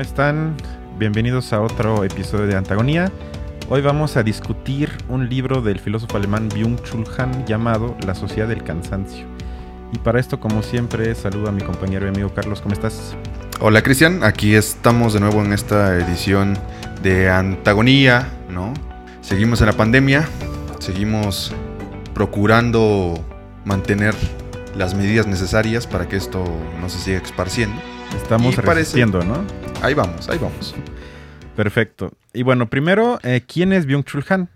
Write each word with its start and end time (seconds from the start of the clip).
¿Cómo 0.00 0.08
están? 0.08 0.56
Bienvenidos 0.98 1.52
a 1.52 1.60
otro 1.60 2.04
episodio 2.04 2.46
de 2.46 2.56
Antagonía. 2.56 3.12
Hoy 3.68 3.82
vamos 3.82 4.16
a 4.16 4.22
discutir 4.22 4.90
un 5.10 5.28
libro 5.28 5.60
del 5.60 5.78
filósofo 5.78 6.16
alemán 6.16 6.48
Byung-Chul 6.48 7.06
Han 7.18 7.44
llamado 7.44 7.94
La 8.06 8.14
Sociedad 8.14 8.48
del 8.48 8.64
Cansancio. 8.64 9.26
Y 9.92 9.98
para 9.98 10.18
esto, 10.18 10.40
como 10.40 10.62
siempre, 10.62 11.14
saludo 11.14 11.50
a 11.50 11.52
mi 11.52 11.60
compañero 11.60 12.06
y 12.06 12.08
amigo 12.08 12.32
Carlos. 12.32 12.62
¿Cómo 12.62 12.72
estás? 12.72 13.14
Hola 13.60 13.82
Cristian, 13.82 14.24
aquí 14.24 14.54
estamos 14.54 15.12
de 15.12 15.20
nuevo 15.20 15.44
en 15.44 15.52
esta 15.52 15.94
edición 15.98 16.56
de 17.02 17.28
Antagonía, 17.28 18.26
¿no? 18.48 18.72
Seguimos 19.20 19.60
en 19.60 19.66
la 19.66 19.74
pandemia, 19.74 20.26
seguimos 20.78 21.52
procurando 22.14 23.22
mantener 23.66 24.14
las 24.74 24.94
medidas 24.94 25.26
necesarias 25.26 25.86
para 25.86 26.08
que 26.08 26.16
esto 26.16 26.42
no 26.80 26.88
se 26.88 26.98
siga 27.00 27.18
esparciendo. 27.18 27.76
Estamos 28.16 28.54
Y 28.54 28.56
parece- 28.62 29.04
¿no? 29.06 29.59
Ahí 29.82 29.94
vamos, 29.94 30.28
ahí 30.28 30.38
vamos. 30.38 30.74
Perfecto. 31.56 32.12
Y 32.34 32.42
bueno, 32.42 32.68
primero, 32.68 33.18
eh, 33.22 33.42
¿quién 33.46 33.72
es 33.72 33.86
Byung-Chul 33.86 34.24
Han? 34.28 34.48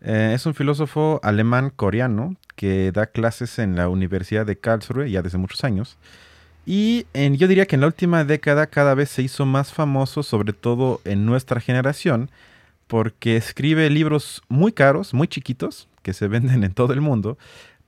Eh, 0.00 0.32
es 0.34 0.46
un 0.46 0.54
filósofo 0.54 1.20
alemán-coreano 1.22 2.36
que 2.56 2.90
da 2.90 3.06
clases 3.06 3.58
en 3.58 3.76
la 3.76 3.88
Universidad 3.88 4.46
de 4.46 4.58
Karlsruhe 4.58 5.10
ya 5.10 5.20
desde 5.20 5.36
muchos 5.36 5.62
años. 5.64 5.98
Y 6.64 7.06
yo 7.14 7.48
diría 7.48 7.66
que 7.66 7.74
en 7.74 7.80
la 7.80 7.88
última 7.88 8.24
década 8.24 8.66
cada 8.66 8.94
vez 8.94 9.10
se 9.10 9.22
hizo 9.22 9.44
más 9.44 9.72
famoso, 9.72 10.22
sobre 10.22 10.52
todo 10.52 11.00
en 11.04 11.26
nuestra 11.26 11.60
generación, 11.60 12.30
porque 12.86 13.36
escribe 13.36 13.90
libros 13.90 14.42
muy 14.48 14.72
caros, 14.72 15.12
muy 15.12 15.26
chiquitos, 15.26 15.88
que 16.02 16.12
se 16.12 16.28
venden 16.28 16.62
en 16.62 16.72
todo 16.72 16.92
el 16.92 17.00
mundo, 17.00 17.36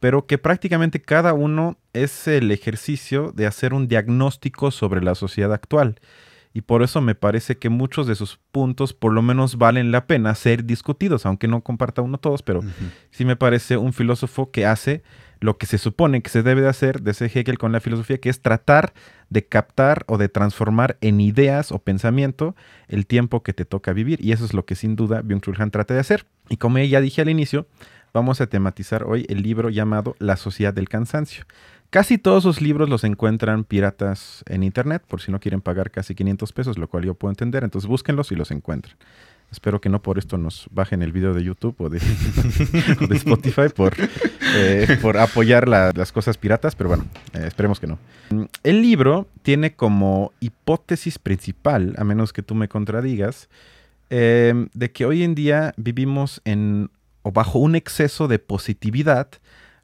pero 0.01 0.27
que 0.27 0.39
prácticamente 0.39 1.01
cada 1.01 1.35
uno 1.35 1.77
es 1.93 2.27
el 2.27 2.51
ejercicio 2.51 3.33
de 3.35 3.47
hacer 3.47 3.75
un 3.75 3.87
diagnóstico 3.87 4.71
sobre 4.71 5.03
la 5.03 5.15
sociedad 5.15 5.53
actual. 5.53 6.01
Y 6.57 6.63
por 6.63 6.85
eso 6.85 7.01
me 7.01 7.17
parece 7.17 7.59
que 7.59 7.69
muchos 7.69 8.07
de 8.07 8.15
sus 8.15 8.39
puntos 8.53 8.95
por 8.95 9.13
lo 9.13 9.23
menos 9.23 9.59
valen 9.59 9.91
la 9.91 10.07
pena 10.07 10.35
ser 10.37 10.65
discutidos, 10.65 11.27
aunque 11.27 11.49
no 11.49 11.63
comparta 11.63 12.01
uno 12.01 12.17
todos, 12.19 12.43
pero 12.43 12.61
sí 13.11 13.25
me 13.25 13.35
parece 13.35 13.77
un 13.77 13.93
filósofo 13.93 14.53
que 14.53 14.65
hace 14.65 15.03
lo 15.41 15.59
que 15.59 15.67
se 15.67 15.79
supone 15.79 16.23
que 16.23 16.31
se 16.31 16.43
debe 16.43 16.63
de 16.63 16.69
hacer, 16.69 17.03
de 17.03 17.11
Hegel 17.11 17.59
con 17.59 17.73
la 17.73 17.81
filosofía, 17.81 18.19
que 18.19 18.31
es 18.31 18.41
tratar 18.41 18.95
de 19.31 19.45
captar 19.45 20.05
o 20.07 20.17
de 20.17 20.29
transformar 20.29 20.97
en 21.01 21.21
ideas 21.21 21.73
o 21.73 21.81
pensamiento 21.81 22.55
el 22.89 23.07
tiempo 23.07 23.43
que 23.43 23.53
te 23.53 23.65
toca 23.65 23.93
vivir. 23.93 24.25
Y 24.25 24.31
eso 24.31 24.45
es 24.45 24.55
lo 24.55 24.65
que 24.65 24.77
sin 24.77 24.97
duda 24.97 25.23
Byung-Chul 25.23 25.61
Han 25.61 25.73
trata 25.73 25.93
de 25.93 26.01
hacer. 26.01 26.27
Y 26.49 26.57
como 26.57 26.79
ya 26.79 27.01
dije 27.01 27.21
al 27.21 27.29
inicio, 27.29 27.67
vamos 28.15 28.41
a 28.41 28.47
tematizar 28.47 29.05
hoy 29.05 29.27
el 29.29 29.43
libro 29.43 29.71
llamado 29.71 30.15
La 30.19 30.37
Sociedad 30.37 30.73
del 30.73 30.89
Cansancio. 30.89 31.45
Casi 31.95 32.19
todos 32.19 32.43
sus 32.43 32.61
libros 32.61 32.89
los 32.89 33.05
encuentran 33.05 33.63
piratas 33.63 34.43
en 34.49 34.65
internet, 34.65 35.05
por 35.07 35.21
si 35.21 35.31
no 35.31 35.39
quieren 35.39 35.61
pagar 35.61 35.93
casi 35.93 36.17
500 36.17 36.53
pesos, 36.53 36.77
lo 36.77 36.89
cual 36.89 37.05
yo 37.05 37.15
puedo 37.15 37.31
entender. 37.31 37.63
Entonces 37.63 37.87
búsquenlos 37.89 38.33
y 38.33 38.35
los 38.35 38.51
encuentran. 38.51 38.97
Espero 39.53 39.81
que 39.81 39.89
no 39.89 40.03
por 40.03 40.19
esto 40.19 40.37
nos 40.37 40.67
bajen 40.73 41.03
el 41.05 41.13
video 41.13 41.35
de 41.35 41.45
YouTube 41.45 41.77
o 41.79 41.89
de, 41.89 41.99
Spotify 43.15 43.69
por, 43.73 43.95
eh, 44.57 44.99
por 45.01 45.17
apoyar 45.19 45.69
la- 45.69 45.93
las 45.95 46.11
cosas 46.11 46.37
piratas, 46.37 46.75
pero 46.75 46.89
bueno, 46.89 47.05
eh, 47.33 47.45
esperemos 47.47 47.79
que 47.79 47.87
no. 47.87 48.01
Mm, 48.31 48.43
El 48.65 48.83
libro 48.83 49.29
tiene 49.43 49.75
como 49.77 50.33
hipótesis 50.41 51.21
principal, 51.21 51.95
a 51.97 52.03
menos 52.03 52.33
que 52.33 52.43
tú 52.43 52.57
me 52.57 52.67
contradigas, 52.67 53.49
eh, 54.11 54.67
de 54.75 54.91
que 54.91 55.07
hoy 55.07 55.23
en 55.23 55.37
día 55.37 55.75
vivimos 55.77 56.41
en 56.45 56.91
o 57.23 57.31
bajo 57.31 57.61
un 57.61 57.77
exceso 57.77 58.27
de 58.27 58.41
positividad, 58.41 59.29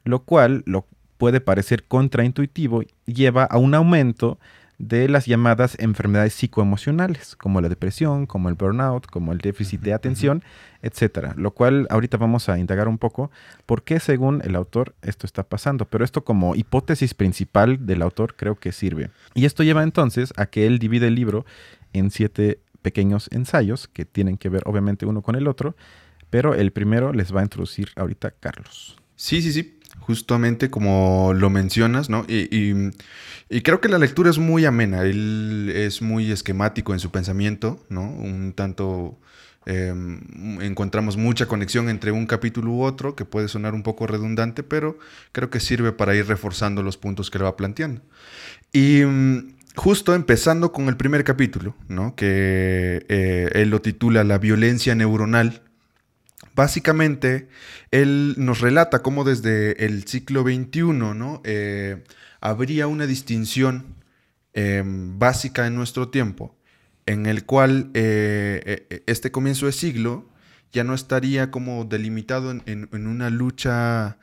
lo 0.03 0.23
cual 0.23 0.63
lo 0.65 0.85
puede 1.21 1.39
parecer 1.39 1.83
contraintuitivo, 1.83 2.81
lleva 3.05 3.43
a 3.43 3.59
un 3.59 3.75
aumento 3.75 4.39
de 4.79 5.07
las 5.07 5.27
llamadas 5.27 5.77
enfermedades 5.77 6.33
psicoemocionales, 6.33 7.35
como 7.35 7.61
la 7.61 7.69
depresión, 7.69 8.25
como 8.25 8.49
el 8.49 8.55
burnout, 8.55 9.05
como 9.05 9.31
el 9.31 9.37
déficit 9.37 9.81
de 9.81 9.93
atención, 9.93 10.41
etcétera. 10.81 11.35
Lo 11.37 11.51
cual 11.51 11.85
ahorita 11.91 12.17
vamos 12.17 12.49
a 12.49 12.57
indagar 12.57 12.87
un 12.87 12.97
poco 12.97 13.29
por 13.67 13.83
qué, 13.83 13.99
según 13.99 14.41
el 14.43 14.55
autor, 14.55 14.95
esto 15.03 15.27
está 15.27 15.43
pasando. 15.43 15.85
Pero 15.85 16.03
esto 16.03 16.23
como 16.23 16.55
hipótesis 16.55 17.13
principal 17.13 17.85
del 17.85 18.01
autor 18.01 18.33
creo 18.35 18.55
que 18.55 18.71
sirve. 18.71 19.11
Y 19.35 19.45
esto 19.45 19.61
lleva 19.61 19.83
entonces 19.83 20.33
a 20.37 20.47
que 20.47 20.65
él 20.65 20.79
divide 20.79 21.05
el 21.05 21.13
libro 21.13 21.45
en 21.93 22.09
siete 22.09 22.61
pequeños 22.81 23.29
ensayos 23.31 23.87
que 23.87 24.05
tienen 24.05 24.37
que 24.37 24.49
ver 24.49 24.63
obviamente 24.65 25.05
uno 25.05 25.21
con 25.21 25.35
el 25.35 25.47
otro, 25.47 25.75
pero 26.31 26.55
el 26.55 26.71
primero 26.71 27.13
les 27.13 27.31
va 27.31 27.41
a 27.41 27.43
introducir 27.43 27.89
ahorita 27.95 28.31
Carlos. 28.31 28.97
Sí, 29.15 29.43
sí, 29.43 29.53
sí. 29.53 29.77
Justamente 29.99 30.69
como 30.69 31.33
lo 31.35 31.49
mencionas, 31.49 32.09
¿no? 32.09 32.25
Y, 32.27 32.91
creo 33.63 33.81
que 33.81 33.89
la 33.89 33.99
lectura 33.99 34.29
es 34.29 34.37
muy 34.37 34.65
amena. 34.65 35.01
Él 35.03 35.71
es 35.75 36.01
muy 36.01 36.31
esquemático 36.31 36.93
en 36.93 36.99
su 36.99 37.11
pensamiento, 37.11 37.83
¿no? 37.89 38.03
Un 38.03 38.53
tanto. 38.53 39.19
eh, 39.67 39.93
encontramos 40.61 41.17
mucha 41.17 41.45
conexión 41.45 41.87
entre 41.89 42.11
un 42.11 42.25
capítulo 42.25 42.71
u 42.71 42.81
otro, 42.83 43.15
que 43.15 43.25
puede 43.25 43.47
sonar 43.47 43.73
un 43.75 43.83
poco 43.83 44.07
redundante, 44.07 44.63
pero 44.63 44.97
creo 45.31 45.49
que 45.51 45.59
sirve 45.59 45.91
para 45.91 46.15
ir 46.15 46.27
reforzando 46.27 46.81
los 46.81 46.97
puntos 46.97 47.29
que 47.29 47.37
le 47.37 47.43
va 47.43 47.55
planteando. 47.55 48.01
Y 48.73 49.03
mm, 49.05 49.53
justo 49.75 50.13
empezando 50.15 50.71
con 50.71 50.87
el 50.87 50.97
primer 50.97 51.23
capítulo, 51.23 51.75
¿no? 51.87 52.15
Que 52.15 53.05
eh, 53.09 53.49
él 53.53 53.69
lo 53.69 53.81
titula 53.81 54.23
La 54.23 54.37
violencia 54.37 54.95
neuronal. 54.95 55.61
Básicamente, 56.55 57.47
él 57.91 58.35
nos 58.37 58.59
relata 58.61 59.01
cómo 59.01 59.23
desde 59.23 59.85
el 59.85 60.05
siglo 60.05 60.43
XXI, 60.43 60.81
¿no? 60.83 61.41
Eh, 61.45 62.03
habría 62.41 62.87
una 62.87 63.05
distinción 63.05 63.95
eh, 64.53 64.83
básica 64.85 65.65
en 65.65 65.75
nuestro 65.75 66.09
tiempo, 66.09 66.57
en 67.05 67.25
el 67.25 67.45
cual 67.45 67.89
eh, 67.93 68.85
eh, 68.89 69.03
este 69.05 69.31
comienzo 69.31 69.67
de 69.67 69.71
siglo 69.71 70.29
ya 70.73 70.83
no 70.83 70.93
estaría 70.93 71.51
como 71.51 71.85
delimitado 71.85 72.51
en, 72.51 72.89
una 72.91 73.29
lucha 73.29 74.17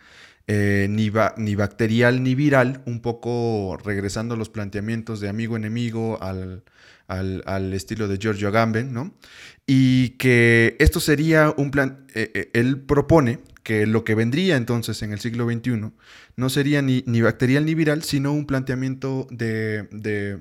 ni, 0.46 1.10
ni 1.36 1.54
bacterial 1.54 2.22
ni 2.22 2.34
viral, 2.34 2.82
un 2.86 3.00
poco 3.00 3.78
regresando 3.82 4.34
a 4.34 4.38
los 4.38 4.48
planteamientos 4.48 5.20
de 5.20 5.28
amigo-enemigo 5.28 6.22
al, 6.22 6.62
al- 7.08 7.42
al 7.46 7.72
estilo 7.74 8.06
de 8.08 8.18
Giorgio 8.18 8.48
Agamben, 8.48 8.92
¿no? 8.92 9.14
Y 9.66 10.10
que 10.10 10.76
esto 10.78 11.00
sería 11.00 11.52
un 11.56 11.70
plan, 11.70 12.06
eh, 12.14 12.30
eh, 12.34 12.50
él 12.54 12.80
propone 12.80 13.40
que 13.62 13.86
lo 13.86 14.04
que 14.04 14.14
vendría 14.14 14.56
entonces 14.56 15.02
en 15.02 15.12
el 15.12 15.20
siglo 15.20 15.44
XXI 15.46 15.92
no 16.36 16.48
sería 16.48 16.80
ni, 16.80 17.02
ni 17.06 17.20
bacterial 17.20 17.66
ni 17.66 17.74
viral, 17.74 18.02
sino 18.02 18.32
un 18.32 18.46
planteamiento 18.46 19.26
de, 19.30 19.88
de, 19.90 20.38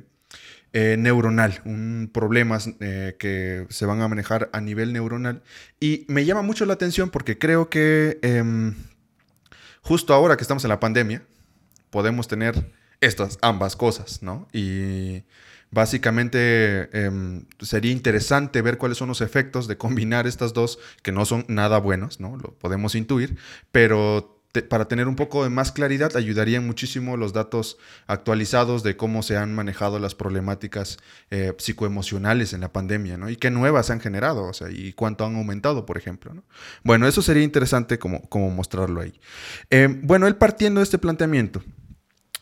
eh, 0.74 0.96
neuronal, 0.98 1.60
un 1.66 2.10
problemas 2.14 2.70
que 2.80 3.66
se 3.70 3.86
van 3.86 4.02
a 4.02 4.08
manejar 4.08 4.50
a 4.54 4.62
nivel 4.62 4.94
neuronal. 4.94 5.42
Y 5.80 6.06
me 6.08 6.24
llama 6.26 6.42
mucho 6.42 6.66
la 6.66 6.74
atención 6.74 7.10
porque 7.10 7.38
creo 7.38 7.70
que 7.70 8.20
em, 8.22 8.76
justo 9.82 10.14
ahora 10.14 10.38
que 10.38 10.44
estamos 10.44 10.64
en 10.64 10.70
la 10.70 10.80
pandemia, 10.80 11.24
podemos 11.90 12.28
tener 12.28 12.72
estas 13.02 13.38
ambas 13.42 13.76
cosas, 13.76 14.22
¿no? 14.24 14.48
Y 14.54 15.24
básicamente 15.72 16.90
em, 17.06 17.46
sería 17.60 17.92
interesante 17.92 18.62
ver 18.62 18.78
cuáles 18.78 18.98
son 18.98 19.10
los 19.10 19.22
efectos 19.22 19.68
de 19.68 19.78
combinar 19.78 20.28
estas 20.28 20.54
dos, 20.54 20.80
que 21.02 21.12
no 21.12 21.26
son 21.26 21.46
nada 21.48 21.78
buenos, 21.80 22.20
¿no? 22.20 22.38
Lo 22.38 22.54
podemos 22.54 22.96
intuir, 22.96 23.38
pero 23.72 24.38
para 24.62 24.88
tener 24.88 25.08
un 25.08 25.16
poco 25.16 25.44
de 25.44 25.50
más 25.50 25.72
claridad 25.72 26.16
ayudarían 26.16 26.66
muchísimo 26.66 27.18
los 27.18 27.34
datos 27.34 27.78
actualizados 28.08 28.84
de 28.84 28.98
cómo 28.98 29.24
se 29.24 29.38
han 29.38 29.54
manejado 29.54 30.00
las 30.00 30.16
problemáticas 30.16 30.98
eh, 31.30 31.54
psicoemocionales 31.58 32.54
en 32.54 32.62
la 32.62 32.72
pandemia, 32.72 33.18
¿no? 33.18 33.30
Y 33.30 33.36
qué 33.36 33.52
nuevas 33.52 33.88
se 33.88 33.94
han 33.94 34.00
generado, 34.00 34.46
o 34.46 34.54
sea, 34.54 34.70
y 34.72 34.94
cuánto 34.94 35.26
han 35.26 35.36
aumentado, 35.36 35.86
por 35.86 35.98
ejemplo, 35.98 36.34
¿no? 36.34 36.44
Bueno, 36.84 37.08
eso 37.08 37.22
sería 37.22 37.44
interesante 37.44 38.00
como, 38.00 38.22
como 38.30 38.50
mostrarlo 38.50 39.02
ahí. 39.02 39.20
Eh, 39.70 39.88
bueno, 40.02 40.28
él 40.28 40.36
partiendo 40.36 40.80
de 40.80 40.86
este 40.86 40.98
planteamiento, 40.98 41.62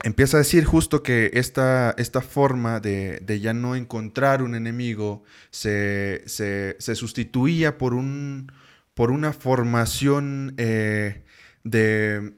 empieza 0.05 0.37
a 0.37 0.39
decir 0.39 0.63
justo 0.65 1.03
que 1.03 1.31
esta, 1.33 1.93
esta 1.97 2.21
forma 2.21 2.79
de, 2.79 3.19
ya 3.41 3.53
no 3.53 3.75
encontrar 3.75 4.41
un 4.43 4.55
enemigo 4.55 5.23
se, 5.49 6.23
se- 6.27 6.75
se 6.79 6.95
sustituía 6.95 7.77
por, 7.77 7.93
un, 7.95 8.51
por 8.93 9.11
una 9.11 9.33
formación 9.33 10.53
eh, 10.57 11.23
de 11.63 12.33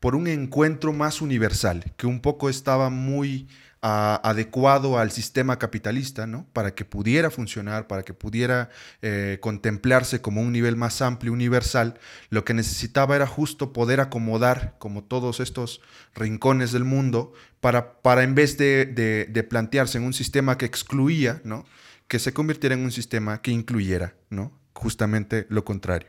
por 0.00 0.14
un 0.14 0.28
encuentro 0.28 0.92
más 0.92 1.20
universal, 1.22 1.92
que 1.96 2.06
un 2.06 2.20
poco 2.20 2.48
estaba 2.48 2.90
muy 2.90 3.48
adecuado 3.80 4.98
al 4.98 5.10
sistema 5.12 5.58
capitalista, 5.58 6.26
¿no? 6.26 6.46
Para 6.52 6.74
que 6.74 6.84
pudiera 6.84 7.30
funcionar, 7.30 7.86
para 7.86 8.02
que 8.02 8.12
pudiera 8.14 8.70
eh, 9.02 9.38
contemplarse 9.40 10.20
como 10.20 10.40
un 10.40 10.52
nivel 10.52 10.76
más 10.76 11.00
amplio, 11.02 11.32
universal, 11.32 11.98
lo 12.30 12.44
que 12.44 12.54
necesitaba 12.54 13.14
era 13.16 13.26
justo 13.26 13.72
poder 13.72 14.00
acomodar 14.00 14.74
como 14.78 15.04
todos 15.04 15.40
estos 15.40 15.80
rincones 16.14 16.72
del 16.72 16.84
mundo 16.84 17.32
para, 17.60 18.00
para 18.02 18.22
en 18.24 18.34
vez 18.34 18.58
de, 18.58 18.86
de- 18.86 19.26
de 19.30 19.42
plantearse 19.44 19.98
en 19.98 20.04
un 20.04 20.12
sistema 20.12 20.58
que 20.58 20.66
excluía, 20.66 21.40
¿no? 21.44 21.64
Que 22.08 22.18
se 22.18 22.32
convirtiera 22.32 22.74
en 22.74 22.82
un 22.84 22.90
sistema 22.92 23.42
que 23.42 23.50
incluyera, 23.52 24.14
¿no? 24.30 24.52
Justamente 24.72 25.46
lo 25.50 25.64
contrario. 25.64 26.08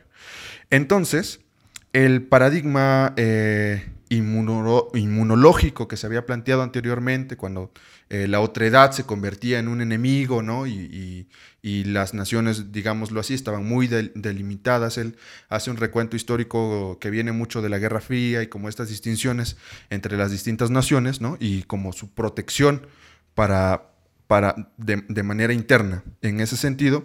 Entonces, 0.70 1.40
el 1.92 2.22
paradigma 2.22 3.14
eh, 3.16 3.88
inmunológico 4.10 5.86
que 5.86 5.96
se 5.96 6.06
había 6.06 6.26
planteado 6.26 6.62
anteriormente, 6.62 7.36
cuando 7.36 7.72
eh, 8.08 8.26
la 8.26 8.40
otredad 8.40 8.90
se 8.90 9.04
convertía 9.04 9.60
en 9.60 9.68
un 9.68 9.80
enemigo, 9.80 10.42
¿no? 10.42 10.66
Y, 10.66 11.28
las 11.62 12.14
naciones, 12.14 12.72
digámoslo 12.72 13.20
así, 13.20 13.34
estaban 13.34 13.66
muy 13.66 13.86
delimitadas. 13.86 14.96
Él 14.98 15.16
hace 15.48 15.70
un 15.70 15.76
recuento 15.76 16.16
histórico 16.16 16.98
que 16.98 17.10
viene 17.10 17.32
mucho 17.32 17.60
de 17.60 17.68
la 17.68 17.78
Guerra 17.78 18.00
Fría 18.00 18.42
y 18.42 18.46
como 18.46 18.68
estas 18.68 18.88
distinciones 18.88 19.56
entre 19.90 20.16
las 20.16 20.30
distintas 20.30 20.70
naciones, 20.70 21.20
¿no? 21.20 21.36
Y 21.38 21.64
como 21.64 21.92
su 21.92 22.14
protección 22.14 22.86
para, 23.34 23.92
para 24.26 24.72
de, 24.78 25.22
manera 25.22 25.52
interna. 25.52 26.02
En 26.22 26.40
ese 26.40 26.56
sentido, 26.56 27.04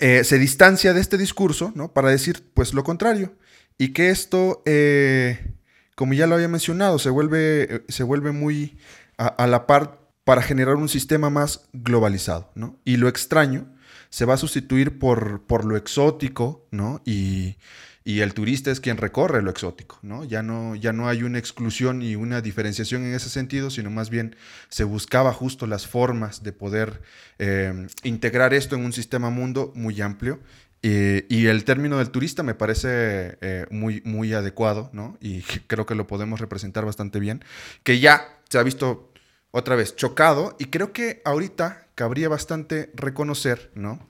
eh, 0.00 0.24
se 0.24 0.38
distancia 0.38 0.94
de 0.94 1.00
este 1.00 1.18
discurso, 1.18 1.72
¿no? 1.74 1.92
Para 1.92 2.08
decir, 2.08 2.42
pues, 2.54 2.74
lo 2.74 2.82
contrario. 2.82 3.36
Y 3.78 3.88
que 3.88 4.10
esto... 4.10 4.62
Eh, 4.64 5.52
como 5.94 6.14
ya 6.14 6.26
lo 6.26 6.34
había 6.34 6.48
mencionado, 6.48 6.98
se 6.98 7.10
vuelve, 7.10 7.84
se 7.88 8.02
vuelve 8.02 8.32
muy 8.32 8.78
a, 9.18 9.46
la 9.46 9.66
par 9.66 10.00
para 10.24 10.42
generar 10.42 10.76
un 10.76 10.88
sistema 10.88 11.30
más 11.30 11.68
globalizado, 11.72 12.50
¿no? 12.54 12.78
Y 12.84 12.96
lo 12.96 13.08
extraño 13.08 13.68
se 14.08 14.24
va 14.24 14.34
a 14.34 14.38
sustituir 14.38 14.98
por, 14.98 15.42
por 15.42 15.64
lo 15.64 15.76
exótico, 15.76 16.66
¿no? 16.70 17.02
Y, 17.04 17.56
el 18.04 18.34
turista 18.34 18.72
es 18.72 18.80
quien 18.80 18.96
recorre 18.96 19.42
lo 19.42 19.50
exótico, 19.50 20.00
¿no? 20.02 20.24
Ya, 20.24 20.42
¿no? 20.42 20.74
ya 20.74 20.92
no 20.92 21.08
hay 21.08 21.22
una 21.22 21.38
exclusión 21.38 22.02
y 22.02 22.16
una 22.16 22.40
diferenciación 22.40 23.04
en 23.04 23.14
ese 23.14 23.30
sentido, 23.30 23.70
sino 23.70 23.90
más 23.90 24.10
bien 24.10 24.34
se 24.70 24.82
buscaba 24.82 25.32
justo 25.32 25.68
las 25.68 25.86
formas 25.86 26.42
de 26.42 26.52
poder 26.52 27.00
eh, 27.38 27.86
integrar 28.02 28.54
esto 28.54 28.74
en 28.74 28.84
un 28.84 28.92
sistema 28.92 29.30
mundo 29.30 29.72
muy 29.76 30.00
amplio 30.00 30.40
y 30.82 31.46
el 31.46 31.64
término 31.64 31.98
del 31.98 32.10
turista 32.10 32.42
me 32.42 32.54
parece 32.54 33.38
eh, 33.40 33.66
muy, 33.70 34.02
muy 34.04 34.32
adecuado, 34.34 34.90
¿no? 34.92 35.16
Y 35.20 35.42
creo 35.68 35.86
que 35.86 35.94
lo 35.94 36.06
podemos 36.06 36.40
representar 36.40 36.84
bastante 36.84 37.20
bien. 37.20 37.44
Que 37.84 38.00
ya 38.00 38.40
se 38.48 38.58
ha 38.58 38.62
visto 38.62 39.12
otra 39.52 39.76
vez 39.76 39.94
chocado 39.94 40.56
y 40.58 40.66
creo 40.66 40.92
que 40.92 41.22
ahorita 41.24 41.86
cabría 41.94 42.28
bastante 42.28 42.90
reconocer, 42.94 43.70
¿no? 43.74 44.08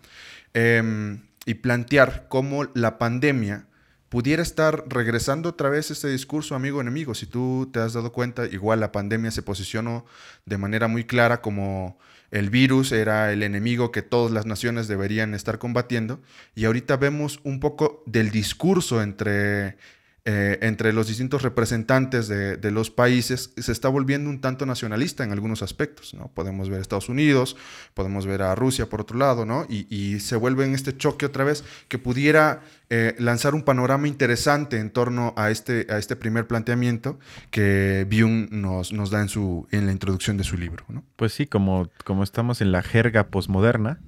Em, 0.54 1.26
y 1.44 1.54
plantear 1.54 2.26
cómo 2.28 2.64
la 2.74 2.98
pandemia 2.98 3.66
pudiera 4.08 4.42
estar 4.42 4.84
regresando 4.88 5.48
otra 5.50 5.68
vez 5.68 5.90
ese 5.90 6.08
discurso 6.08 6.54
amigo-enemigo. 6.54 7.14
Si 7.14 7.26
tú 7.26 7.70
te 7.72 7.80
has 7.80 7.94
dado 7.94 8.12
cuenta, 8.12 8.46
igual 8.46 8.80
la 8.80 8.92
pandemia 8.92 9.30
se 9.30 9.42
posicionó 9.42 10.06
de 10.46 10.58
manera 10.58 10.86
muy 10.86 11.04
clara 11.04 11.40
como 11.40 11.98
el 12.32 12.48
virus 12.48 12.92
era 12.92 13.30
el 13.30 13.42
enemigo 13.42 13.92
que 13.92 14.02
todas 14.02 14.32
las 14.32 14.46
naciones 14.46 14.88
deberían 14.88 15.34
estar 15.34 15.58
combatiendo. 15.58 16.20
Y 16.54 16.64
ahorita 16.64 16.96
vemos 16.96 17.40
un 17.44 17.60
poco 17.60 18.02
del 18.06 18.30
discurso 18.30 19.02
entre 19.02 19.76
eh, 20.24 20.60
entre 20.62 20.92
los 20.92 21.08
distintos 21.08 21.42
representantes 21.42 22.28
de, 22.28 22.70
los 22.70 22.92
países 22.92 23.52
se 23.56 23.72
está 23.72 23.88
volviendo 23.88 24.30
un 24.30 24.40
tanto 24.40 24.66
nacionalista 24.66 25.24
en 25.24 25.32
algunos 25.32 25.62
aspectos. 25.62 26.14
¿no? 26.14 26.28
Podemos 26.28 26.68
ver 26.70 26.78
a 26.78 26.82
Estados 26.82 27.08
Unidos, 27.08 27.56
podemos 27.92 28.24
ver 28.24 28.42
a 28.42 28.54
Rusia 28.54 28.88
por 28.88 29.00
otro 29.00 29.18
lado, 29.18 29.44
¿no? 29.44 29.66
y, 29.68 30.20
se 30.20 30.36
vuelve 30.36 30.64
en 30.64 30.76
este 30.76 30.96
choque 30.96 31.26
otra 31.26 31.42
vez 31.42 31.64
que 31.88 31.98
pudiera 31.98 32.60
eh, 32.88 33.16
lanzar 33.18 33.54
un 33.56 33.62
panorama 33.62 34.06
interesante 34.06 34.78
en 34.78 34.90
torno 34.90 35.34
a 35.36 35.50
este, 35.50 35.88
a 35.90 35.98
este 35.98 36.14
primer 36.14 36.46
planteamiento 36.46 37.18
que 37.50 38.06
Byung 38.08 38.50
nos, 38.52 38.92
nos 38.92 39.10
da 39.10 39.22
en, 39.22 39.28
su, 39.28 39.66
en 39.72 39.86
la 39.86 39.92
introducción 39.92 40.36
de 40.36 40.44
su 40.44 40.56
libro. 40.56 40.84
¿no? 40.88 41.02
Pues 41.16 41.32
sí, 41.32 41.46
como, 41.46 41.90
como 42.04 42.22
estamos 42.22 42.60
en 42.60 42.70
la 42.70 42.82
jerga 42.82 43.26
posmoderna, 43.26 43.98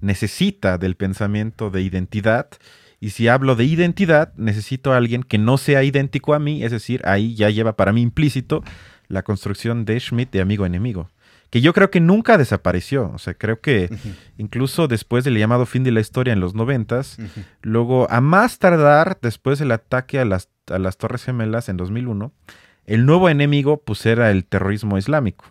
necesita 0.00 0.78
del 0.78 0.96
pensamiento 0.96 1.70
de 1.70 1.82
identidad 1.82 2.48
y 3.00 3.10
si 3.10 3.28
hablo 3.28 3.56
de 3.56 3.64
identidad, 3.64 4.34
necesito 4.36 4.92
a 4.92 4.98
alguien 4.98 5.22
que 5.22 5.38
no 5.38 5.56
sea 5.56 5.82
idéntico 5.82 6.34
a 6.34 6.38
mí, 6.38 6.62
es 6.62 6.70
decir, 6.70 7.00
ahí 7.06 7.34
ya 7.34 7.48
lleva 7.48 7.74
para 7.74 7.92
mí 7.92 8.02
implícito 8.02 8.62
la 9.08 9.22
construcción 9.22 9.86
de 9.86 9.98
Schmidt 9.98 10.30
de 10.30 10.42
amigo-enemigo, 10.42 11.10
que 11.48 11.62
yo 11.62 11.72
creo 11.72 11.90
que 11.90 12.00
nunca 12.00 12.36
desapareció. 12.36 13.10
O 13.12 13.18
sea, 13.18 13.32
creo 13.34 13.60
que 13.60 13.88
incluso 14.36 14.86
después 14.86 15.24
del 15.24 15.38
llamado 15.38 15.64
fin 15.64 15.82
de 15.82 15.92
la 15.92 16.00
historia 16.00 16.34
en 16.34 16.40
los 16.40 16.54
noventas, 16.54 17.16
luego 17.62 18.06
a 18.10 18.20
más 18.20 18.58
tardar, 18.58 19.18
después 19.22 19.58
del 19.58 19.72
ataque 19.72 20.20
a 20.20 20.26
las, 20.26 20.50
a 20.68 20.78
las 20.78 20.98
Torres 20.98 21.24
Gemelas 21.24 21.70
en 21.70 21.78
2001, 21.78 22.32
el 22.84 23.06
nuevo 23.06 23.30
enemigo 23.30 23.82
pues 23.82 24.04
era 24.04 24.30
el 24.30 24.44
terrorismo 24.44 24.98
islámico. 24.98 25.46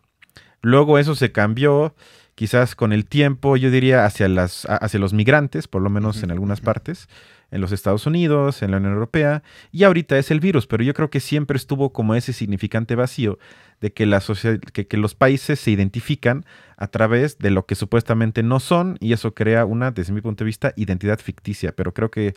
Luego 0.62 1.00
eso 1.00 1.16
se 1.16 1.31
cambió, 1.31 1.95
quizás 2.40 2.74
con 2.74 2.94
el 2.94 3.06
tiempo, 3.06 3.58
yo 3.58 3.70
diría, 3.70 4.06
hacia, 4.06 4.30
las, 4.30 4.66
hacia 4.66 4.98
los 4.98 5.12
migrantes, 5.12 5.68
por 5.68 5.82
lo 5.82 5.90
menos 5.90 6.24
en 6.24 6.32
algunas 6.32 6.62
partes 6.62 7.10
en 7.52 7.60
los 7.60 7.74
Estados 7.74 8.06
Unidos, 8.06 8.62
en 8.62 8.72
la 8.72 8.78
Unión 8.78 8.94
Europea, 8.94 9.44
y 9.74 9.84
ahorita 9.84 10.18
es 10.18 10.32
el 10.32 10.40
virus, 10.40 10.66
pero 10.66 10.82
yo 10.82 10.94
creo 10.94 11.10
que 11.10 11.20
siempre 11.20 11.58
estuvo 11.58 11.92
como 11.92 12.16
ese 12.16 12.32
significante 12.32 12.96
vacío 12.96 13.40
de 13.82 13.92
que, 13.92 14.06
la 14.06 14.24
que, 14.72 14.88
que, 14.88 14.98
los 14.98 15.16
países 15.16 15.60
se 15.60 15.72
identifican 15.72 16.46
a 16.78 16.88
través 16.88 17.40
de 17.40 17.50
lo 17.50 17.66
que 17.66 17.76
supuestamente 17.76 18.42
no 18.42 18.62
son, 18.62 18.96
y 19.02 19.12
eso 19.12 19.34
crea 19.34 19.66
una, 19.66 19.92
desde 19.92 20.14
mi 20.14 20.22
punto 20.22 20.46
de 20.46 20.46
vista, 20.46 20.72
identidad 20.78 21.20
ficticia, 21.20 21.74
pero 21.74 21.94
creo 21.94 22.10
que 22.10 22.36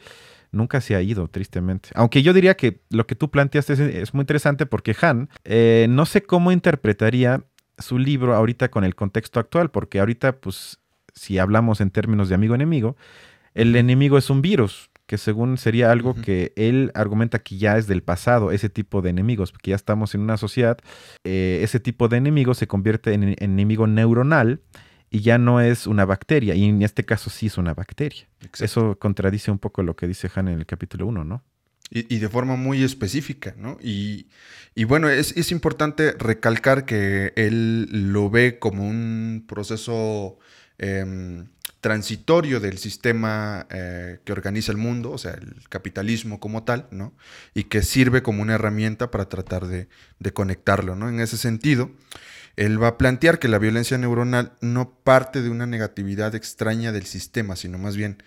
nunca 0.51 0.81
se 0.81 0.97
ha 0.97 1.01
ido, 1.01 1.29
tristemente. 1.29 1.91
Aunque 1.95 2.23
yo 2.23 2.33
diría 2.33 2.57
que 2.57 2.81
lo 2.91 3.07
que 3.07 3.15
tú 3.15 3.31
planteaste 3.31 4.03
es, 4.03 4.15
muy 4.15 4.23
interesante 4.23 4.67
porque 4.67 4.97
Han, 5.01 5.29
eh, 5.45 5.87
no 5.89 6.07
sé 6.07 6.23
cómo 6.23 6.51
interpretaría 6.51 7.45
su 7.79 7.99
libro 7.99 8.35
ahorita 8.35 8.71
con 8.71 8.85
el 8.85 8.95
contexto 8.95 9.41
actual, 9.41 9.71
porque 9.71 10.01
ahorita, 10.01 10.33
pues, 10.41 10.79
si 11.15 11.39
hablamos 11.39 11.81
en 11.81 11.91
términos 11.91 12.29
de 12.29 12.35
amigo-enemigo, 12.35 12.97
el 13.55 13.77
enemigo 13.77 14.19
es 14.19 14.31
un 14.31 14.43
virus, 14.43 14.91
que 15.07 15.19
según 15.19 15.59
sería 15.59 15.91
algo 15.91 16.15
que 16.15 16.53
él 16.57 16.91
argumenta 16.95 17.41
que 17.41 17.59
ya 17.59 17.77
es 17.77 17.87
del 17.87 18.03
pasado, 18.03 18.51
ese 18.51 18.71
tipo 18.71 19.03
de 19.03 19.11
enemigos, 19.11 19.53
porque 19.53 19.71
ya 19.71 19.77
estamos 19.77 20.15
en 20.15 20.23
una 20.23 20.37
sociedad, 20.37 20.79
eh, 21.25 21.61
ese 21.63 21.81
tipo 21.81 22.09
de 22.09 22.17
enemigo 22.17 22.55
se 22.55 22.67
convierte 22.67 23.13
en, 23.13 23.37
enemigo 23.39 23.87
neuronal 23.87 24.63
y 25.11 25.21
ya 25.21 25.37
no 25.37 25.61
es 25.61 25.87
una 25.87 26.07
bacteria, 26.07 26.55
y 26.55 26.65
en 26.65 26.81
este 26.81 27.05
caso 27.05 27.29
sí 27.29 27.47
es 27.47 27.59
una 27.59 27.75
bacteria. 27.75 28.27
Eso 28.59 28.99
contradice 28.99 29.51
un 29.51 29.59
poco 29.59 29.83
lo 29.83 29.97
que 29.97 30.07
dice 30.07 30.31
Han 30.35 30.49
en 30.49 30.59
el 30.59 30.67
capítulo 30.67 31.07
1, 31.07 31.25
¿no? 31.25 31.45
Y, 31.95 32.21
de 32.21 32.29
forma 32.31 32.57
muy 32.57 32.83
específica, 32.83 33.55
¿no? 33.59 33.77
Y, 33.83 34.27
bueno, 34.87 35.11
es, 35.11 35.53
importante 35.53 36.13
recalcar 36.13 36.87
que 36.87 37.35
él 37.37 38.13
lo 38.13 38.31
ve 38.31 38.59
como 38.59 38.89
un 38.89 39.45
proceso 39.47 40.39
Em, 40.83 41.47
transitorio 41.81 42.59
del 42.61 42.79
sistema 42.79 43.67
eh, 43.71 44.19
que 44.25 44.33
organiza 44.33 44.73
el 44.73 44.79
mundo, 44.79 45.11
o 45.13 45.19
sea, 45.19 45.33
el 45.33 45.69
capitalismo 45.69 46.41
como 46.41 46.65
tal, 46.65 46.89
¿no? 46.91 47.13
Y 47.55 47.65
que 47.65 47.83
sirve 47.83 48.23
como 48.23 48.43
una 48.43 48.55
herramienta 48.55 49.11
para 49.11 49.29
tratar 49.29 49.67
de, 49.67 49.89
conectarlo, 50.33 50.97
¿no? 50.97 51.09
En 51.09 51.21
ese 51.21 51.37
sentido, 51.37 51.91
él 52.57 52.83
va 52.83 52.89
a 52.89 52.99
plantear 52.99 53.39
que 53.39 53.49
la 53.49 53.59
violencia 53.59 53.97
neuronal 53.99 54.53
no 54.61 54.95
parte 55.05 55.41
de 55.43 55.51
una 55.51 55.67
negatividad 55.67 56.35
extraña 56.35 56.93
del 56.93 57.07
sistema, 57.07 57.57
sino 57.57 57.79
más 57.79 57.97
bien 57.97 58.23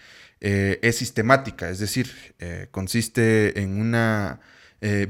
eh, 0.48 0.78
es 0.84 0.98
sistemática, 0.98 1.72
es 1.72 1.80
decir, 1.80 2.12
eh, 2.38 2.68
consiste 2.70 3.60
en 3.60 3.82
una 3.82 4.40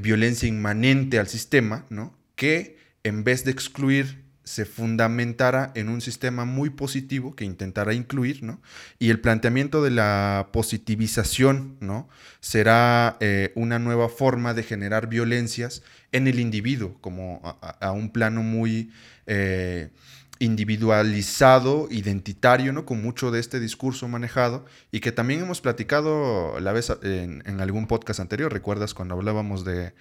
violencia 0.00 0.48
inmanente 0.48 1.18
al 1.18 1.28
sistema, 1.28 1.84
¿no? 1.90 2.16
Que 2.34 2.78
en 3.04 3.24
vez 3.24 3.44
de 3.44 3.50
excluir 3.50 4.24
se 4.46 4.64
fundamentara 4.64 5.72
en 5.74 5.88
un 5.88 6.00
sistema 6.00 6.44
muy 6.44 6.70
positivo 6.70 7.34
que 7.34 7.44
intentara 7.44 7.92
incluir, 7.94 8.44
¿no? 8.44 8.62
Y 9.00 9.10
el 9.10 9.20
planteamiento 9.20 9.82
de 9.82 9.90
la 9.90 10.50
positivización, 10.52 11.76
¿no? 11.80 12.08
Será 12.38 13.16
eh, 13.18 13.52
una 13.56 13.80
nueva 13.80 14.08
forma 14.08 14.54
de 14.54 14.62
generar 14.62 15.08
violencias 15.08 15.82
en 16.12 16.28
el 16.28 16.38
individuo, 16.38 16.96
como 17.00 17.40
a, 17.60 17.90
un 17.90 18.10
plano 18.10 18.44
muy 18.44 18.92
eh, 19.26 19.90
individualizado, 20.38 21.88
identitario, 21.90 22.72
¿no? 22.72 22.84
Con 22.84 23.02
mucho 23.02 23.30
de 23.30 23.40
este 23.40 23.60
discurso 23.60 24.08
manejado 24.08 24.64
y 24.92 25.00
que 25.00 25.12
también 25.12 25.40
hemos 25.40 25.60
platicado 25.60 26.60
la 26.60 26.72
vez 26.72 26.92
en, 27.02 27.42
en 27.46 27.60
algún 27.60 27.86
podcast 27.86 28.20
anterior, 28.20 28.52
¿recuerdas 28.52 28.94
cuando 28.94 29.14
hablábamos 29.14 29.64
de... 29.64 29.94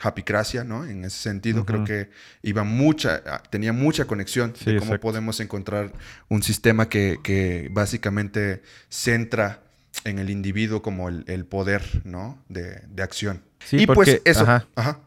Happycracia, 0.00 0.64
¿no? 0.64 0.84
En 0.84 1.04
ese 1.04 1.18
sentido, 1.18 1.64
creo 1.64 1.84
que 1.84 2.10
iba 2.42 2.64
mucha, 2.64 3.22
tenía 3.50 3.72
mucha 3.72 4.06
conexión 4.06 4.52
de 4.64 4.78
cómo 4.78 4.98
podemos 4.98 5.40
encontrar 5.40 5.92
un 6.28 6.42
sistema 6.42 6.88
que, 6.88 7.68
básicamente 7.72 8.62
centra 8.88 9.63
en 10.04 10.18
el 10.18 10.30
individuo 10.30 10.82
como 10.82 11.08
el, 11.08 11.44
poder, 11.46 11.82
¿no? 12.04 12.38
De, 12.48 13.02
acción. 13.02 13.42
Sí, 13.64 13.82
y 13.82 13.86
pues 13.86 14.20
eso. 14.24 14.46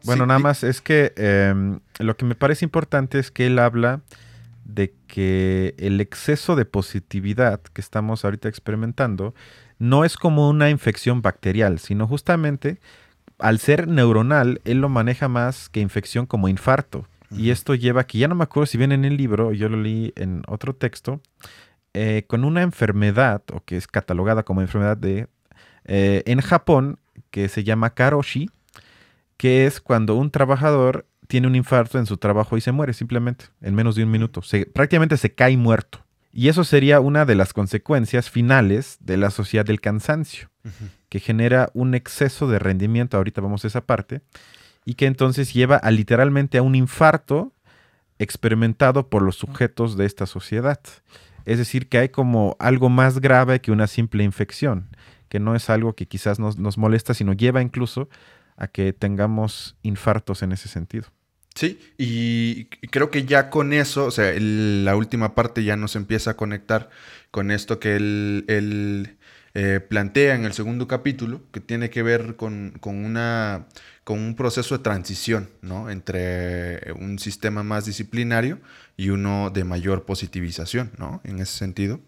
bueno, 0.04 0.26
nada 0.26 0.40
más 0.40 0.64
es 0.64 0.80
que 0.80 1.12
em, 1.16 1.80
lo 1.98 2.16
que 2.16 2.24
me 2.24 2.34
parece 2.34 2.64
importante 2.64 3.18
es 3.18 3.30
que 3.30 3.46
él 3.46 3.58
habla 3.58 4.00
de 4.64 4.92
que 5.06 5.74
el 5.78 6.00
exceso 6.00 6.56
de 6.56 6.64
positividad 6.64 7.60
que 7.60 7.80
estamos 7.80 8.24
ahorita 8.24 8.48
experimentando 8.48 9.34
no 9.78 10.04
es 10.04 10.16
como 10.16 10.48
una 10.48 10.68
infección 10.70 11.22
bacterial, 11.22 11.78
sino 11.78 12.06
justamente 12.06 12.80
al 13.38 13.60
ser 13.60 13.86
neuronal, 13.88 14.60
él 14.64 14.80
lo 14.80 14.88
maneja 14.88 15.28
más 15.28 15.68
que 15.68 15.80
infección 15.80 16.26
como 16.26 16.48
infarto. 16.48 17.06
Y 17.30 17.50
esto 17.50 17.74
lleva, 17.74 18.06
que 18.06 18.16
ya 18.16 18.26
no 18.26 18.34
me 18.34 18.44
acuerdo 18.44 18.66
si 18.66 18.78
viene 18.78 18.94
en 18.94 19.04
el 19.04 19.18
libro, 19.18 19.52
yo 19.52 19.68
lo 19.68 19.76
leí 19.76 20.14
en 20.16 20.42
otro 20.48 20.74
texto, 20.74 21.20
eh, 21.94 22.24
con 22.26 22.44
una 22.44 22.62
enfermedad, 22.62 23.42
o 23.52 23.60
que 23.64 23.76
es 23.76 23.86
catalogada 23.86 24.42
como 24.42 24.60
enfermedad 24.60 24.96
de, 24.96 25.28
eh, 25.84 26.22
en 26.26 26.40
Japón, 26.40 26.98
que 27.30 27.48
se 27.48 27.64
llama 27.64 27.94
karoshi, 27.94 28.50
que 29.36 29.66
es 29.66 29.80
cuando 29.80 30.14
un 30.16 30.30
trabajador 30.30 31.06
tiene 31.28 31.46
un 31.46 31.54
infarto 31.54 31.98
en 31.98 32.06
su 32.06 32.16
trabajo 32.16 32.56
y 32.56 32.60
se 32.60 32.72
muere 32.72 32.92
simplemente 32.92 33.46
en 33.60 33.74
menos 33.74 33.94
de 33.94 34.04
un 34.04 34.10
minuto. 34.10 34.42
prácticamente 34.72 35.16
se 35.16 35.34
cae 35.34 35.56
muerto. 35.56 36.04
Y 36.32 36.48
eso 36.48 36.64
sería 36.64 37.00
una 37.00 37.24
de 37.24 37.34
las 37.34 37.52
consecuencias 37.52 38.30
finales 38.30 38.98
de 39.00 39.16
la 39.16 39.30
sociedad 39.30 39.64
del 39.64 39.80
cansancio, 39.80 40.50
que 41.08 41.20
genera 41.20 41.70
un 41.74 41.94
exceso 41.94 42.48
de 42.48 42.58
rendimiento, 42.58 43.16
ahorita 43.16 43.40
vamos 43.40 43.64
a 43.64 43.68
esa 43.68 43.86
parte, 43.86 44.20
y 44.84 44.94
que 44.94 45.06
entonces 45.06 45.52
lleva 45.52 45.76
a 45.76 45.90
literalmente 45.90 46.58
a 46.58 46.62
un 46.62 46.74
infarto 46.74 47.52
experimentado 48.18 49.08
por 49.08 49.22
los 49.22 49.36
sujetos 49.36 49.96
de 49.96 50.06
esta 50.06 50.26
sociedad. 50.26 50.80
Es 51.48 51.56
decir, 51.56 51.88
que 51.88 51.96
hay 51.96 52.08
como 52.10 52.56
algo 52.58 52.90
más 52.90 53.20
grave 53.20 53.60
que 53.60 53.72
una 53.72 53.86
simple 53.86 54.22
infección, 54.22 54.94
que 55.30 55.40
no 55.40 55.56
es 55.56 55.70
algo 55.70 55.94
que 55.94 56.06
quizás 56.06 56.38
nos, 56.38 56.58
nos 56.58 56.76
molesta, 56.76 57.14
sino 57.14 57.32
lleva 57.32 57.62
incluso 57.62 58.10
a 58.56 58.68
que 58.68 58.92
tengamos 58.92 59.76
infartos 59.82 60.42
en 60.42 60.52
ese 60.52 60.68
sentido. 60.68 61.08
Sí, 61.54 61.80
y 61.96 62.66
creo 62.90 63.10
que 63.10 63.24
ya 63.24 63.48
con 63.50 63.72
eso, 63.72 64.04
o 64.04 64.10
sea, 64.10 64.32
la 64.38 64.94
última 64.94 65.34
parte 65.34 65.64
ya 65.64 65.76
nos 65.76 65.96
empieza 65.96 66.32
a 66.32 66.36
conectar 66.36 66.90
con 67.30 67.50
esto 67.50 67.80
que 67.80 67.96
él, 67.96 69.17
eh, 69.60 69.80
plantea 69.80 70.36
en 70.36 70.44
el 70.44 70.52
segundo 70.52 70.86
capítulo, 70.86 71.40
que 71.50 71.58
tiene 71.58 71.90
que 71.90 72.04
ver 72.04 72.36
con, 72.36 72.78
una, 72.80 73.66
con 74.04 74.20
un 74.20 74.36
proceso 74.36 74.76
de 74.76 74.84
transición, 74.84 75.50
¿no? 75.62 75.90
Entre 75.90 76.92
un 76.92 77.18
sistema 77.18 77.64
más 77.64 77.84
disciplinario 77.84 78.60
y 78.96 79.10
uno 79.10 79.50
de 79.50 79.64
mayor 79.64 80.04
positivización, 80.04 80.92
¿no? 80.96 81.20
En 81.24 81.40
ese 81.40 81.58
sentido, 81.58 81.98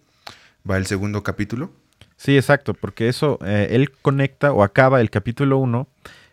va 0.71 0.77
el 0.77 0.87
segundo 0.87 1.25
capítulo. 1.25 1.73
Sí, 2.17 2.37
exacto, 2.37 2.73
porque 2.73 3.09
eso, 3.09 3.41
eh, 3.45 3.67
él 3.73 3.91
conecta 3.91 4.53
o 4.53 4.63
acaba 4.63 5.01
el 5.01 5.11
capítulo 5.11 5.59
1 5.59 5.89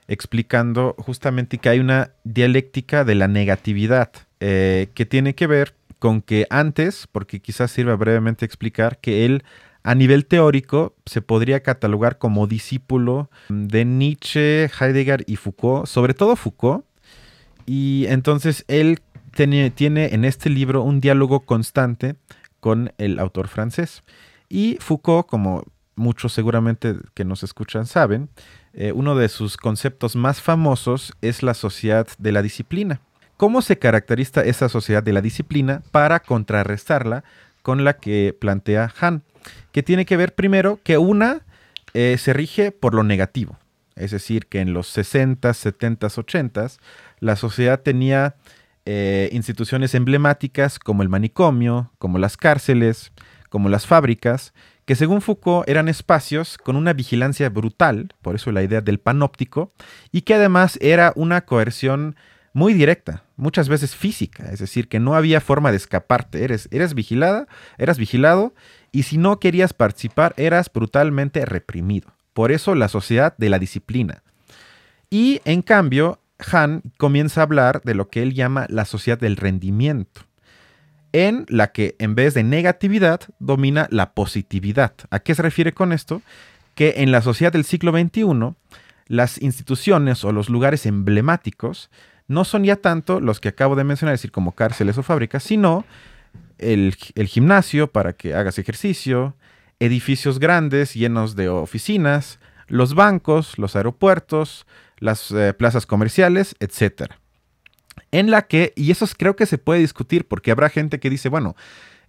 explicando 0.07 0.93
justamente 0.99 1.57
que 1.57 1.69
hay 1.69 1.79
una 1.79 2.11
dialéctica 2.25 3.03
de 3.03 3.15
la 3.15 3.27
negatividad 3.27 4.11
eh, 4.39 4.89
que 4.93 5.07
tiene 5.07 5.33
que 5.33 5.47
ver 5.47 5.73
con 5.97 6.21
que 6.21 6.45
antes, 6.51 7.07
porque 7.11 7.39
quizás 7.39 7.71
sirva 7.71 7.95
brevemente 7.95 8.45
explicar, 8.45 8.99
que 8.99 9.25
él 9.25 9.43
a 9.87 9.95
nivel 9.95 10.25
teórico 10.25 10.97
se 11.05 11.21
podría 11.21 11.63
catalogar 11.63 12.17
como 12.17 12.45
discípulo 12.45 13.29
de 13.47 13.85
Nietzsche, 13.85 14.65
Heidegger 14.65 15.23
y 15.27 15.37
Foucault, 15.37 15.85
sobre 15.85 16.13
todo 16.13 16.35
Foucault, 16.35 16.83
y 17.65 18.05
entonces 18.09 18.65
él 18.67 18.99
tiene, 19.31 20.13
en 20.13 20.25
este 20.25 20.49
libro 20.49 20.83
un 20.83 20.99
diálogo 20.99 21.39
constante 21.45 22.17
con 22.59 22.91
el 22.97 23.17
autor 23.17 23.47
francés. 23.47 24.03
Y 24.49 24.77
Foucault, 24.81 25.25
como 25.25 25.63
muchos 25.95 26.33
seguramente 26.33 26.95
que 27.13 27.23
nos 27.23 27.43
escuchan 27.43 27.85
saben, 27.85 28.27
eh, 28.73 28.91
uno 28.91 29.15
de 29.15 29.29
sus 29.29 29.55
conceptos 29.55 30.17
más 30.17 30.41
famosos 30.41 31.13
es 31.21 31.43
la 31.43 31.53
sociedad 31.53 32.09
de 32.17 32.33
la 32.33 32.41
disciplina. 32.41 32.99
¿Cómo 33.37 33.61
se 33.61 33.79
caracteriza 33.79 34.41
esa 34.41 34.67
sociedad 34.67 35.01
de 35.01 35.13
la 35.13 35.21
disciplina 35.21 35.81
para 35.91 36.19
contrarrestarla 36.19 37.23
con 37.61 37.85
la 37.85 37.93
que 37.93 38.35
plantea 38.37 38.93
Han? 38.99 39.23
Que 39.71 39.83
tiene 39.83 40.05
que 40.05 40.17
ver 40.17 40.35
primero 40.35 40.79
que 40.83 40.97
una 40.97 41.41
eh, 41.93 42.17
se 42.19 42.33
rige 42.33 42.71
por 42.71 42.93
lo 42.93 43.03
negativo. 43.03 43.57
Es 43.95 44.11
decir, 44.11 44.45
que 44.47 44.59
en 44.59 44.73
los 44.73 44.87
60, 44.87 45.53
70, 45.53 46.07
80 46.07 46.67
la 47.19 47.35
sociedad 47.35 47.81
tenía 47.81 48.35
eh, 48.85 49.29
instituciones 49.33 49.95
emblemáticas 49.95 50.79
como 50.79 51.03
el 51.03 51.09
manicomio, 51.09 51.91
como 51.97 52.19
las 52.19 52.37
cárceles, 52.37 53.11
como 53.49 53.69
las 53.69 53.87
fábricas, 53.87 54.53
que 54.85 54.95
según 54.95 55.21
Foucault 55.21 55.67
eran 55.67 55.89
espacios 55.89 56.57
con 56.57 56.77
una 56.77 56.93
vigilancia 56.93 57.49
brutal, 57.49 58.13
por 58.21 58.35
eso 58.35 58.51
la 58.53 58.63
idea 58.63 58.79
del 58.79 58.99
panóptico, 58.99 59.73
y 60.13 60.21
que 60.21 60.35
además 60.35 60.77
era 60.81 61.11
una 61.15 61.41
coerción 61.41 62.15
muy 62.53 62.73
directa, 62.73 63.23
muchas 63.35 63.67
veces 63.67 63.95
física, 63.95 64.49
es 64.51 64.59
decir, 64.59 64.87
que 64.87 64.99
no 64.99 65.15
había 65.15 65.41
forma 65.41 65.71
de 65.71 65.77
escaparte, 65.77 66.43
eres, 66.43 66.69
eres 66.71 66.93
vigilada, 66.93 67.47
eras 67.77 67.97
vigilado, 67.97 68.53
y 68.91 69.03
si 69.03 69.17
no 69.17 69.39
querías 69.39 69.73
participar, 69.73 70.33
eras 70.37 70.71
brutalmente 70.73 71.45
reprimido. 71.45 72.11
Por 72.33 72.51
eso 72.51 72.75
la 72.75 72.87
sociedad 72.87 73.35
de 73.37 73.49
la 73.49 73.59
disciplina. 73.59 74.23
Y 75.09 75.41
en 75.45 75.61
cambio, 75.61 76.19
Han 76.51 76.83
comienza 76.97 77.41
a 77.41 77.43
hablar 77.45 77.81
de 77.83 77.95
lo 77.95 78.09
que 78.09 78.21
él 78.21 78.33
llama 78.33 78.67
la 78.69 78.85
sociedad 78.85 79.19
del 79.19 79.37
rendimiento 79.37 80.21
en 81.13 81.45
la 81.49 81.71
que 81.71 81.95
en 81.99 82.15
vez 82.15 82.33
de 82.33 82.43
negatividad 82.43 83.21
domina 83.39 83.87
la 83.89 84.11
positividad. 84.11 84.93
¿A 85.09 85.19
qué 85.19 85.33
se 85.33 85.41
refiere 85.41 85.73
con 85.73 85.91
esto? 85.93 86.21
Que 86.75 86.95
en 86.97 87.11
la 87.11 87.21
sociedad 87.21 87.51
del 87.51 87.63
siglo 87.63 87.91
XXI, 87.91 88.55
las 89.07 89.41
instituciones 89.41 90.23
o 90.23 90.31
los 90.31 90.49
lugares 90.49 90.85
emblemáticos 90.85 91.89
no 92.27 92.43
son 92.43 92.65
ya 92.65 92.75
tanto 92.75 93.19
los 93.19 93.39
que 93.39 93.49
acabo 93.49 93.75
de 93.75 93.85
mencionar, 93.85 94.13
es 94.13 94.21
decir, 94.21 94.31
como 94.31 94.51
cárceles 94.51 94.97
o 94.97 95.03
fábricas, 95.03 95.43
sino 95.43 95.85
el, 96.57 96.95
gimnasio 96.95 97.91
para 97.91 98.13
que 98.13 98.33
hagas 98.33 98.59
ejercicio, 98.59 99.35
edificios 99.79 100.39
grandes 100.39 100.93
llenos 100.93 101.35
de 101.35 101.49
oficinas, 101.49 102.39
los 102.67 102.95
bancos, 102.95 103.57
los 103.57 103.75
aeropuertos, 103.75 104.65
las 104.99 105.31
eh, 105.31 105.53
plazas 105.53 105.85
comerciales, 105.85 106.55
etcétera 106.59 107.19
en 108.11 108.31
la 108.31 108.43
que, 108.43 108.73
y 108.75 108.91
eso 108.91 109.05
creo 109.17 109.35
que 109.35 109.45
se 109.45 109.57
puede 109.57 109.79
discutir 109.79 110.27
porque 110.27 110.51
habrá 110.51 110.69
gente 110.69 110.99
que 110.99 111.09
dice, 111.09 111.29
bueno, 111.29 111.55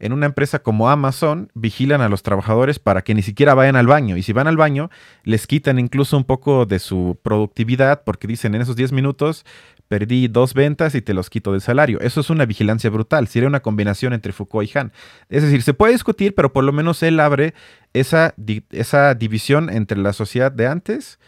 en 0.01 0.13
una 0.13 0.27
empresa 0.27 0.61
como 0.61 0.89
Amazon 0.89 1.51
vigilan 1.55 2.01
a 2.01 2.09
los 2.09 2.23
trabajadores 2.23 2.79
para 2.79 3.03
que 3.03 3.15
ni 3.15 3.23
siquiera 3.23 3.55
vayan 3.55 3.75
al 3.75 3.89
baño. 3.89 4.17
Y 4.17 4.23
si 4.23 4.33
van 4.33 4.47
al 4.47 4.57
baño, 4.57 4.91
les 5.25 5.49
quitan 5.49 5.81
incluso 5.81 6.17
un 6.17 6.23
poco 6.23 6.67
de 6.67 6.79
su 6.79 7.19
productividad 7.23 8.05
porque 8.05 8.29
dicen, 8.29 8.55
en 8.55 8.63
esos 8.63 8.77
10 8.77 8.93
minutos 8.93 9.45
perdí 9.89 10.29
dos 10.29 10.55
ventas 10.55 10.95
y 10.95 11.03
te 11.03 11.15
los 11.15 11.31
quito 11.31 11.53
del 11.53 11.61
salario. 11.61 11.99
Eso 12.01 12.21
es 12.21 12.31
una 12.31 12.47
vigilancia 12.47 12.91
brutal. 12.91 13.27
Sería 13.27 13.49
una 13.49 13.61
combinación 13.61 14.13
entre 14.13 14.33
Foucault 14.33 14.69
y 14.69 14.79
Han. 14.79 14.93
Es 15.29 15.43
decir, 15.43 15.63
se 15.63 15.75
puede 15.75 15.95
discutir, 15.95 16.35
pero 16.35 16.53
por 16.53 16.65
lo 16.65 16.73
menos 16.73 17.03
él 17.03 17.19
abre 17.21 17.55
esa, 17.95 18.35
esa 18.71 19.15
división 19.15 19.71
entre 19.71 19.99
la 19.99 20.13
sociedad 20.13 20.53
de 20.53 20.67
antes, 20.67 21.19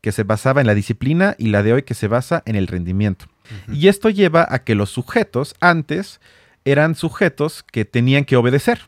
que 0.00 0.12
se 0.12 0.22
basaba 0.22 0.60
en 0.60 0.66
la 0.66 0.74
disciplina, 0.74 1.34
y 1.38 1.48
la 1.48 1.62
de 1.62 1.74
hoy, 1.74 1.82
que 1.82 1.94
se 1.94 2.08
basa 2.08 2.42
en 2.46 2.56
el 2.56 2.66
rendimiento. 2.66 3.26
Y 3.72 3.88
esto 3.88 4.10
lleva 4.10 4.46
a 4.48 4.58
que 4.64 4.74
los 4.74 4.90
sujetos 4.90 5.54
antes 5.60 6.20
eran 6.64 6.94
sujetos 6.94 7.62
que 7.62 7.84
tenían 7.84 8.24
que 8.24 8.36
obedecer. 8.36 8.80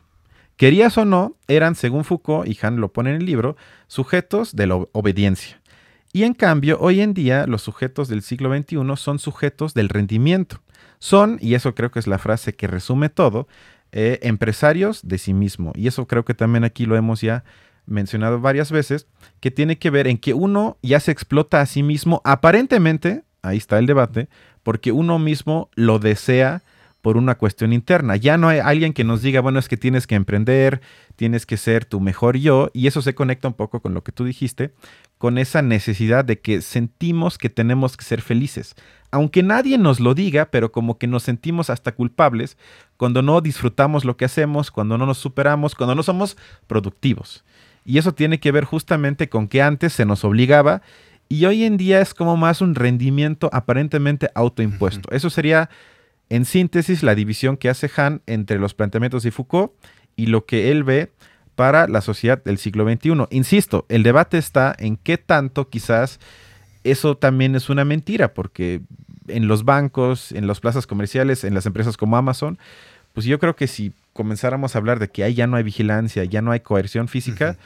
Querías 0.55 0.97
o 0.97 1.05
no, 1.05 1.35
eran, 1.47 1.75
según 1.75 2.03
Foucault, 2.03 2.47
y 2.47 2.57
Han 2.61 2.77
lo 2.77 2.93
pone 2.93 3.09
en 3.11 3.17
el 3.17 3.25
libro, 3.25 3.57
sujetos 3.87 4.55
de 4.55 4.67
la 4.67 4.75
obediencia. 4.91 5.60
Y 6.13 6.23
en 6.23 6.33
cambio, 6.33 6.77
hoy 6.79 7.01
en 7.01 7.13
día, 7.13 7.47
los 7.47 7.61
sujetos 7.61 8.07
del 8.07 8.21
siglo 8.21 8.55
XXI 8.55 8.77
son 8.97 9.19
sujetos 9.19 9.73
del 9.73 9.89
rendimiento. 9.89 10.61
Son, 10.99 11.37
y 11.41 11.55
eso 11.55 11.73
creo 11.73 11.89
que 11.89 11.99
es 11.99 12.07
la 12.07 12.17
frase 12.17 12.53
que 12.53 12.67
resume 12.67 13.09
todo, 13.09 13.47
eh, 13.93 14.19
empresarios 14.21 15.07
de 15.07 15.17
sí 15.17 15.33
mismo. 15.33 15.71
Y 15.75 15.87
eso 15.87 16.07
creo 16.07 16.25
que 16.25 16.33
también 16.33 16.63
aquí 16.63 16.85
lo 16.85 16.95
hemos 16.95 17.21
ya 17.21 17.43
mencionado 17.85 18.39
varias 18.39 18.71
veces, 18.71 19.07
que 19.39 19.51
tiene 19.51 19.77
que 19.77 19.89
ver 19.89 20.07
en 20.07 20.17
que 20.17 20.33
uno 20.33 20.77
ya 20.81 20.99
se 20.99 21.11
explota 21.11 21.61
a 21.61 21.65
sí 21.65 21.81
mismo, 21.81 22.21
aparentemente, 22.23 23.23
ahí 23.41 23.57
está 23.57 23.79
el 23.79 23.85
debate, 23.85 24.29
porque 24.63 24.91
uno 24.91 25.17
mismo 25.17 25.69
lo 25.75 25.97
desea 25.97 26.61
por 27.01 27.17
una 27.17 27.35
cuestión 27.35 27.73
interna. 27.73 28.15
Ya 28.15 28.37
no 28.37 28.49
hay 28.49 28.59
alguien 28.59 28.93
que 28.93 29.03
nos 29.03 29.21
diga, 29.21 29.41
bueno, 29.41 29.59
es 29.59 29.67
que 29.67 29.77
tienes 29.77 30.07
que 30.07 30.15
emprender, 30.15 30.81
tienes 31.15 31.45
que 31.45 31.57
ser 31.57 31.85
tu 31.85 31.99
mejor 31.99 32.37
yo, 32.37 32.69
y 32.73 32.87
eso 32.87 33.01
se 33.01 33.15
conecta 33.15 33.47
un 33.47 33.53
poco 33.53 33.81
con 33.81 33.93
lo 33.93 34.03
que 34.03 34.11
tú 34.11 34.23
dijiste, 34.23 34.73
con 35.17 35.37
esa 35.37 35.61
necesidad 35.61 36.25
de 36.25 36.39
que 36.39 36.61
sentimos 36.61 37.37
que 37.37 37.49
tenemos 37.49 37.97
que 37.97 38.05
ser 38.05 38.21
felices. 38.21 38.75
Aunque 39.11 39.43
nadie 39.43 39.77
nos 39.77 39.99
lo 39.99 40.13
diga, 40.13 40.45
pero 40.51 40.71
como 40.71 40.97
que 40.97 41.07
nos 41.07 41.23
sentimos 41.23 41.69
hasta 41.69 41.91
culpables 41.93 42.57
cuando 42.97 43.21
no 43.21 43.41
disfrutamos 43.41 44.05
lo 44.05 44.15
que 44.15 44.25
hacemos, 44.25 44.71
cuando 44.71 44.97
no 44.97 45.05
nos 45.05 45.17
superamos, 45.17 45.75
cuando 45.75 45.95
no 45.95 46.03
somos 46.03 46.37
productivos. 46.67 47.43
Y 47.83 47.97
eso 47.97 48.13
tiene 48.13 48.39
que 48.39 48.51
ver 48.51 48.63
justamente 48.63 49.27
con 49.27 49.47
que 49.47 49.61
antes 49.61 49.93
se 49.93 50.05
nos 50.05 50.23
obligaba 50.23 50.81
y 51.31 51.45
hoy 51.45 51.63
en 51.63 51.77
día 51.77 52.01
es 52.01 52.13
como 52.13 52.35
más 52.35 52.59
un 52.59 52.75
rendimiento 52.75 53.49
aparentemente 53.53 54.29
autoimpuesto. 54.35 55.09
Eso 55.11 55.29
sería, 55.29 55.69
en 56.31 56.45
síntesis, 56.45 57.03
la 57.03 57.13
división 57.13 57.57
que 57.57 57.67
hace 57.67 57.91
Han 57.97 58.21
entre 58.25 58.57
los 58.57 58.73
planteamientos 58.73 59.23
de 59.23 59.31
Foucault 59.31 59.73
y 60.15 60.27
lo 60.27 60.45
que 60.45 60.71
él 60.71 60.85
ve 60.85 61.11
para 61.55 61.89
la 61.89 61.99
sociedad 61.99 62.41
del 62.41 62.57
siglo 62.57 62.89
XXI. 62.89 63.27
Insisto, 63.31 63.85
el 63.89 64.01
debate 64.01 64.37
está 64.37 64.73
en 64.79 64.95
qué 64.95 65.17
tanto 65.17 65.67
quizás 65.67 66.21
eso 66.85 67.17
también 67.17 67.53
es 67.55 67.69
una 67.69 67.83
mentira, 67.83 68.33
porque 68.33 68.79
en 69.27 69.49
los 69.49 69.65
bancos, 69.65 70.31
en 70.31 70.47
las 70.47 70.61
plazas 70.61 70.87
comerciales, 70.87 71.43
en 71.43 71.53
las 71.53 71.65
empresas 71.65 71.97
como 71.97 72.15
Amazon, 72.15 72.57
pues 73.11 73.25
yo 73.25 73.37
creo 73.37 73.57
que 73.57 73.67
si 73.67 73.91
comenzáramos 74.13 74.73
a 74.73 74.79
hablar 74.79 74.99
de 74.99 75.09
que 75.09 75.25
ahí 75.25 75.33
ya 75.33 75.47
no 75.47 75.57
hay 75.57 75.63
vigilancia, 75.63 76.23
ya 76.23 76.41
no 76.41 76.51
hay 76.51 76.61
coerción 76.61 77.09
física, 77.09 77.57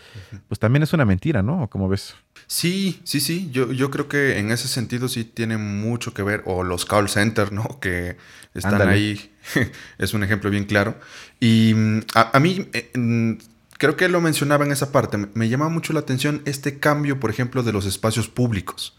pues 0.48 0.58
también 0.58 0.82
es 0.82 0.92
una 0.92 1.06
mentira, 1.06 1.44
¿no? 1.44 1.70
¿Cómo 1.70 1.88
ves? 1.88 2.16
Sí, 2.48 3.02
sí, 3.04 3.20
sí. 3.20 3.50
Yo, 3.52 3.72
yo 3.72 3.90
creo 3.90 4.08
que 4.08 4.38
en 4.38 4.52
ese 4.52 4.68
sentido 4.68 5.08
sí 5.08 5.24
tiene 5.24 5.58
mucho 5.58 6.14
que 6.14 6.24
ver. 6.24 6.44
O 6.46 6.64
los 6.64 6.86
call 6.86 7.10
centers, 7.10 7.52
¿no? 7.52 7.80
Que 7.82 8.18
están 8.54 8.88
ahí. 8.88 9.32
es 9.98 10.14
un 10.14 10.24
ejemplo 10.24 10.50
bien 10.50 10.66
claro. 10.66 10.96
Y 11.40 11.74
mm, 11.76 12.00
a, 12.14 12.40
mí, 12.40 12.70
eh, 12.74 12.92
mm, 12.94 13.34
creo 13.78 13.98
que 13.98 14.10
lo 14.10 14.22
mencionaba 14.22 14.66
en 14.66 14.72
esa 14.72 14.92
parte. 14.92 15.18
Me, 15.34 15.50
llama 15.50 15.70
mucho 15.70 15.94
la 15.94 16.02
atención 16.02 16.42
este 16.46 16.80
cambio, 16.80 17.20
por 17.20 17.30
ejemplo, 17.30 17.64
de 17.64 17.74
los 17.74 17.86
espacios 17.86 18.28
públicos 18.28 18.98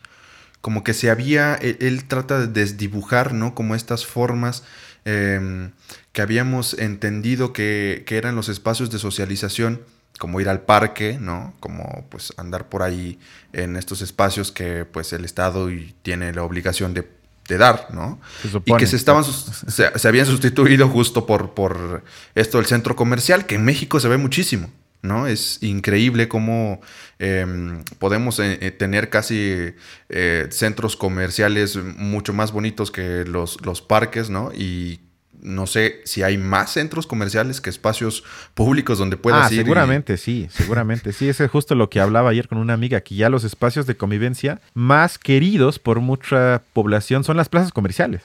como 0.63 0.83
que 0.83 0.95
se 0.95 1.11
había, 1.11 1.55
él, 1.55 2.05
trata 2.09 2.41
de 2.41 2.49
desdibujar, 2.49 3.35
¿no? 3.35 3.55
Como 3.55 3.77
estas 3.77 4.05
formas 4.05 4.65
em, 5.05 5.71
que 6.11 6.23
habíamos 6.23 6.75
entendido 6.75 7.53
que, 7.53 8.03
que, 8.05 8.17
eran 8.17 8.35
los 8.35 8.49
espacios 8.49 8.91
de 8.91 8.99
socialización, 8.99 9.83
como 10.19 10.41
ir 10.41 10.49
al 10.49 10.63
parque, 10.63 11.19
¿no? 11.21 11.55
Como 11.61 12.07
pues 12.11 12.33
andar 12.37 12.69
por 12.69 12.83
ahí 12.83 13.19
en 13.53 13.77
estos 13.77 14.03
espacios 14.03 14.53
que 14.53 14.85
pues 14.85 15.13
el 15.13 15.25
Estado 15.25 15.69
tiene 16.03 16.33
la 16.33 16.43
obligación 16.43 16.95
de 16.95 17.17
de 17.49 17.59
dar, 17.59 17.89
¿no? 17.93 18.21
y 18.65 18.75
que 18.77 18.87
se 18.87 18.97
estaban 18.97 19.25
se, 19.25 20.09
habían 20.09 20.27
sustituido 20.27 20.89
justo 20.89 21.27
por, 21.27 21.55
por 21.55 22.03
esto 22.35 22.59
del 22.59 22.67
centro 22.67 22.97
comercial, 22.97 23.47
que 23.47 23.55
en 23.55 23.65
México 23.65 24.01
se 24.01 24.09
ve 24.09 24.17
muchísimo, 24.17 24.71
¿no? 25.03 25.27
Es 25.27 25.63
increíble 25.63 26.29
cómo 26.29 26.81
em, 27.19 27.83
podemos 27.99 28.41
eh, 28.41 28.59
eh, 28.61 28.71
tener 28.73 29.11
casi 29.11 29.75
eh, 30.09 30.47
centros 30.51 30.97
comerciales 30.97 31.77
mucho 31.77 32.33
más 32.33 32.53
bonitos 32.53 32.91
que 32.91 33.25
los, 33.25 33.65
los 33.65 33.81
parques, 33.81 34.29
¿no? 34.29 34.53
Y 34.53 35.01
no 35.47 35.69
sé 35.69 36.01
si 36.05 36.25
hay 36.25 36.37
más 36.37 36.73
centros 36.73 37.07
comerciales 37.07 37.61
que 37.61 37.71
espacios 37.71 38.25
públicos 38.55 38.99
donde 38.99 39.17
puedas 39.17 39.47
ah, 39.47 39.49
Seguramente 39.49 40.17
sí, 40.17 40.49
seguramente 40.51 41.13
sí. 41.13 41.29
Ese 41.29 41.45
es 41.45 41.51
justo 41.51 41.77
lo 41.77 41.89
que 41.89 42.01
hablaba 42.01 42.31
ayer 42.31 42.49
con 42.49 42.59
una 42.59 42.75
amiga, 42.75 43.01
que 43.01 43.15
ya 43.15 43.31
los 43.31 43.45
espacios 43.45 43.87
de 43.87 43.97
convivencia 43.97 44.61
más 44.75 45.19
queridos 45.19 45.79
por 45.79 46.01
mucha 46.01 46.63
población 46.73 47.23
son 47.23 47.37
las 47.37 47.49
plazas 47.49 47.73
comerciales. 47.73 48.23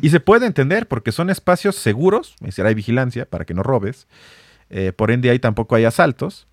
Y 0.00 0.08
se 0.08 0.18
puede 0.18 0.46
entender 0.46 0.88
porque 0.88 1.12
son 1.12 1.28
espacios 1.28 1.76
seguros, 1.76 2.36
es 2.40 2.46
decir, 2.46 2.64
hay 2.64 2.74
vigilancia 2.74 3.26
para 3.26 3.44
que 3.44 3.52
no 3.52 3.62
robes, 3.62 4.06
eh, 4.70 4.92
por 4.96 5.10
ende 5.10 5.28
ahí 5.28 5.38
tampoco 5.38 5.74
hay 5.74 5.84
asaltos, 5.84 6.46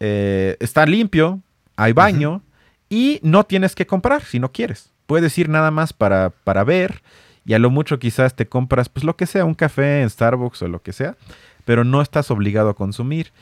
eh, 0.00 0.56
está 0.60 0.86
limpio, 0.86 1.42
hay 1.76 1.92
baño 1.92 2.42
y 2.88 3.20
no 3.22 3.44
tienes 3.44 3.74
que 3.74 3.86
comprar 3.86 4.24
si 4.24 4.38
no 4.38 4.50
quieres. 4.50 4.94
Puedes 5.04 5.36
ir 5.36 5.50
nada 5.50 5.70
más 5.70 5.92
para, 5.92 6.30
para 6.30 6.64
ver 6.64 7.02
y 7.44 7.54
a 7.54 7.58
lo 7.58 7.70
mucho 7.70 7.98
quizás 7.98 8.34
te 8.34 8.46
compras 8.46 8.88
pues 8.88 9.04
lo 9.04 9.16
que 9.16 9.26
sea, 9.26 9.44
un 9.44 9.54
café 9.54 10.02
en 10.02 10.10
Starbucks 10.10 10.62
o 10.62 10.68
lo 10.68 10.82
que 10.82 10.92
sea, 10.92 11.16
pero 11.64 11.84
no 11.84 12.00
estás 12.00 12.30
obligado 12.30 12.70
a 12.70 12.74
consumir. 12.74 13.32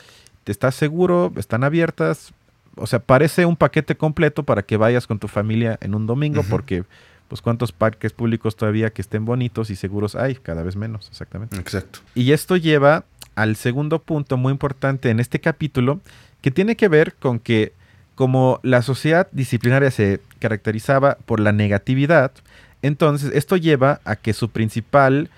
Te 0.44 0.52
estás 0.52 0.74
seguro, 0.74 1.32
están 1.36 1.62
abiertas, 1.64 2.32
o 2.76 2.86
sea, 2.86 2.98
parece 2.98 3.46
un 3.46 3.56
paquete 3.56 3.96
completo 3.96 4.42
para 4.42 4.62
que 4.62 4.76
vayas 4.76 5.06
con 5.06 5.18
tu 5.18 5.28
familia 5.28 5.78
en 5.80 5.94
un 5.94 6.06
domingo 6.06 6.42
porque 6.48 6.84
pues 7.28 7.40
cuántos 7.40 7.72
parques 7.72 8.12
públicos 8.12 8.56
todavía 8.56 8.90
que 8.90 9.00
estén 9.00 9.24
bonitos 9.24 9.70
y 9.70 9.76
seguros 9.76 10.16
hay, 10.16 10.34
cada 10.34 10.62
vez 10.62 10.76
menos, 10.76 11.08
exactamente. 11.08 11.56
Exacto. 11.56 12.00
Y 12.14 12.32
esto 12.32 12.56
lleva 12.56 13.04
al 13.34 13.56
segundo 13.56 14.00
punto 14.00 14.36
muy 14.36 14.52
importante 14.52 15.10
en 15.10 15.20
este 15.20 15.40
capítulo, 15.40 16.00
que 16.42 16.50
tiene 16.50 16.76
que 16.76 16.88
ver 16.88 17.14
con 17.14 17.38
que 17.38 17.72
como 18.14 18.60
la 18.62 18.82
sociedad 18.82 19.28
disciplinaria 19.32 19.90
se 19.90 20.20
caracterizaba 20.38 21.16
por 21.24 21.40
la 21.40 21.52
negatividad, 21.52 22.32
entonces, 22.82 23.30
esto 23.34 23.56
lleva 23.56 24.00
a 24.04 24.16
que 24.16 24.32
su 24.32 24.50
principal 24.50 25.30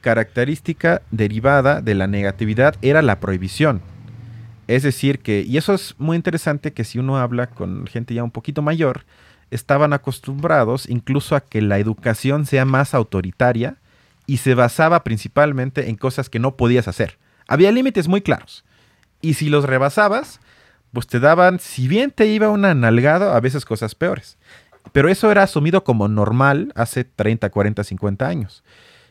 característica 0.00 1.02
derivada 1.10 1.80
de 1.80 1.94
la 1.94 2.06
negatividad 2.06 2.76
era 2.82 3.02
la 3.02 3.20
prohibición. 3.20 3.82
Es 4.68 4.82
decir, 4.84 5.18
que, 5.18 5.42
y 5.42 5.56
eso 5.56 5.74
es 5.74 5.94
muy 5.98 6.16
interesante 6.16 6.72
que 6.72 6.84
si 6.84 6.98
uno 6.98 7.18
habla 7.18 7.48
con 7.48 7.86
gente 7.86 8.14
ya 8.14 8.24
un 8.24 8.30
poquito 8.30 8.62
mayor, 8.62 9.04
estaban 9.50 9.92
acostumbrados 9.92 10.88
incluso 10.88 11.36
a 11.36 11.40
que 11.42 11.60
la 11.60 11.78
educación 11.78 12.46
sea 12.46 12.64
más 12.64 12.94
autoritaria 12.94 13.76
y 14.26 14.38
se 14.38 14.54
basaba 14.54 15.04
principalmente 15.04 15.90
en 15.90 15.96
cosas 15.96 16.30
que 16.30 16.38
no 16.38 16.56
podías 16.56 16.88
hacer. 16.88 17.18
Había 17.48 17.72
límites 17.72 18.08
muy 18.08 18.22
claros. 18.22 18.64
Y 19.20 19.34
si 19.34 19.48
los 19.48 19.64
rebasabas, 19.64 20.40
pues 20.92 21.06
te 21.06 21.20
daban, 21.20 21.58
si 21.58 21.88
bien 21.88 22.10
te 22.10 22.26
iba 22.26 22.48
una 22.48 22.74
nalgada, 22.74 23.36
a 23.36 23.40
veces 23.40 23.64
cosas 23.64 23.94
peores. 23.94 24.38
Pero 24.90 25.08
eso 25.08 25.30
era 25.30 25.44
asumido 25.44 25.84
como 25.84 26.08
normal 26.08 26.72
hace 26.74 27.04
30, 27.04 27.50
40, 27.50 27.84
50 27.84 28.26
años. 28.26 28.64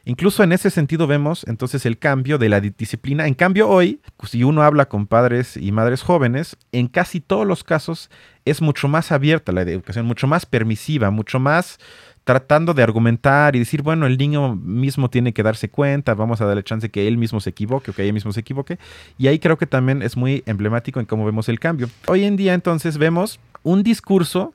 Incluso 0.04 0.44
en 0.44 0.52
ese 0.52 0.72
sentido 0.72 1.06
vemos 1.06 1.46
entonces 1.48 1.86
el 1.86 2.00
cambio 2.00 2.40
de 2.40 2.50
la 2.50 2.60
disciplina. 2.60 3.28
En 3.28 3.36
cambio 3.36 3.70
hoy, 3.70 4.02
si 4.24 4.44
uno 4.44 4.64
habla 4.64 4.90
con 4.90 5.06
padres 5.06 5.58
y 5.58 5.72
madres 5.72 6.02
jóvenes, 6.02 6.58
en 6.72 6.88
casi 6.88 7.20
todos 7.20 7.46
los 7.46 7.64
casos 7.64 8.10
es 8.44 8.62
mucho 8.62 8.88
más 8.88 9.12
abierta 9.12 9.52
la 9.52 9.62
educación, 9.62 10.08
mucho 10.08 10.26
más 10.26 10.48
permisiva, 10.48 11.12
mucho 11.12 11.40
más 11.40 11.78
tratando 12.24 12.74
de 12.74 12.84
argumentar 12.84 13.56
y 13.56 13.60
decir, 13.60 13.82
bueno, 13.82 14.06
el 14.06 14.18
niño 14.18 14.56
mismo 14.56 15.10
tiene 15.10 15.34
que 15.34 15.44
darse 15.44 15.70
cuenta, 15.70 16.14
vamos 16.14 16.42
a 16.42 16.46
darle 16.46 16.64
chance 16.64 16.90
que 16.90 17.08
él 17.08 17.18
mismo 17.18 17.40
se 17.40 17.52
equivoque 17.52 17.92
o 17.92 17.94
que 17.94 18.04
ella 18.04 18.14
mismo 18.14 18.32
se 18.32 18.40
equivoque. 18.40 18.80
Y 19.18 19.28
ahí 19.28 19.40
creo 19.40 19.58
que 19.58 19.68
también 19.68 20.02
es 20.02 20.18
muy 20.18 20.44
emblemático 20.46 21.00
en 21.00 21.06
cómo 21.06 21.26
vemos 21.26 21.50
el 21.50 21.60
cambio. 21.60 21.90
Hoy 22.08 22.24
en 22.24 22.38
día 22.38 22.54
entonces 22.54 22.98
vemos 22.98 23.40
un 23.64 23.84
discurso 23.84 24.54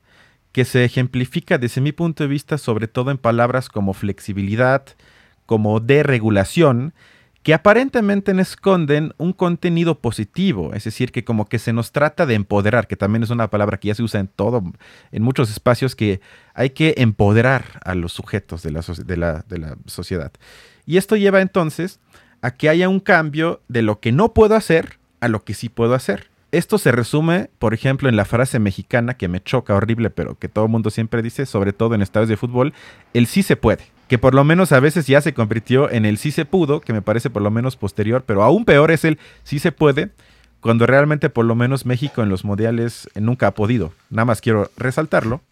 que 0.56 0.64
se 0.64 0.86
ejemplifica 0.86 1.58
desde 1.58 1.82
mi 1.82 1.92
punto 1.92 2.24
de 2.24 2.28
vista 2.28 2.56
sobre 2.56 2.88
todo 2.88 3.10
en 3.10 3.18
palabras 3.18 3.68
como 3.68 3.92
flexibilidad, 3.92 4.86
como 5.44 5.80
deregulación, 5.80 6.94
que 7.42 7.52
aparentemente 7.52 8.32
esconden 8.40 9.12
un 9.18 9.34
contenido 9.34 9.98
positivo, 9.98 10.72
es 10.72 10.84
decir, 10.84 11.12
que 11.12 11.24
como 11.24 11.44
que 11.44 11.58
se 11.58 11.74
nos 11.74 11.92
trata 11.92 12.24
de 12.24 12.36
empoderar, 12.36 12.86
que 12.86 12.96
también 12.96 13.22
es 13.22 13.28
una 13.28 13.50
palabra 13.50 13.76
que 13.76 13.88
ya 13.88 13.94
se 13.94 14.02
usa 14.02 14.18
en 14.18 14.28
todo, 14.28 14.64
en 15.12 15.22
muchos 15.22 15.50
espacios, 15.50 15.94
que 15.94 16.22
hay 16.54 16.70
que 16.70 16.94
empoderar 16.96 17.78
a 17.84 17.94
los 17.94 18.14
sujetos 18.14 18.62
de 18.62 18.70
la, 18.70 19.42
sociedad. 19.84 20.32
Y 20.86 20.96
esto 20.96 21.16
lleva 21.16 21.42
entonces 21.42 22.00
a 22.40 22.52
que 22.52 22.70
haya 22.70 22.88
un 22.88 23.00
cambio 23.00 23.60
de 23.68 23.82
lo 23.82 24.00
que 24.00 24.10
no 24.10 24.32
puedo 24.32 24.54
hacer 24.54 24.98
a 25.20 25.28
lo 25.28 25.44
que 25.44 25.52
sí 25.52 25.68
puedo 25.68 25.92
hacer. 25.92 26.30
Esto 26.56 26.78
se 26.78 26.90
resume, 26.90 27.50
por 27.58 27.74
ejemplo, 27.74 28.08
en 28.08 28.16
la 28.16 28.24
frase 28.24 28.58
mexicana 28.58 29.18
que 29.18 29.28
me 29.28 29.42
choca 29.42 29.74
horrible, 29.74 30.08
pero 30.08 30.38
que 30.38 30.48
todo 30.48 30.64
el 30.64 30.70
mundo 30.70 30.88
siempre 30.88 31.20
dice, 31.20 31.44
sobre 31.44 31.74
todo 31.74 31.94
en 31.94 32.00
estadios 32.00 32.30
de 32.30 32.38
fútbol, 32.38 32.72
el 33.12 33.26
sí 33.26 33.42
se 33.42 33.56
puede. 33.56 33.84
Que 34.08 34.16
por 34.16 34.32
lo 34.32 34.42
menos 34.42 34.72
a 34.72 34.80
veces 34.80 35.06
ya 35.06 35.20
se 35.20 35.34
convirtió 35.34 35.90
en 35.90 36.06
el 36.06 36.16
sí 36.16 36.30
se 36.30 36.46
pudo, 36.46 36.80
que 36.80 36.94
me 36.94 37.02
parece 37.02 37.28
por 37.28 37.42
lo 37.42 37.50
menos 37.50 37.76
posterior, 37.76 38.24
pero 38.24 38.42
aún 38.42 38.64
peor 38.64 38.90
es 38.90 39.04
el 39.04 39.18
sí 39.42 39.58
se 39.58 39.70
puede, 39.70 40.12
cuando 40.60 40.86
realmente 40.86 41.28
por 41.28 41.44
lo 41.44 41.54
menos 41.54 41.84
México 41.84 42.22
en 42.22 42.30
los 42.30 42.42
mundiales 42.42 43.06
nunca 43.14 43.48
ha 43.48 43.54
podido. 43.54 43.92
Nada 44.08 44.24
más 44.24 44.40
quiero 44.40 44.70
resaltarlo. 44.78 45.42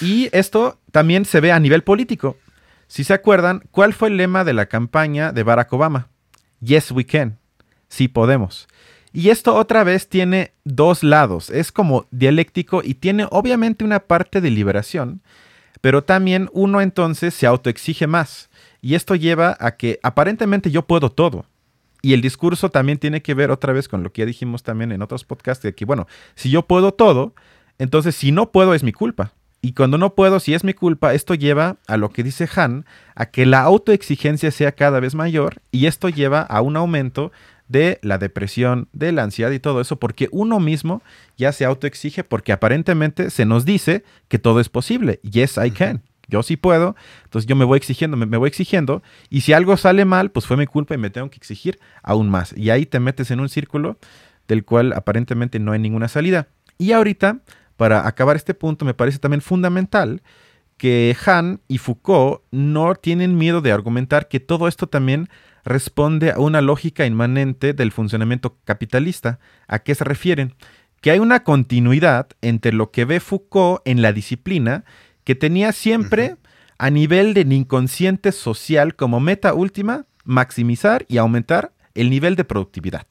Y 0.00 0.28
esto 0.32 0.80
también 0.90 1.24
se 1.24 1.40
ve 1.40 1.52
a 1.52 1.60
nivel 1.60 1.84
político. 1.84 2.36
Si 2.88 3.04
se 3.04 3.14
acuerdan, 3.14 3.62
¿cuál 3.70 3.94
fue 3.94 4.08
el 4.08 4.16
lema 4.16 4.42
de 4.42 4.54
la 4.54 4.66
campaña 4.66 5.30
de 5.30 5.44
Barack 5.44 5.72
Obama? 5.72 6.08
Yes, 6.60 6.90
we 6.90 7.06
can. 7.06 7.38
Sí 7.86 8.08
podemos. 8.08 8.66
Y 9.12 9.30
esto 9.30 9.54
otra 9.54 9.84
vez 9.84 10.08
tiene 10.08 10.52
dos 10.64 11.02
lados, 11.02 11.50
es 11.50 11.72
como 11.72 12.06
dialéctico 12.10 12.82
y 12.84 12.94
tiene 12.94 13.26
obviamente 13.30 13.84
una 13.84 14.00
parte 14.00 14.40
de 14.40 14.50
liberación, 14.50 15.22
pero 15.80 16.04
también 16.04 16.50
uno 16.52 16.80
entonces 16.80 17.34
se 17.34 17.46
autoexige 17.46 18.06
más. 18.06 18.50
Y 18.80 18.94
esto 18.94 19.14
lleva 19.14 19.56
a 19.60 19.76
que 19.76 19.98
aparentemente 20.02 20.70
yo 20.70 20.86
puedo 20.86 21.10
todo. 21.10 21.46
Y 22.00 22.12
el 22.12 22.20
discurso 22.20 22.70
también 22.70 22.98
tiene 22.98 23.22
que 23.22 23.34
ver 23.34 23.50
otra 23.50 23.72
vez 23.72 23.88
con 23.88 24.02
lo 24.02 24.12
que 24.12 24.22
ya 24.22 24.26
dijimos 24.26 24.62
también 24.62 24.92
en 24.92 25.02
otros 25.02 25.24
podcasts, 25.24 25.62
de 25.62 25.74
que 25.74 25.84
bueno, 25.84 26.06
si 26.36 26.50
yo 26.50 26.62
puedo 26.62 26.92
todo, 26.92 27.34
entonces 27.78 28.14
si 28.14 28.30
no 28.30 28.52
puedo 28.52 28.74
es 28.74 28.82
mi 28.82 28.92
culpa. 28.92 29.32
Y 29.60 29.72
cuando 29.72 29.98
no 29.98 30.14
puedo, 30.14 30.38
si 30.38 30.54
es 30.54 30.62
mi 30.62 30.72
culpa, 30.72 31.14
esto 31.14 31.34
lleva 31.34 31.78
a 31.88 31.96
lo 31.96 32.10
que 32.10 32.22
dice 32.22 32.48
Han, 32.54 32.86
a 33.16 33.26
que 33.26 33.44
la 33.44 33.62
autoexigencia 33.62 34.52
sea 34.52 34.72
cada 34.72 35.00
vez 35.00 35.16
mayor 35.16 35.60
y 35.72 35.86
esto 35.86 36.08
lleva 36.08 36.42
a 36.42 36.60
un 36.60 36.76
aumento 36.76 37.32
de 37.68 37.98
la 38.02 38.18
depresión, 38.18 38.88
de 38.92 39.12
la 39.12 39.22
ansiedad 39.22 39.50
y 39.50 39.60
todo 39.60 39.80
eso, 39.80 39.98
porque 39.98 40.28
uno 40.32 40.58
mismo 40.58 41.02
ya 41.36 41.52
se 41.52 41.64
autoexige 41.64 42.24
porque 42.24 42.52
aparentemente 42.52 43.30
se 43.30 43.44
nos 43.44 43.64
dice 43.64 44.04
que 44.28 44.38
todo 44.38 44.60
es 44.60 44.68
posible. 44.68 45.20
Yes, 45.22 45.58
I 45.62 45.70
can. 45.70 46.02
Yo 46.28 46.42
sí 46.42 46.56
puedo, 46.56 46.94
entonces 47.24 47.46
yo 47.48 47.56
me 47.56 47.64
voy 47.64 47.78
exigiendo, 47.78 48.16
me, 48.16 48.36
voy 48.36 48.48
exigiendo, 48.48 49.02
y 49.30 49.40
si 49.40 49.54
algo 49.54 49.78
sale 49.78 50.04
mal, 50.04 50.30
pues 50.30 50.46
fue 50.46 50.58
mi 50.58 50.66
culpa 50.66 50.94
y 50.94 50.98
me 50.98 51.08
tengo 51.08 51.30
que 51.30 51.38
exigir 51.38 51.78
aún 52.02 52.28
más. 52.28 52.52
Y 52.54 52.68
ahí 52.68 52.84
te 52.84 53.00
metes 53.00 53.30
en 53.30 53.40
un 53.40 53.48
círculo 53.48 53.98
del 54.46 54.64
cual 54.64 54.92
aparentemente 54.92 55.58
no 55.58 55.72
hay 55.72 55.78
ninguna 55.78 56.08
salida. 56.08 56.48
Y 56.76 56.92
ahorita, 56.92 57.40
para 57.76 58.06
acabar 58.06 58.36
este 58.36 58.52
punto, 58.52 58.84
me 58.84 58.92
parece 58.92 59.18
también 59.18 59.40
fundamental 59.40 60.22
que 60.76 61.16
Han 61.26 61.60
y 61.66 61.78
Foucault 61.78 62.42
no 62.50 62.94
tienen 62.94 63.36
miedo 63.36 63.62
de 63.62 63.72
argumentar 63.72 64.28
que 64.28 64.38
todo 64.38 64.68
esto 64.68 64.86
también 64.86 65.28
responde 65.64 66.30
a 66.30 66.38
una 66.38 66.60
lógica 66.60 67.06
inmanente 67.06 67.72
del 67.72 67.92
funcionamiento 67.92 68.58
capitalista. 68.64 69.38
¿A 69.66 69.80
qué 69.80 69.94
se 69.94 70.04
refieren? 70.04 70.54
Que 71.00 71.10
hay 71.10 71.18
una 71.18 71.44
continuidad 71.44 72.28
entre 72.42 72.72
lo 72.72 72.90
que 72.90 73.04
ve 73.04 73.20
Foucault 73.20 73.80
en 73.84 74.02
la 74.02 74.12
disciplina, 74.12 74.84
que 75.24 75.34
tenía 75.34 75.72
siempre 75.72 76.36
a 76.78 76.90
nivel 76.90 77.34
del 77.34 77.52
inconsciente 77.52 78.32
social 78.32 78.94
como 78.94 79.20
meta 79.20 79.54
última 79.54 80.06
maximizar 80.24 81.06
y 81.08 81.16
aumentar 81.16 81.72
el 81.94 82.10
nivel 82.10 82.36
de 82.36 82.44
productividad. 82.44 83.06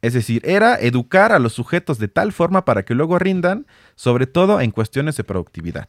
Es 0.00 0.14
decir, 0.14 0.42
era 0.44 0.76
educar 0.76 1.32
a 1.32 1.38
los 1.38 1.54
sujetos 1.54 1.98
de 1.98 2.08
tal 2.08 2.32
forma 2.32 2.64
para 2.64 2.84
que 2.84 2.94
luego 2.94 3.18
rindan, 3.18 3.66
sobre 3.96 4.26
todo 4.26 4.60
en 4.60 4.70
cuestiones 4.70 5.16
de 5.16 5.24
productividad. 5.24 5.88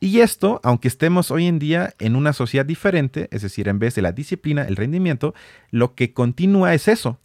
Y 0.00 0.20
esto, 0.20 0.60
aunque 0.64 0.88
estemos 0.88 1.30
hoy 1.30 1.46
en 1.46 1.58
día 1.58 1.94
en 1.98 2.16
una 2.16 2.32
sociedad 2.32 2.64
diferente, 2.64 3.28
es 3.30 3.42
decir, 3.42 3.68
en 3.68 3.78
vez 3.78 3.94
de 3.94 4.02
la 4.02 4.12
disciplina, 4.12 4.66
el 4.66 4.76
rendimiento, 4.76 5.34
lo 5.70 5.94
que 5.94 6.14
continúa 6.14 6.72
es 6.72 6.88
eso. 6.88 7.18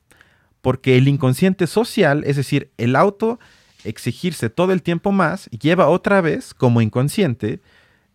Porque 0.61 0.97
el 0.97 1.07
inconsciente 1.07 1.67
social, 1.67 2.23
es 2.25 2.35
decir, 2.35 2.71
el 2.77 2.97
auto 2.97 3.39
exigirse 3.85 4.49
todo 4.49 4.73
el 4.73 4.81
tiempo 4.81 5.13
más, 5.13 5.45
lleva 5.51 5.87
otra 5.87 6.19
vez 6.19 6.53
como 6.53 6.81
inconsciente 6.81 7.61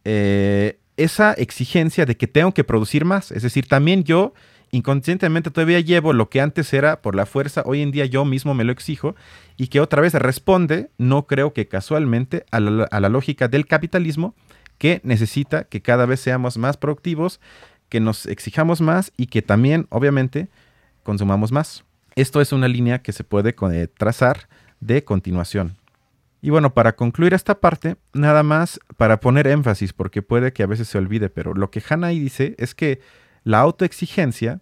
eh, 0.05 0.79
esa 0.97 1.33
exigencia 1.33 2.05
de 2.05 2.17
que 2.17 2.27
tengo 2.27 2.53
que 2.53 2.65
producir 2.65 3.07
más. 3.07 3.33
Es 3.33 3.43
decir, 3.43 3.67
también 3.67 4.05
yo 4.05 4.35
inconscientemente 4.71 5.51
todavía 5.51 5.81
llevo 5.81 6.13
lo 6.13 6.29
que 6.29 6.41
antes 6.41 6.73
era 6.73 7.03
por 7.03 7.15
la 7.15 7.27
fuerza, 7.27 7.63
hoy 7.67 7.83
en 7.83 7.91
día 7.91 8.07
yo 8.07 8.25
mismo 8.25 8.55
me 8.55 8.65
lo 8.65 8.73
exijo 8.73 9.17
y 9.57 9.69
que 9.69 9.81
otra 9.81 10.01
vez 10.01 10.15
responde, 10.15 10.91
no 10.99 11.27
creo 11.27 11.53
que 11.53 11.69
casualmente, 11.69 12.45
a 12.51 12.61
la, 12.61 13.09
lógica 13.09 13.49
del 13.49 13.67
capitalismo 13.67 14.35
que 14.79 15.01
necesita 15.05 15.65
que 15.65 15.83
cada 15.83 16.07
vez 16.07 16.21
seamos 16.21 16.57
más 16.57 16.77
productivos, 16.77 17.41
que 17.89 18.01
nos 18.01 18.27
exijamos 18.27 18.81
más 18.81 19.13
y 19.17 19.27
que 19.27 19.43
también, 19.43 19.87
obviamente, 19.91 20.49
consumamos 21.03 21.53
más. 21.53 21.85
Esto 22.15 22.41
es 22.41 22.53
una 22.53 22.69
línea 22.69 23.03
que 23.03 23.13
se 23.13 23.25
puede 23.25 23.55
eh, 23.73 23.89
trazar 23.89 24.49
de 24.81 25.05
continuación. 25.05 25.77
Y 26.43 26.51
bueno, 26.51 26.73
para 26.73 26.97
concluir 26.97 27.35
esta 27.35 27.61
parte, 27.61 27.97
nada 28.15 28.43
más 28.43 28.81
para 28.97 29.21
poner 29.21 29.47
énfasis, 29.47 29.93
porque 29.93 30.23
puede 30.23 30.53
que 30.53 30.63
a 30.63 30.67
veces 30.67 30.89
se 30.89 30.97
olvide, 30.97 31.29
pero 31.29 31.53
lo 31.53 31.71
que 31.71 31.83
Hannah 31.87 32.09
dice 32.09 32.55
es 32.59 32.75
que 32.75 33.01
la 33.45 33.61
autoexigencia, 33.61 34.61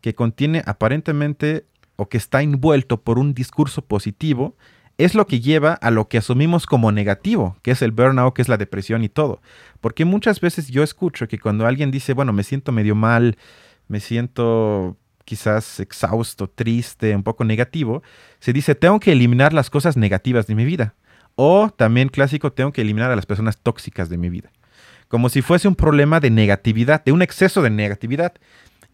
que 0.00 0.14
contiene 0.14 0.62
aparentemente 0.66 1.66
o 1.96 2.08
que 2.08 2.18
está 2.18 2.42
envuelto 2.42 3.00
por 3.02 3.18
un 3.18 3.34
discurso 3.34 3.82
positivo, 3.82 4.56
es 4.98 5.14
lo 5.14 5.26
que 5.26 5.40
lleva 5.40 5.74
a 5.74 5.90
lo 5.90 6.08
que 6.08 6.18
asumimos 6.18 6.66
como 6.66 6.90
negativo, 6.90 7.56
que 7.62 7.70
es 7.70 7.82
el 7.82 7.92
burnout, 7.92 8.34
que 8.34 8.42
es 8.42 8.48
la 8.48 8.56
depresión 8.56 9.04
y 9.04 9.08
todo. 9.08 9.40
Porque 9.80 10.04
muchas 10.04 10.40
veces 10.40 10.68
yo 10.68 10.82
escucho 10.82 11.28
que 11.28 11.38
cuando 11.38 11.66
alguien 11.66 11.90
dice, 11.90 12.14
bueno, 12.14 12.32
me 12.32 12.42
siento 12.42 12.72
medio 12.72 12.96
mal, 12.96 13.38
me 13.86 14.00
siento 14.00 14.96
quizás 15.24 15.78
exhausto, 15.78 16.48
triste, 16.48 17.14
un 17.14 17.22
poco 17.22 17.44
negativo, 17.44 18.02
se 18.40 18.52
dice, 18.52 18.74
tengo 18.74 18.98
que 18.98 19.12
eliminar 19.12 19.52
las 19.52 19.70
cosas 19.70 19.96
negativas 19.96 20.46
de 20.46 20.54
mi 20.54 20.64
vida. 20.64 20.94
O 21.36 21.70
también 21.70 22.08
clásico, 22.08 22.52
tengo 22.52 22.72
que 22.72 22.80
eliminar 22.80 23.12
a 23.12 23.16
las 23.16 23.26
personas 23.26 23.58
tóxicas 23.58 24.08
de 24.08 24.18
mi 24.18 24.30
vida. 24.30 24.50
Como 25.08 25.28
si 25.28 25.42
fuese 25.42 25.68
un 25.68 25.74
problema 25.74 26.20
de 26.20 26.30
negatividad, 26.30 27.04
de 27.04 27.12
un 27.12 27.22
exceso 27.22 27.62
de 27.62 27.70
negatividad. 27.70 28.34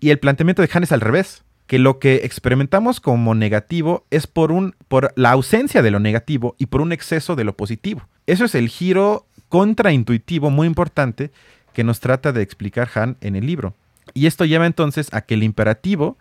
Y 0.01 0.11
el 0.11 0.19
planteamiento 0.19 0.63
de 0.63 0.71
Han 0.73 0.85
es 0.85 0.93
al 0.93 1.01
revés, 1.01 1.45
que 1.67 1.79
lo 1.79 1.99
que 1.99 2.17
experimentamos 2.25 3.01
como 3.01 3.35
negativo 3.35 4.07
es 4.11 4.27
por, 4.27 4.53
un, 4.53 4.75
por 4.89 5.13
la 5.17 5.31
ausencia 5.31 5.83
de 5.83 5.91
lo 5.91 5.99
negativo 5.99 6.55
y 6.59 6.67
por 6.67 6.81
un 6.81 6.93
exceso 6.93 7.37
de 7.37 7.45
lo 7.45 7.57
positivo. 7.57 8.07
Eso 8.27 8.45
es 8.45 8.55
el 8.55 8.69
giro 8.69 9.27
contraintuitivo 9.49 10.51
muy 10.51 10.67
importante 10.67 11.31
que 11.73 11.85
nos 11.85 12.01
trata 12.01 12.33
de 12.33 12.43
explicar 12.43 12.89
Han 12.95 13.17
en 13.21 13.37
el 13.37 13.47
libro. 13.47 13.75
Y 14.13 14.27
esto 14.27 14.45
lleva 14.45 14.67
entonces 14.67 15.09
a 15.13 15.23
que 15.23 15.35
el 15.35 15.43
imperativo 15.43 16.19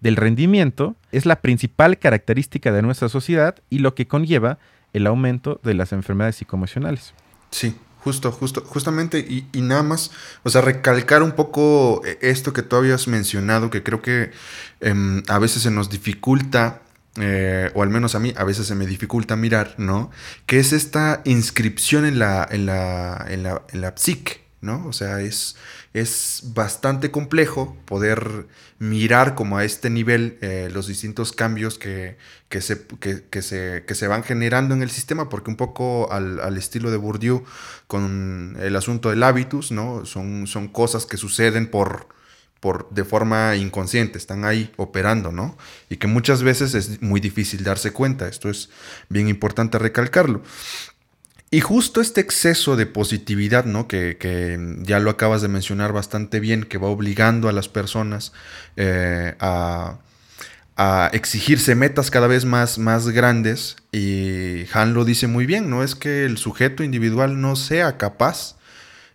del 0.00 0.16
rendimiento 0.16 0.96
es 1.12 1.26
la 1.26 1.40
principal 1.40 1.98
característica 1.98 2.72
de 2.72 2.82
nuestra 2.82 3.08
sociedad 3.08 3.56
y 3.68 3.80
lo 3.80 3.94
que 3.94 4.06
conlleva 4.06 4.58
el 4.92 5.06
aumento 5.06 5.60
de 5.62 5.74
las 5.74 5.92
enfermedades 5.92 6.36
psicoemocionales. 6.36 7.14
Sí, 7.50 7.76
justo, 8.00 8.32
justo, 8.32 8.62
justamente, 8.66 9.18
y, 9.18 9.60
nada 9.60 9.82
más, 9.82 10.10
o 10.42 10.50
sea, 10.50 10.60
recalcar 10.60 11.22
un 11.22 11.32
poco 11.32 12.02
eh, 12.04 12.18
esto 12.22 12.52
que 12.52 12.62
tú 12.62 12.76
habías 12.76 13.08
mencionado, 13.08 13.70
que 13.70 13.82
creo 13.82 14.02
que 14.02 14.30
em, 14.80 15.22
a 15.28 15.38
veces 15.38 15.62
se 15.62 15.70
nos 15.70 15.90
dificulta, 15.90 16.82
eh, 17.16 17.70
o 17.74 17.82
al 17.82 17.90
menos 17.90 18.14
a 18.14 18.20
mí, 18.20 18.32
a 18.36 18.44
veces 18.44 18.66
se 18.66 18.74
me 18.74 18.86
dificulta 18.86 19.36
mirar, 19.36 19.74
¿no? 19.78 20.10
Que 20.46 20.60
es 20.60 20.72
esta 20.72 21.22
inscripción 21.24 22.04
en 22.04 22.18
la, 22.18 22.46
en 22.50 22.66
la, 22.66 23.26
en 23.28 23.42
la, 23.42 23.62
en 23.72 23.80
la 23.80 23.94
psique, 23.96 24.44
¿no? 24.60 24.86
O 24.86 24.92
sea, 24.92 25.20
es, 25.20 25.56
es 26.00 26.42
bastante 26.54 27.10
complejo 27.10 27.76
poder 27.84 28.46
mirar 28.78 29.34
como 29.34 29.58
a 29.58 29.64
este 29.64 29.90
nivel 29.90 30.38
eh, 30.40 30.68
los 30.72 30.86
distintos 30.86 31.32
cambios 31.32 31.78
que, 31.78 32.16
se, 32.60 32.86
que, 33.30 33.42
se, 33.42 33.84
se, 33.86 34.06
van 34.06 34.22
generando 34.22 34.74
en 34.74 34.82
el 34.82 34.90
sistema, 34.90 35.28
porque 35.28 35.50
un 35.50 35.56
poco 35.56 36.10
al, 36.12 36.56
estilo 36.56 36.90
de 36.90 36.96
Bourdieu 36.96 37.44
con 37.86 38.56
el 38.60 38.76
asunto 38.76 39.10
del 39.10 39.22
hábitus, 39.22 39.72
¿no? 39.72 40.04
Son, 40.06 40.46
son 40.46 40.68
cosas 40.68 41.06
que 41.06 41.16
suceden 41.16 41.70
por, 41.70 42.08
por, 42.60 42.88
de 42.90 43.04
forma 43.04 43.56
inconsciente, 43.56 44.18
están 44.18 44.44
ahí 44.44 44.72
operando, 44.76 45.32
¿no? 45.32 45.56
Y 45.88 45.96
que 45.96 46.06
muchas 46.06 46.42
veces 46.42 46.74
es 46.74 47.02
muy 47.02 47.20
difícil 47.20 47.64
darse 47.64 47.92
cuenta, 47.92 48.28
esto 48.28 48.48
es 48.48 48.70
bien 49.08 49.28
importante 49.28 49.78
recalcarlo. 49.78 50.42
Y 51.50 51.60
justo 51.60 52.02
este 52.02 52.20
exceso 52.20 52.76
de 52.76 52.84
positividad, 52.84 53.64
¿no? 53.64 53.88
Que, 53.88 54.76
ya 54.82 54.98
lo 54.98 55.10
acabas 55.10 55.40
de 55.40 55.48
mencionar 55.48 55.92
bastante 55.92 56.40
bien, 56.40 56.64
que 56.64 56.76
va 56.76 56.88
obligando 56.88 57.48
a 57.48 57.52
las 57.52 57.68
personas 57.68 58.32
eh, 58.76 59.34
a, 59.40 59.98
exigirse 61.12 61.74
metas 61.74 62.10
cada 62.10 62.28
vez 62.28 62.44
más, 62.44 62.78
más 62.78 63.08
grandes. 63.08 63.76
Y 63.92 64.66
Han 64.72 64.94
lo 64.94 65.04
dice 65.04 65.26
muy 65.26 65.46
bien, 65.46 65.70
¿no? 65.70 65.82
Es 65.82 65.94
que 65.94 66.24
el 66.24 66.36
sujeto 66.36 66.84
individual 66.84 67.40
no 67.40 67.56
sea 67.56 67.96
capaz 67.96 68.56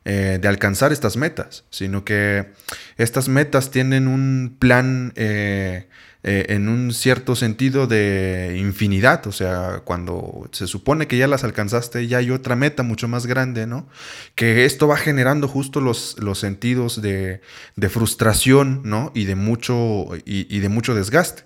eh, 0.04 0.40
de 0.42 0.48
alcanzar 0.48 0.92
estas 0.92 1.16
metas, 1.16 1.64
sino 1.70 2.04
que 2.04 2.52
estas 2.98 3.30
metas 3.30 3.72
tienen 3.72 4.08
un 4.08 4.58
plan 4.60 5.14
eh, 5.16 5.88
eh, 6.26 6.46
en 6.56 6.70
un 6.70 6.94
cierto 6.94 7.36
sentido 7.36 7.86
de 7.86 8.56
infinidad, 8.58 9.28
o 9.28 9.34
sea, 9.34 9.82
cuando 9.84 10.48
se 10.54 10.68
supone 10.68 11.06
que 11.06 11.18
ya 11.18 11.28
las 11.28 11.44
alcanzaste, 11.44 12.08
ya 12.08 12.20
hay 12.20 12.32
otra 12.32 12.56
meta 12.56 12.82
mucho 12.82 13.10
más 13.10 13.26
grande, 13.26 13.68
¿no? 13.68 13.90
Que 14.34 14.64
esto 14.64 14.88
va 14.88 14.96
generando 14.96 15.50
justo 15.50 15.82
los, 15.82 16.16
los 16.20 16.40
sentidos 16.40 17.02
de, 17.02 17.42
frustración, 17.90 18.84
¿no? 18.86 19.12
Y 19.14 19.26
de 19.26 19.36
mucho, 19.36 20.08
y, 20.24 20.60
de 20.60 20.70
mucho 20.70 20.96
desgaste. 20.96 21.44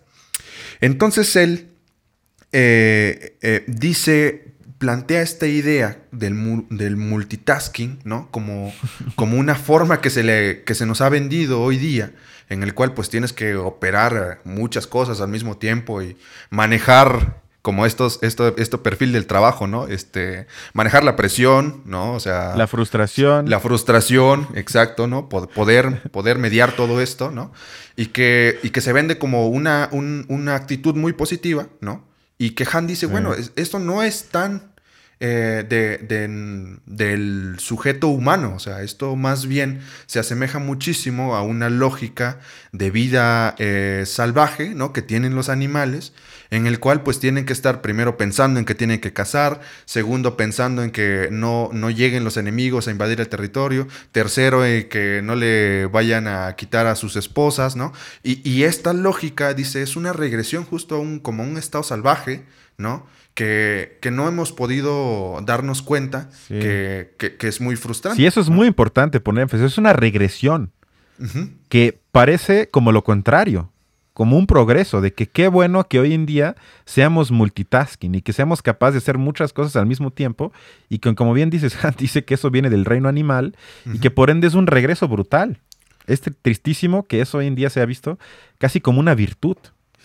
Entonces 0.80 1.36
él 1.36 1.72
eh, 2.52 3.36
eh, 3.42 3.64
dice, 3.66 4.47
plantea 4.78 5.22
esta 5.22 5.48
idea 5.48 6.00
del, 6.12 6.66
del 6.70 6.98
multitasking, 6.98 8.00
¿no? 8.04 8.30
Como, 8.32 8.74
como, 9.16 9.38
una 9.38 9.56
forma 9.56 10.02
que 10.02 10.10
se, 10.10 10.24
le, 10.24 10.64
que 10.64 10.76
se 10.76 10.86
nos 10.86 11.02
ha 11.02 11.10
vendido 11.10 11.62
hoy 11.62 11.78
día 11.78 12.12
en 12.50 12.64
el 12.64 12.74
cual 12.74 12.94
pues 12.94 13.10
tienes 13.10 13.34
que 13.34 13.56
operar 13.56 14.40
muchas 14.44 14.88
cosas 14.88 15.20
al 15.20 15.28
mismo 15.28 15.58
tiempo 15.58 16.02
y 16.02 16.18
manejar 16.50 17.42
como 17.62 17.86
estos, 17.86 18.20
esto, 18.22 18.56
este 18.58 18.78
perfil 18.78 19.12
del 19.12 19.28
trabajo, 19.28 19.68
¿no? 19.68 19.88
Este, 19.88 20.48
manejar 20.72 21.04
la 21.04 21.18
presión, 21.18 21.82
¿no? 21.84 22.14
O 22.14 22.20
sea... 22.22 22.56
La 22.56 22.66
frustración. 22.66 23.50
La 23.50 23.60
frustración, 23.60 24.48
exacto, 24.56 25.08
¿no? 25.08 25.28
Poder, 25.28 26.02
poder 26.12 26.38
mediar 26.38 26.78
todo 26.78 27.02
esto, 27.02 27.30
¿no? 27.30 27.52
Y 27.98 28.06
que, 28.06 28.58
y 28.64 28.70
que 28.70 28.80
se 28.80 28.94
vende 28.94 29.18
como 29.18 29.50
una, 29.50 29.90
una 29.92 30.56
actitud 30.56 30.96
muy 30.96 31.12
positiva, 31.12 31.68
¿no? 31.82 32.07
Y 32.38 32.52
que 32.52 32.68
Han 32.72 32.88
dice, 32.88 33.06
bueno, 33.08 33.34
esto 33.56 33.80
no 33.80 34.04
es 34.04 34.26
tan 34.26 34.74
eh, 35.20 35.66
de, 35.68 36.78
del 36.86 37.56
sujeto 37.58 38.08
humano. 38.10 38.54
O 38.56 38.60
sea, 38.60 38.84
esto 38.84 39.16
más 39.16 39.48
bien 39.48 39.82
se 40.06 40.20
asemeja 40.20 40.60
muchísimo 40.60 41.36
a 41.36 41.42
una 41.42 41.72
lógica 41.72 42.40
de 42.72 42.92
vida 42.92 43.56
eh, 43.58 44.04
salvaje, 44.06 44.76
¿no? 44.76 44.94
Que 44.94 45.02
tienen 45.02 45.34
los 45.34 45.50
animales, 45.50 46.14
en 46.52 46.68
el 46.68 46.80
cual 46.80 47.02
pues 47.02 47.20
tienen 47.20 47.46
que 47.46 47.54
estar 47.54 47.82
primero 47.82 48.16
pensando 48.16 48.60
en 48.60 48.66
que 48.66 48.76
tienen 48.76 49.00
que 49.02 49.12
cazar, 49.12 49.62
segundo 49.86 50.38
pensando 50.38 50.84
en 50.84 50.92
que 50.92 51.30
no, 51.32 51.72
no 51.74 51.90
lleguen 51.90 52.24
los 52.24 52.38
enemigos 52.38 52.88
a 52.88 52.92
invadir 52.92 53.20
el 53.20 53.28
territorio, 53.28 53.88
tercero 54.12 54.66
en 54.66 54.88
que 54.88 55.22
no 55.24 55.36
le 55.36 55.88
vayan 55.88 56.28
a 56.28 56.56
quitar 56.56 56.86
a 56.86 56.96
sus 56.96 57.16
esposas, 57.16 57.76
¿no? 57.76 57.92
Y, 58.22 58.48
y 58.48 58.66
esta 58.66 58.94
lógica, 58.94 59.56
dice, 59.56 59.82
es 59.82 59.96
una 59.96 60.14
regresión 60.14 60.64
justo 60.64 60.96
a 60.96 61.00
un, 61.00 61.20
como 61.20 61.44
un 61.44 61.58
estado 61.58 61.84
salvaje, 61.84 62.46
¿no? 62.78 63.08
Que, 63.38 64.10
no 64.12 64.28
hemos 64.28 64.52
podido 64.52 65.40
darnos 65.44 65.84
cuenta 65.84 66.32
que, 66.48 67.38
es 67.40 67.62
muy 67.62 67.76
frustrante. 67.76 68.18
Sí, 68.18 68.26
eso 68.26 68.42
es 68.42 68.50
muy 68.50 68.66
importante 68.66 69.20
poner 69.20 69.44
énfasis. 69.44 69.68
Es 69.68 69.78
una 69.78 69.94
regresión 69.94 70.72
que 71.70 72.00
parece 72.12 72.70
como 72.70 72.92
lo 72.92 73.04
contrario, 73.04 73.72
como 74.14 74.40
un 74.40 74.48
progreso, 74.48 75.02
de 75.02 75.14
que 75.14 75.28
qué 75.28 75.50
bueno 75.50 75.88
que 75.88 76.00
hoy 76.00 76.16
en 76.16 76.26
día 76.26 76.56
seamos 76.86 77.30
multitasking 77.30 78.16
y 78.16 78.22
que 78.24 78.34
seamos 78.34 78.64
capaces 78.64 78.96
de 78.96 78.98
hacer 79.00 79.20
muchas 79.20 79.54
cosas 79.54 79.76
al 79.76 79.86
mismo 79.86 80.10
tiempo 80.10 80.52
y 80.90 80.98
que, 80.98 81.14
como 81.14 81.34
bien 81.34 81.52
dices, 81.52 81.78
dice 82.00 82.26
que 82.26 82.34
eso 82.34 82.50
viene 82.50 82.72
del 82.72 82.86
reino 82.86 83.08
animal 83.08 83.56
y 83.86 84.00
que 84.00 84.10
por 84.10 84.32
ende 84.32 84.48
es 84.48 84.56
un 84.56 84.66
regreso 84.66 85.08
brutal. 85.08 85.60
Es 86.08 86.22
tristísimo 86.42 87.06
que 87.06 87.22
eso 87.22 87.38
hoy 87.38 87.46
en 87.46 87.54
día 87.54 87.70
se 87.70 87.82
ha 87.82 87.86
visto 87.86 88.18
casi 88.58 88.82
como 88.82 89.00
una 89.00 89.14
virtud. 89.14 89.58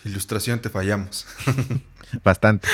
Ilustración, 0.05 0.59
te 0.59 0.69
fallamos. 0.69 1.25
Bastante. 2.23 2.67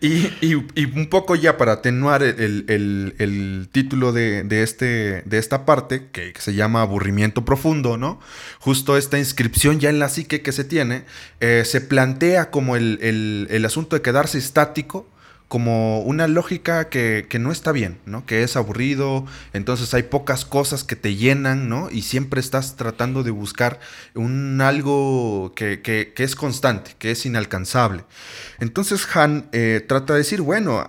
Y, 0.00 0.54
un 0.54 1.08
poco 1.10 1.34
ya 1.34 1.56
para 1.56 1.72
atenuar 1.72 2.22
el, 2.22 3.68
título 3.72 4.12
de, 4.12 4.44
este, 4.62 5.22
de 5.24 5.38
esta 5.38 5.64
parte, 5.64 6.08
que, 6.12 6.32
se 6.38 6.54
llama 6.54 6.82
aburrimiento 6.82 7.44
profundo, 7.44 7.96
¿no? 7.96 8.20
Justo 8.60 8.96
esta 8.96 9.18
inscripción 9.18 9.80
ya 9.80 9.90
en 9.90 9.98
la 9.98 10.08
psique 10.08 10.42
que 10.42 10.52
se 10.52 10.64
tiene, 10.64 11.04
eh, 11.40 11.62
se 11.64 11.80
plantea 11.80 12.50
como 12.50 12.76
el, 12.76 13.62
asunto 13.64 13.96
de 13.96 14.02
quedarse 14.02 14.38
estático 14.38 15.08
como 15.54 16.00
una 16.00 16.26
lógica 16.26 16.88
que, 16.88 17.28
no 17.38 17.52
está 17.52 17.70
bien, 17.70 18.00
¿no? 18.06 18.26
Que 18.26 18.42
es 18.42 18.56
aburrido, 18.56 19.24
entonces 19.52 19.94
hay 19.94 20.02
pocas 20.02 20.44
cosas 20.44 20.82
que 20.82 20.96
te 20.96 21.14
llenan, 21.14 21.68
¿no? 21.68 21.90
Y 21.92 22.02
siempre 22.02 22.40
estás 22.40 22.74
tratando 22.74 23.22
de 23.22 23.30
buscar 23.30 23.78
un 24.16 24.60
algo 24.60 25.52
que, 25.54 26.12
es 26.16 26.34
constante, 26.34 26.96
que 26.98 27.12
es 27.12 27.24
inalcanzable. 27.24 28.04
Entonces 28.58 29.06
Han 29.14 29.48
eh, 29.52 29.80
trata 29.86 30.14
de 30.14 30.18
decir, 30.18 30.40
bueno, 30.40 30.84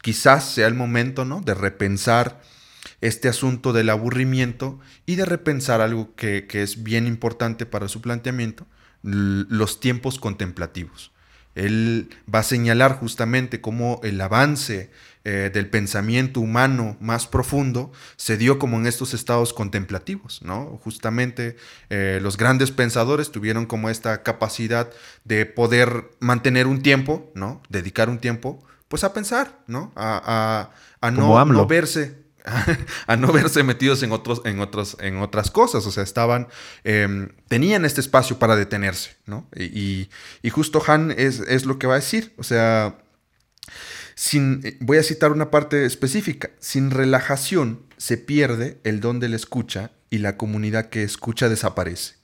quizás 0.00 0.50
sea 0.50 0.66
el 0.66 0.74
momento, 0.74 1.26
¿no? 1.26 1.42
De 1.42 1.52
repensar 1.52 2.40
este 3.02 3.28
asunto 3.28 3.74
del 3.74 3.90
aburrimiento 3.90 4.80
y 5.04 5.16
de 5.16 5.26
repensar 5.26 5.82
algo 5.82 6.14
que, 6.14 6.46
que 6.46 6.62
es 6.62 6.82
bien 6.82 7.06
importante 7.06 7.66
para 7.66 7.86
su 7.86 8.00
planteamiento, 8.00 8.66
los 9.02 9.78
tiempos 9.78 10.18
contemplativos. 10.18 11.12
Él 11.54 12.10
va 12.32 12.40
a 12.40 12.44
señalar 12.44 12.98
justamente 12.98 13.60
cómo 13.60 14.00
el 14.02 14.20
avance 14.20 14.90
eh, 15.24 15.50
del 15.52 15.68
pensamiento 15.68 16.40
humano 16.40 16.96
más 17.00 17.26
profundo 17.26 17.92
se 18.16 18.36
dio 18.36 18.58
como 18.58 18.78
en 18.78 18.86
estos 18.86 19.12
estados 19.12 19.52
contemplativos, 19.52 20.40
¿no? 20.42 20.80
Justamente 20.82 21.56
eh, 21.90 22.20
los 22.22 22.36
grandes 22.36 22.70
pensadores 22.70 23.30
tuvieron 23.30 23.66
como 23.66 23.90
esta 23.90 24.22
capacidad 24.22 24.90
de 25.24 25.44
poder 25.44 26.10
mantener 26.20 26.66
un 26.66 26.82
tiempo, 26.82 27.30
¿no? 27.34 27.60
Dedicar 27.68 28.08
un 28.08 28.18
tiempo, 28.18 28.64
pues 28.88 29.04
a 29.04 29.12
pensar, 29.12 29.58
¿no? 29.66 29.92
A, 29.94 30.70
no, 31.12 31.44
no 31.44 31.66
verse 31.66 32.19
a 33.06 33.16
no 33.16 33.32
verse 33.32 33.62
metidos 33.62 34.02
en, 34.02 34.12
otros, 34.12 34.42
en, 34.44 34.60
otros, 34.60 34.96
en 35.00 35.18
otras 35.18 35.50
cosas. 35.50 35.86
O 35.86 35.90
sea, 35.90 36.02
estaban, 36.02 36.48
em, 36.84 37.30
tenían 37.48 37.84
este 37.84 38.00
espacio 38.00 38.38
para 38.38 38.56
detenerse, 38.56 39.16
¿no? 39.26 39.48
Y, 39.54 40.08
justo 40.50 40.82
Han 40.86 41.10
es, 41.10 41.64
lo 41.66 41.78
que 41.78 41.86
va 41.86 41.94
a 41.94 42.00
decir. 42.00 42.32
O 42.38 42.42
sea, 42.42 42.98
sin, 44.14 44.62
voy 44.80 44.98
a 44.98 45.02
citar 45.02 45.32
una 45.32 45.50
parte 45.50 45.84
específica. 45.84 46.50
Sin 46.58 46.90
relajación 46.90 47.82
se 47.96 48.16
pierde 48.16 48.80
el 48.84 49.00
don 49.00 49.20
de 49.20 49.28
la 49.28 49.36
escucha 49.36 49.92
y 50.10 50.18
la 50.18 50.36
comunidad 50.36 50.88
que 50.88 51.02
escucha 51.02 51.48
desaparece. 51.48 52.14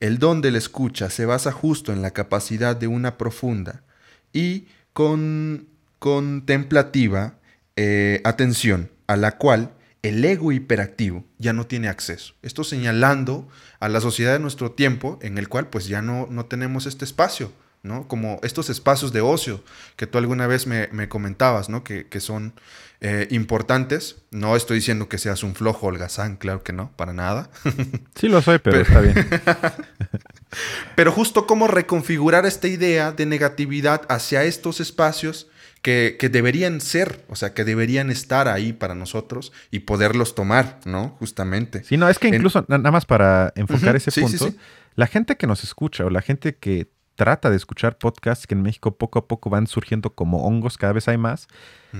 El 0.00 0.18
don 0.18 0.40
de 0.40 0.50
la 0.50 0.58
escucha 0.58 1.10
se 1.10 1.26
basa 1.26 1.52
justo 1.52 1.92
en 1.92 2.02
la 2.02 2.10
capacidad 2.10 2.74
de 2.74 2.88
una 2.88 3.18
profunda 3.18 3.84
y 4.32 4.66
con 4.92 5.68
contemplativa 6.00 7.38
eh, 7.76 8.20
atención 8.24 8.90
a 9.06 9.16
la 9.16 9.38
cual 9.38 9.72
el 10.02 10.24
ego 10.24 10.52
hiperactivo 10.52 11.24
ya 11.38 11.52
no 11.52 11.66
tiene 11.66 11.88
acceso. 11.88 12.34
Esto 12.42 12.64
señalando 12.64 13.48
a 13.78 13.88
la 13.88 14.00
sociedad 14.00 14.32
de 14.32 14.40
nuestro 14.40 14.72
tiempo 14.72 15.18
en 15.22 15.38
el 15.38 15.48
cual 15.48 15.68
pues 15.68 15.86
ya 15.86 16.02
no, 16.02 16.26
no 16.28 16.46
tenemos 16.46 16.86
este 16.86 17.04
espacio, 17.04 17.52
¿no? 17.82 18.08
Como 18.08 18.40
estos 18.42 18.68
espacios 18.68 19.12
de 19.12 19.20
ocio 19.20 19.62
que 19.96 20.08
tú 20.08 20.18
alguna 20.18 20.48
vez 20.48 20.66
me, 20.66 21.08
comentabas, 21.08 21.68
¿no? 21.68 21.84
Que, 21.84 22.06
son 22.20 22.54
eh, 23.00 23.28
importantes. 23.30 24.22
No 24.32 24.56
estoy 24.56 24.78
diciendo 24.78 25.08
que 25.08 25.18
seas 25.18 25.44
un 25.44 25.54
flojo 25.54 25.86
holgazán, 25.86 26.36
claro 26.36 26.64
que 26.64 26.72
no, 26.72 26.90
para 26.96 27.12
nada. 27.12 27.50
Sí 28.16 28.28
lo 28.28 28.42
soy, 28.42 28.58
pero, 28.58 28.80
está 28.80 29.00
bien. 29.00 29.14
pero 30.96 31.12
justo 31.12 31.46
cómo 31.46 31.66
reconfigurar 31.66 32.44
esta 32.44 32.68
idea 32.68 33.12
de 33.12 33.26
negatividad 33.26 34.02
hacia 34.08 34.44
estos 34.44 34.80
espacios 34.80 35.48
que, 35.82 36.16
deberían 36.30 36.80
ser, 36.80 37.24
o 37.28 37.34
sea, 37.34 37.54
que 37.54 37.64
deberían 37.64 38.10
estar 38.10 38.48
ahí 38.48 38.72
para 38.72 38.94
nosotros 38.94 39.52
y 39.70 39.80
poderlos 39.80 40.34
tomar, 40.34 40.78
¿no? 40.84 41.16
Justamente. 41.18 41.82
Sí, 41.84 41.96
no, 41.96 42.08
es 42.08 42.18
que 42.18 42.28
incluso, 42.28 42.64
nada 42.68 42.90
más 42.90 43.04
para 43.04 43.52
enfocar 43.56 43.96
ese 43.96 44.12
punto, 44.20 44.54
la 44.94 45.06
gente 45.08 45.36
que 45.36 45.46
nos 45.46 45.64
escucha 45.64 46.04
o 46.04 46.10
la 46.10 46.22
gente 46.22 46.54
que 46.54 46.88
trata 47.16 47.50
de 47.50 47.56
escuchar 47.56 47.98
podcasts 47.98 48.46
que 48.46 48.54
en 48.54 48.62
México 48.62 48.96
poco 48.96 49.18
a 49.18 49.28
poco 49.28 49.50
van 49.50 49.66
surgiendo 49.66 50.10
como 50.10 50.46
hongos, 50.46 50.78
cada 50.78 50.92
vez 50.92 51.08
hay 51.08 51.18
más, 51.18 51.48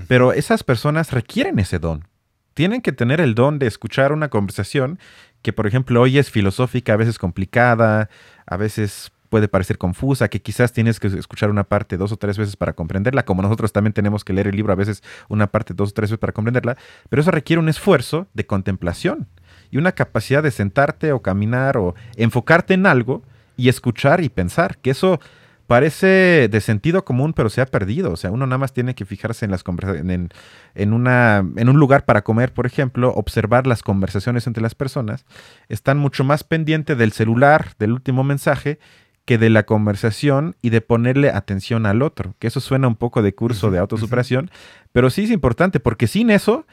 pero 0.07 0.33
esas 0.33 0.63
personas 0.63 1.11
requieren 1.11 1.59
ese 1.59 1.77
don. 1.77 2.07
Tienen 2.53 2.81
que 2.81 2.91
tener 2.91 3.19
el 3.19 3.35
don 3.35 3.57
de 3.57 3.67
escuchar 3.67 4.11
una 4.11 4.29
conversación 4.29 4.99
que, 5.41 5.53
por 5.53 5.65
ejemplo, 5.65 6.01
hoy 6.01 6.19
es 6.19 6.29
filosófica, 6.29 6.93
a 6.93 6.97
veces 6.97 7.17
complicada, 7.17 8.09
a 8.45 8.57
veces 8.57 9.11
puede 9.33 9.47
parecer 9.47 9.79
confusa, 9.79 10.27
que 10.27 10.43
quizás 10.43 10.73
tienes 10.73 10.99
que 10.99 11.07
escuchar 11.07 11.49
una 11.49 11.63
parte 11.63 11.97
dos 11.97 12.11
o 12.11 12.17
tres 12.17 12.37
veces 12.37 12.55
para 12.55 12.73
comprenderla, 12.73 13.25
como 13.25 13.41
nosotros 13.41 13.73
también 13.73 13.91
tenemos 13.91 14.23
que 14.23 14.31
leer 14.31 14.45
el 14.45 14.55
libro 14.55 14.73
a 14.73 14.75
veces 14.75 15.01
una 15.27 15.47
parte 15.47 15.73
dos 15.73 15.89
o 15.89 15.93
tres 15.93 16.11
veces 16.11 16.19
para 16.19 16.33
comprenderla, 16.33 16.77
pero 17.09 17.19
eso 17.19 17.31
requiere 17.31 17.59
un 17.59 17.67
esfuerzo 17.67 18.27
de 18.35 18.45
contemplación 18.45 19.27
y 19.71 19.77
una 19.77 19.93
capacidad 19.93 20.43
de 20.43 20.51
sentarte 20.51 21.13
o 21.13 21.23
caminar 21.23 21.77
o 21.77 21.95
enfocarte 22.15 22.75
en 22.75 22.85
algo 22.85 23.23
y 23.57 23.69
escuchar 23.69 24.21
y 24.21 24.29
pensar, 24.29 24.77
que 24.77 24.91
eso 24.91 25.19
parece 25.65 26.47
de 26.51 26.61
sentido 26.61 27.03
común, 27.03 27.33
pero 27.33 27.49
se 27.49 27.61
ha 27.61 27.65
perdido. 27.65 28.11
O 28.11 28.17
sea, 28.17 28.29
uno 28.29 28.45
nada 28.45 28.59
más 28.59 28.73
tiene 28.73 28.93
que 28.93 29.05
fijarse 29.05 29.45
en 29.45 29.49
las 29.49 29.63
conversaciones, 29.63 30.13
en, 30.13 30.29
en 30.75 31.69
un 31.69 31.79
lugar 31.79 32.05
para 32.05 32.23
comer, 32.23 32.53
por 32.53 32.67
ejemplo, 32.67 33.11
observar 33.15 33.65
las 33.65 33.81
conversaciones 33.81 34.45
entre 34.45 34.61
las 34.61 34.75
personas. 34.75 35.25
Están 35.69 35.97
mucho 35.97 36.23
más 36.23 36.43
pendientes 36.43 36.95
del 36.99 37.13
celular, 37.13 37.71
del 37.79 37.93
último 37.93 38.23
mensaje, 38.23 38.77
que 39.25 39.37
de 39.37 39.49
la 39.49 39.63
conversación 39.63 40.55
y 40.61 40.69
de 40.69 40.81
ponerle 40.81 41.29
atención 41.29 41.85
al 41.85 42.01
otro, 42.01 42.35
que 42.39 42.47
eso 42.47 42.59
suena 42.59 42.87
un 42.87 42.95
poco 42.95 43.21
de 43.21 43.33
curso 43.33 43.71
de 43.71 43.79
autosuperación, 43.79 44.51
pero 44.91 45.09
sí 45.09 45.23
es 45.23 45.31
importante 45.31 45.79
porque 45.79 46.07
sin 46.07 46.29
eso 46.29 46.65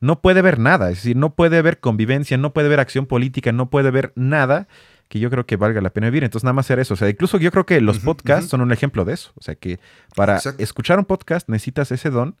no 0.00 0.20
puede 0.20 0.40
haber 0.40 0.58
nada, 0.58 0.90
es 0.90 0.98
decir, 0.98 1.16
no 1.16 1.34
puede 1.34 1.58
haber 1.58 1.80
convivencia, 1.80 2.38
no 2.38 2.52
puede 2.52 2.68
haber 2.68 2.80
acción 2.80 3.06
política, 3.06 3.52
no 3.52 3.68
puede 3.68 3.88
haber 3.88 4.12
nada 4.14 4.68
que 5.08 5.18
yo 5.18 5.30
creo 5.30 5.46
que 5.46 5.56
valga 5.56 5.80
la 5.80 5.90
pena 5.90 6.08
vivir. 6.08 6.24
Entonces, 6.24 6.44
nada 6.44 6.52
más 6.52 6.66
hacer 6.66 6.78
eso. 6.78 6.94
O 6.94 6.96
sea, 6.96 7.08
incluso 7.08 7.38
yo 7.38 7.50
creo 7.50 7.66
que 7.66 7.80
los 7.80 7.98
podcasts 7.98 8.50
son 8.50 8.60
un 8.60 8.72
ejemplo 8.72 9.04
de 9.04 9.14
eso. 9.14 9.32
O 9.36 9.42
sea, 9.42 9.54
que 9.54 9.80
para 10.14 10.38
escuchar 10.58 10.98
un 10.98 11.06
podcast 11.06 11.48
necesitas 11.48 11.90
ese 11.92 12.10
don 12.10 12.36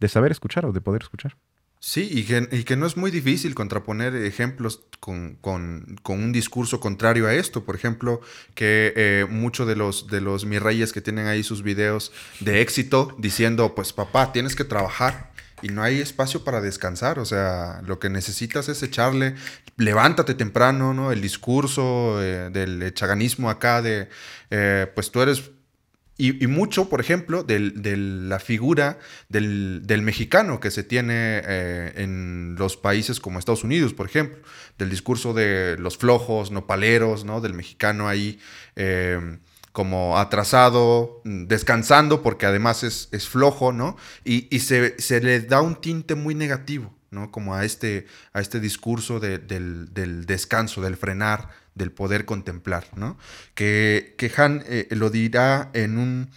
de 0.00 0.08
saber 0.08 0.30
escuchar 0.30 0.66
o 0.66 0.72
de 0.72 0.80
poder 0.80 1.02
escuchar. 1.02 1.36
Sí, 1.82 2.10
y 2.12 2.24
que, 2.64 2.76
no 2.76 2.84
es 2.84 2.98
muy 2.98 3.10
difícil 3.10 3.54
contraponer 3.54 4.14
ejemplos 4.14 4.82
con, 5.00 5.38
un 5.42 6.32
discurso 6.32 6.78
contrario 6.78 7.26
a 7.26 7.32
esto. 7.32 7.64
Por 7.64 7.74
ejemplo, 7.74 8.20
que 8.54 8.92
eh, 8.96 9.26
muchos 9.30 9.66
de 9.66 9.76
los, 9.76 10.06
de 10.08 10.20
los 10.20 10.44
mis 10.44 10.60
reyes 10.60 10.92
que 10.92 11.00
tienen 11.00 11.26
ahí 11.26 11.42
sus 11.42 11.62
videos 11.62 12.12
de 12.40 12.60
éxito 12.60 13.16
diciendo, 13.18 13.74
pues 13.74 13.94
papá, 13.94 14.30
tienes 14.30 14.54
que 14.54 14.64
trabajar 14.64 15.32
y 15.62 15.68
no 15.68 15.82
hay 15.82 16.00
espacio 16.00 16.44
para 16.44 16.60
descansar. 16.60 17.18
O 17.18 17.24
sea, 17.24 17.80
lo 17.86 17.98
que 17.98 18.10
necesitas 18.10 18.68
es 18.68 18.82
echarle, 18.82 19.36
levántate 19.78 20.34
temprano, 20.34 20.92
¿no? 20.92 21.12
El 21.12 21.22
discurso 21.22 22.22
eh, 22.22 22.50
del 22.50 22.92
chaganismo 22.92 23.48
acá 23.48 23.80
de, 23.80 24.10
eh, 24.50 24.86
pues 24.94 25.10
tú 25.10 25.22
eres 25.22 25.50
y, 26.20 26.46
mucho, 26.46 26.90
por 26.90 27.00
ejemplo, 27.00 27.42
de 27.42 27.96
la 27.96 28.38
figura 28.38 28.98
del, 29.28 30.02
mexicano 30.02 30.60
que 30.60 30.70
se 30.70 30.82
tiene 30.82 31.40
eh, 31.44 31.92
en 31.96 32.56
los 32.58 32.76
países 32.76 33.20
como 33.20 33.38
Estados 33.38 33.64
Unidos, 33.64 33.94
por 33.94 34.06
ejemplo, 34.06 34.38
del 34.78 34.90
discurso 34.90 35.32
de 35.32 35.76
los 35.78 35.96
flojos, 35.96 36.50
nopaleros, 36.50 37.24
¿no? 37.24 37.40
Del 37.40 37.54
mexicano 37.54 38.06
ahí 38.06 38.38
eh, 38.76 39.38
como 39.72 40.18
atrasado, 40.18 41.22
descansando, 41.24 42.22
porque 42.22 42.44
además 42.44 42.82
es, 42.82 43.28
flojo, 43.28 43.72
¿no? 43.72 43.96
Y, 44.24 44.58
se, 44.60 45.20
le 45.22 45.40
da 45.40 45.62
un 45.62 45.80
tinte 45.80 46.14
muy 46.14 46.34
negativo, 46.34 46.94
¿no? 47.10 47.30
Como 47.30 47.54
a 47.54 47.64
este, 47.64 48.06
a 48.34 48.40
este 48.40 48.60
discurso 48.60 49.20
del 49.20 50.26
descanso, 50.26 50.82
del 50.82 50.96
frenar, 50.96 51.48
del 51.74 51.92
poder 51.92 52.24
contemplar, 52.24 52.86
¿no? 52.96 53.18
Que, 53.54 54.14
que 54.18 54.32
Han 54.36 54.62
eh, 54.66 54.88
lo 54.90 55.10
dirá 55.10 55.70
en 55.72 55.98
un 55.98 56.30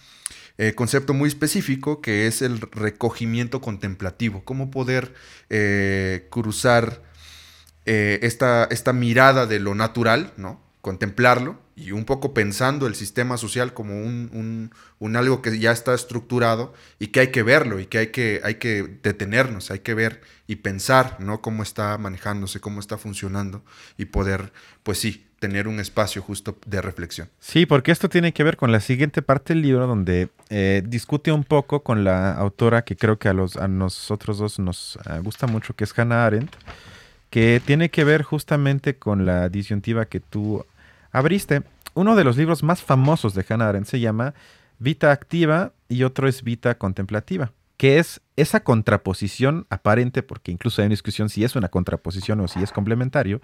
eh, 0.58 0.74
concepto 0.74 1.14
muy 1.14 1.28
específico 1.28 2.00
que 2.00 2.26
es 2.26 2.42
el 2.42 2.60
recogimiento 2.60 3.60
contemplativo, 3.60 4.44
cómo 4.44 4.70
poder 4.70 5.14
eh, 5.50 6.28
cruzar 6.30 7.02
esta, 7.86 8.64
esta 8.70 8.94
mirada 8.94 9.44
de 9.44 9.60
lo 9.60 9.74
natural, 9.74 10.32
¿no? 10.38 10.62
Contemplarlo 10.80 11.63
y 11.76 11.90
un 11.90 12.04
poco 12.04 12.34
pensando 12.34 12.86
el 12.86 12.94
sistema 12.94 13.36
social 13.36 13.74
como 13.74 13.94
un, 14.00 14.70
algo 15.16 15.42
que 15.42 15.58
ya 15.58 15.72
está 15.72 15.94
estructurado 15.94 16.72
y 16.98 17.08
que 17.08 17.20
hay 17.20 17.28
que 17.28 17.42
verlo 17.42 17.80
y 17.80 17.86
que 17.86 17.98
hay 17.98 18.06
que, 18.08 18.40
hay 18.44 18.56
que 18.56 18.98
detenernos, 19.02 19.70
hay 19.70 19.80
que 19.80 19.94
ver 19.94 20.22
y 20.46 20.56
pensar, 20.56 21.16
¿no? 21.20 21.40
Cómo 21.40 21.62
está 21.62 21.98
manejándose, 21.98 22.60
cómo 22.60 22.80
está 22.80 22.96
funcionando 22.96 23.64
y 23.98 24.06
poder, 24.06 24.52
pues 24.82 24.98
sí, 24.98 25.26
tener 25.40 25.68
un 25.68 25.78
espacio 25.78 26.22
justo 26.22 26.56
de 26.64 26.80
reflexión. 26.80 27.28
Sí, 27.38 27.66
porque 27.66 27.92
esto 27.92 28.08
tiene 28.08 28.32
que 28.32 28.44
ver 28.44 28.56
con 28.56 28.72
la 28.72 28.80
siguiente 28.80 29.20
parte 29.20 29.52
del 29.52 29.62
libro 29.62 29.86
donde 29.86 30.30
eh, 30.48 30.82
discute 30.86 31.32
un 31.32 31.44
poco 31.44 31.82
con 31.82 32.02
la 32.04 32.32
autora 32.32 32.82
que 32.82 32.96
creo 32.96 33.18
que 33.18 33.28
a, 33.28 33.34
los, 33.34 33.56
a 33.56 33.68
nosotros 33.68 34.38
dos 34.38 34.58
nos 34.58 34.98
eh, 35.04 35.18
gusta 35.22 35.46
mucho, 35.46 35.74
que 35.74 35.84
es 35.84 35.98
Hannah 35.98 36.24
Arendt, 36.24 36.54
que 37.28 37.60
tiene 37.64 37.90
que 37.90 38.04
ver 38.04 38.22
justamente 38.22 38.96
con 38.96 39.26
la 39.26 39.48
disyuntiva 39.48 40.06
que 40.06 40.20
tú 40.20 40.64
abriste. 41.14 41.62
Uno 41.94 42.16
de 42.16 42.24
los 42.24 42.36
libros 42.36 42.62
más 42.62 42.82
famosos 42.82 43.34
de 43.34 43.46
Hannah 43.48 43.70
Arendt 43.70 43.86
se 43.86 44.00
llama 44.00 44.34
Vita 44.78 45.12
Activa 45.12 45.72
y 45.88 46.02
otro 46.02 46.28
es 46.28 46.42
Vita 46.42 46.76
Contemplativa 46.76 47.52
que 47.76 47.98
es 47.98 48.20
esa 48.36 48.60
contraposición 48.60 49.66
aparente, 49.68 50.22
porque 50.22 50.52
incluso 50.52 50.80
hay 50.80 50.86
una 50.86 50.92
discusión 50.92 51.28
si 51.28 51.44
es 51.44 51.56
una 51.56 51.68
contraposición 51.68 52.40
o 52.40 52.48
si 52.48 52.62
es 52.62 52.72
complementario, 52.72 53.40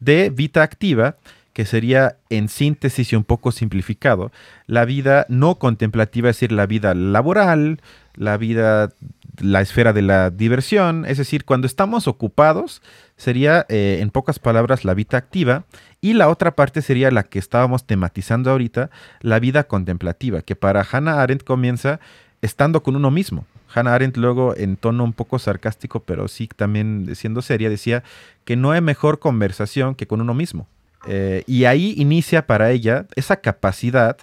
de 0.00 0.30
vida 0.30 0.62
activa, 0.62 1.16
que 1.52 1.64
sería 1.64 2.18
en 2.30 2.48
síntesis 2.48 3.12
y 3.12 3.16
un 3.16 3.24
poco 3.24 3.52
simplificado, 3.52 4.32
la 4.66 4.84
vida 4.84 5.26
no 5.28 5.58
contemplativa, 5.58 6.30
es 6.30 6.36
decir, 6.36 6.52
la 6.52 6.66
vida 6.66 6.94
laboral, 6.94 7.80
la 8.14 8.36
vida, 8.36 8.92
la 9.40 9.60
esfera 9.60 9.92
de 9.92 10.02
la 10.02 10.30
diversión, 10.30 11.04
es 11.06 11.18
decir, 11.18 11.44
cuando 11.44 11.66
estamos 11.66 12.08
ocupados, 12.08 12.82
sería 13.16 13.66
eh, 13.68 13.98
en 14.00 14.10
pocas 14.10 14.38
palabras 14.38 14.84
la 14.84 14.94
vida 14.94 15.18
activa, 15.18 15.64
y 16.00 16.14
la 16.14 16.28
otra 16.28 16.54
parte 16.54 16.82
sería 16.82 17.10
la 17.10 17.22
que 17.22 17.38
estábamos 17.38 17.84
tematizando 17.84 18.50
ahorita, 18.50 18.90
la 19.20 19.38
vida 19.38 19.64
contemplativa, 19.64 20.42
que 20.42 20.56
para 20.56 20.86
Hannah 20.90 21.22
Arendt 21.22 21.44
comienza 21.44 22.00
estando 22.42 22.82
con 22.82 22.96
uno 22.96 23.10
mismo. 23.10 23.46
Hannah 23.74 23.94
Arendt 23.94 24.16
luego, 24.16 24.54
en 24.56 24.76
tono 24.76 25.02
un 25.04 25.12
poco 25.12 25.38
sarcástico, 25.38 26.00
pero 26.00 26.28
sí 26.28 26.48
también 26.54 27.10
siendo 27.14 27.42
seria, 27.42 27.70
decía 27.70 28.04
que 28.44 28.56
no 28.56 28.70
hay 28.72 28.80
mejor 28.80 29.18
conversación 29.18 29.94
que 29.94 30.06
con 30.06 30.20
uno 30.20 30.34
mismo. 30.34 30.68
Eh, 31.06 31.42
y 31.46 31.64
ahí 31.64 31.94
inicia 31.96 32.46
para 32.46 32.70
ella 32.70 33.06
esa 33.16 33.36
capacidad 33.36 34.16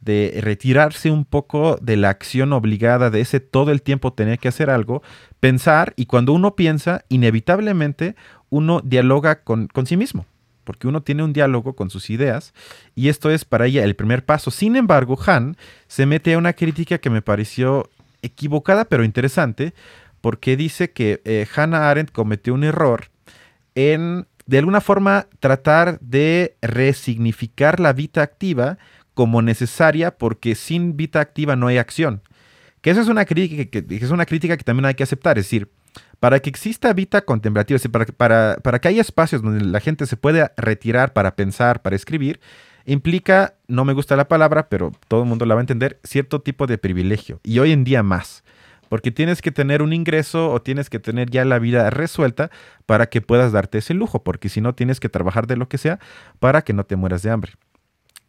de 0.00 0.38
retirarse 0.40 1.10
un 1.10 1.24
poco 1.24 1.78
de 1.80 1.96
la 1.96 2.10
acción 2.10 2.52
obligada, 2.52 3.10
de 3.10 3.20
ese 3.20 3.40
todo 3.40 3.72
el 3.72 3.82
tiempo 3.82 4.12
tener 4.12 4.38
que 4.38 4.48
hacer 4.48 4.70
algo, 4.70 5.02
pensar, 5.40 5.94
y 5.96 6.06
cuando 6.06 6.32
uno 6.32 6.54
piensa, 6.54 7.04
inevitablemente 7.08 8.14
uno 8.50 8.80
dialoga 8.84 9.42
con, 9.42 9.68
con 9.68 9.86
sí 9.86 9.96
mismo 9.96 10.26
porque 10.66 10.88
uno 10.88 11.00
tiene 11.00 11.22
un 11.22 11.32
diálogo 11.32 11.76
con 11.76 11.90
sus 11.90 12.10
ideas 12.10 12.52
y 12.96 13.08
esto 13.08 13.30
es 13.30 13.44
para 13.44 13.66
ella 13.66 13.84
el 13.84 13.94
primer 13.94 14.24
paso. 14.24 14.50
Sin 14.50 14.74
embargo, 14.74 15.16
Han 15.24 15.56
se 15.86 16.06
mete 16.06 16.34
a 16.34 16.38
una 16.38 16.54
crítica 16.54 16.98
que 16.98 17.08
me 17.08 17.22
pareció 17.22 17.88
equivocada 18.20 18.84
pero 18.84 19.04
interesante 19.04 19.74
porque 20.20 20.56
dice 20.56 20.90
que 20.90 21.22
eh, 21.24 21.46
Hannah 21.54 21.88
Arendt 21.88 22.10
cometió 22.10 22.52
un 22.52 22.64
error 22.64 23.10
en 23.76 24.26
de 24.46 24.58
alguna 24.58 24.80
forma 24.80 25.28
tratar 25.40 25.98
de 26.00 26.56
resignificar 26.62 27.80
la 27.80 27.92
vida 27.92 28.22
activa 28.22 28.78
como 29.14 29.42
necesaria 29.42 30.18
porque 30.18 30.54
sin 30.54 30.96
vida 30.96 31.20
activa 31.20 31.56
no 31.56 31.68
hay 31.68 31.78
acción. 31.78 32.22
Que 32.80 32.90
eso 32.90 33.00
es 33.00 33.08
una 33.08 33.24
crítica 33.24 33.64
que, 33.64 33.96
es 33.96 34.10
una 34.10 34.26
crítica 34.26 34.56
que 34.56 34.64
también 34.64 34.86
hay 34.86 34.94
que 34.94 35.02
aceptar. 35.02 35.38
Es 35.38 35.46
decir, 35.46 35.68
para 36.20 36.40
que 36.40 36.50
exista 36.50 36.92
vida 36.92 37.22
contemplativa, 37.22 37.78
para, 38.16 38.56
para 38.62 38.78
que 38.78 38.88
haya 38.88 39.00
espacios 39.00 39.42
donde 39.42 39.64
la 39.64 39.80
gente 39.80 40.06
se 40.06 40.16
pueda 40.16 40.52
retirar 40.56 41.12
para 41.12 41.36
pensar, 41.36 41.82
para 41.82 41.96
escribir, 41.96 42.40
implica, 42.84 43.54
no 43.68 43.84
me 43.84 43.92
gusta 43.92 44.16
la 44.16 44.28
palabra, 44.28 44.68
pero 44.68 44.92
todo 45.08 45.22
el 45.22 45.28
mundo 45.28 45.44
la 45.44 45.54
va 45.54 45.60
a 45.60 45.62
entender, 45.62 46.00
cierto 46.04 46.40
tipo 46.40 46.66
de 46.66 46.78
privilegio. 46.78 47.40
Y 47.42 47.58
hoy 47.58 47.72
en 47.72 47.84
día 47.84 48.02
más. 48.02 48.44
Porque 48.88 49.10
tienes 49.10 49.42
que 49.42 49.50
tener 49.50 49.82
un 49.82 49.92
ingreso 49.92 50.50
o 50.52 50.62
tienes 50.62 50.88
que 50.88 51.00
tener 51.00 51.28
ya 51.28 51.44
la 51.44 51.58
vida 51.58 51.90
resuelta 51.90 52.50
para 52.86 53.06
que 53.06 53.20
puedas 53.20 53.50
darte 53.50 53.78
ese 53.78 53.94
lujo. 53.94 54.22
Porque 54.22 54.48
si 54.48 54.60
no, 54.60 54.76
tienes 54.76 55.00
que 55.00 55.08
trabajar 55.08 55.48
de 55.48 55.56
lo 55.56 55.68
que 55.68 55.76
sea 55.76 55.98
para 56.38 56.62
que 56.62 56.72
no 56.72 56.84
te 56.84 56.94
mueras 56.94 57.22
de 57.22 57.30
hambre. 57.30 57.52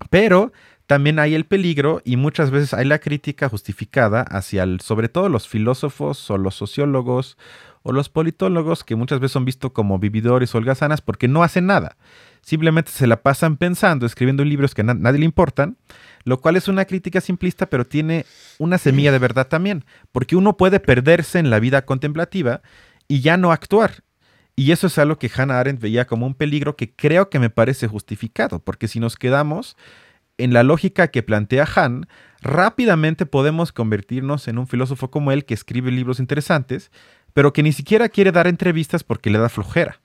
Pero 0.10 0.52
también 0.86 1.20
hay 1.20 1.36
el 1.36 1.46
peligro 1.46 2.02
y 2.06 2.16
muchas 2.16 2.50
veces 2.50 2.74
hay 2.74 2.86
la 2.86 3.00
crítica 3.00 3.50
justificada 3.50 4.22
hacia 4.22 4.64
el, 4.64 4.80
sobre 4.80 5.10
todo 5.10 5.28
los 5.28 5.48
filósofos 5.48 6.32
o 6.32 6.38
los 6.38 6.56
sociólogos 6.56 7.38
o 7.84 7.92
los 7.92 8.10
politólogos 8.10 8.84
que 8.84 8.96
muchas 8.96 9.20
veces 9.20 9.34
son 9.34 9.46
vistos 9.46 9.72
como 9.72 10.00
vividores 10.00 10.54
o 10.54 10.58
holgazanas 10.58 11.02
porque 11.02 11.28
no 11.28 11.44
hacen 11.44 11.66
nada. 11.66 11.98
Simplemente 12.42 12.92
se 12.92 13.08
la 13.08 13.22
pasan 13.22 13.58
pensando, 13.58 14.06
escribiendo 14.06 14.46
libros 14.46 14.74
que 14.74 14.82
a 14.82 14.86
nadie 14.86 15.20
le 15.20 15.26
importan, 15.26 15.78
lo 16.24 16.40
cual 16.40 16.56
es 16.56 16.70
una 16.70 16.86
crítica 16.86 17.20
simplista, 17.20 17.66
pero 17.66 17.86
tiene 17.86 18.26
una 18.58 18.78
semilla 18.78 19.12
de 19.12 19.20
verdad 19.20 19.48
también, 19.48 19.84
porque 20.14 20.38
uno 20.38 20.56
puede 20.56 20.80
perderse 20.80 21.40
en 21.40 21.50
la 21.50 21.60
vida 21.60 21.84
contemplativa 21.84 22.62
y 23.08 23.20
ya 23.20 23.36
no 23.36 23.52
actuar. 23.52 24.04
Y 24.60 24.72
eso 24.72 24.88
es 24.88 24.98
algo 24.98 25.20
que 25.20 25.30
Hannah 25.34 25.60
Arendt 25.60 25.80
veía 25.80 26.08
como 26.08 26.26
un 26.26 26.34
peligro 26.34 26.76
que 26.76 26.92
creo 26.92 27.30
que 27.30 27.38
me 27.38 27.52
parece 27.52 27.88
justificado, 27.88 28.58
porque 28.58 28.88
si 28.88 29.00
nos 29.00 29.16
quedamos 29.16 29.78
en 30.40 30.52
la 30.52 30.64
lógica 30.64 31.10
que 31.10 31.22
plantea 31.22 31.68
Han, 31.76 32.08
rápidamente 32.42 33.28
podemos 33.28 33.72
convertirnos 33.72 34.48
en 34.48 34.58
un 34.58 34.66
filósofo 34.66 35.12
como 35.12 35.32
él 35.32 35.46
que 35.46 35.54
escribe 35.54 35.92
libros 35.92 36.20
interesantes, 36.20 36.92
pero 37.34 37.54
que 37.54 37.62
ni 37.62 37.72
siquiera 37.72 38.10
quiere 38.10 38.32
dar 38.32 38.48
entrevistas 38.48 39.04
porque 39.04 39.30
le 39.30 39.38
da 39.38 39.48
flojera. 39.48 40.02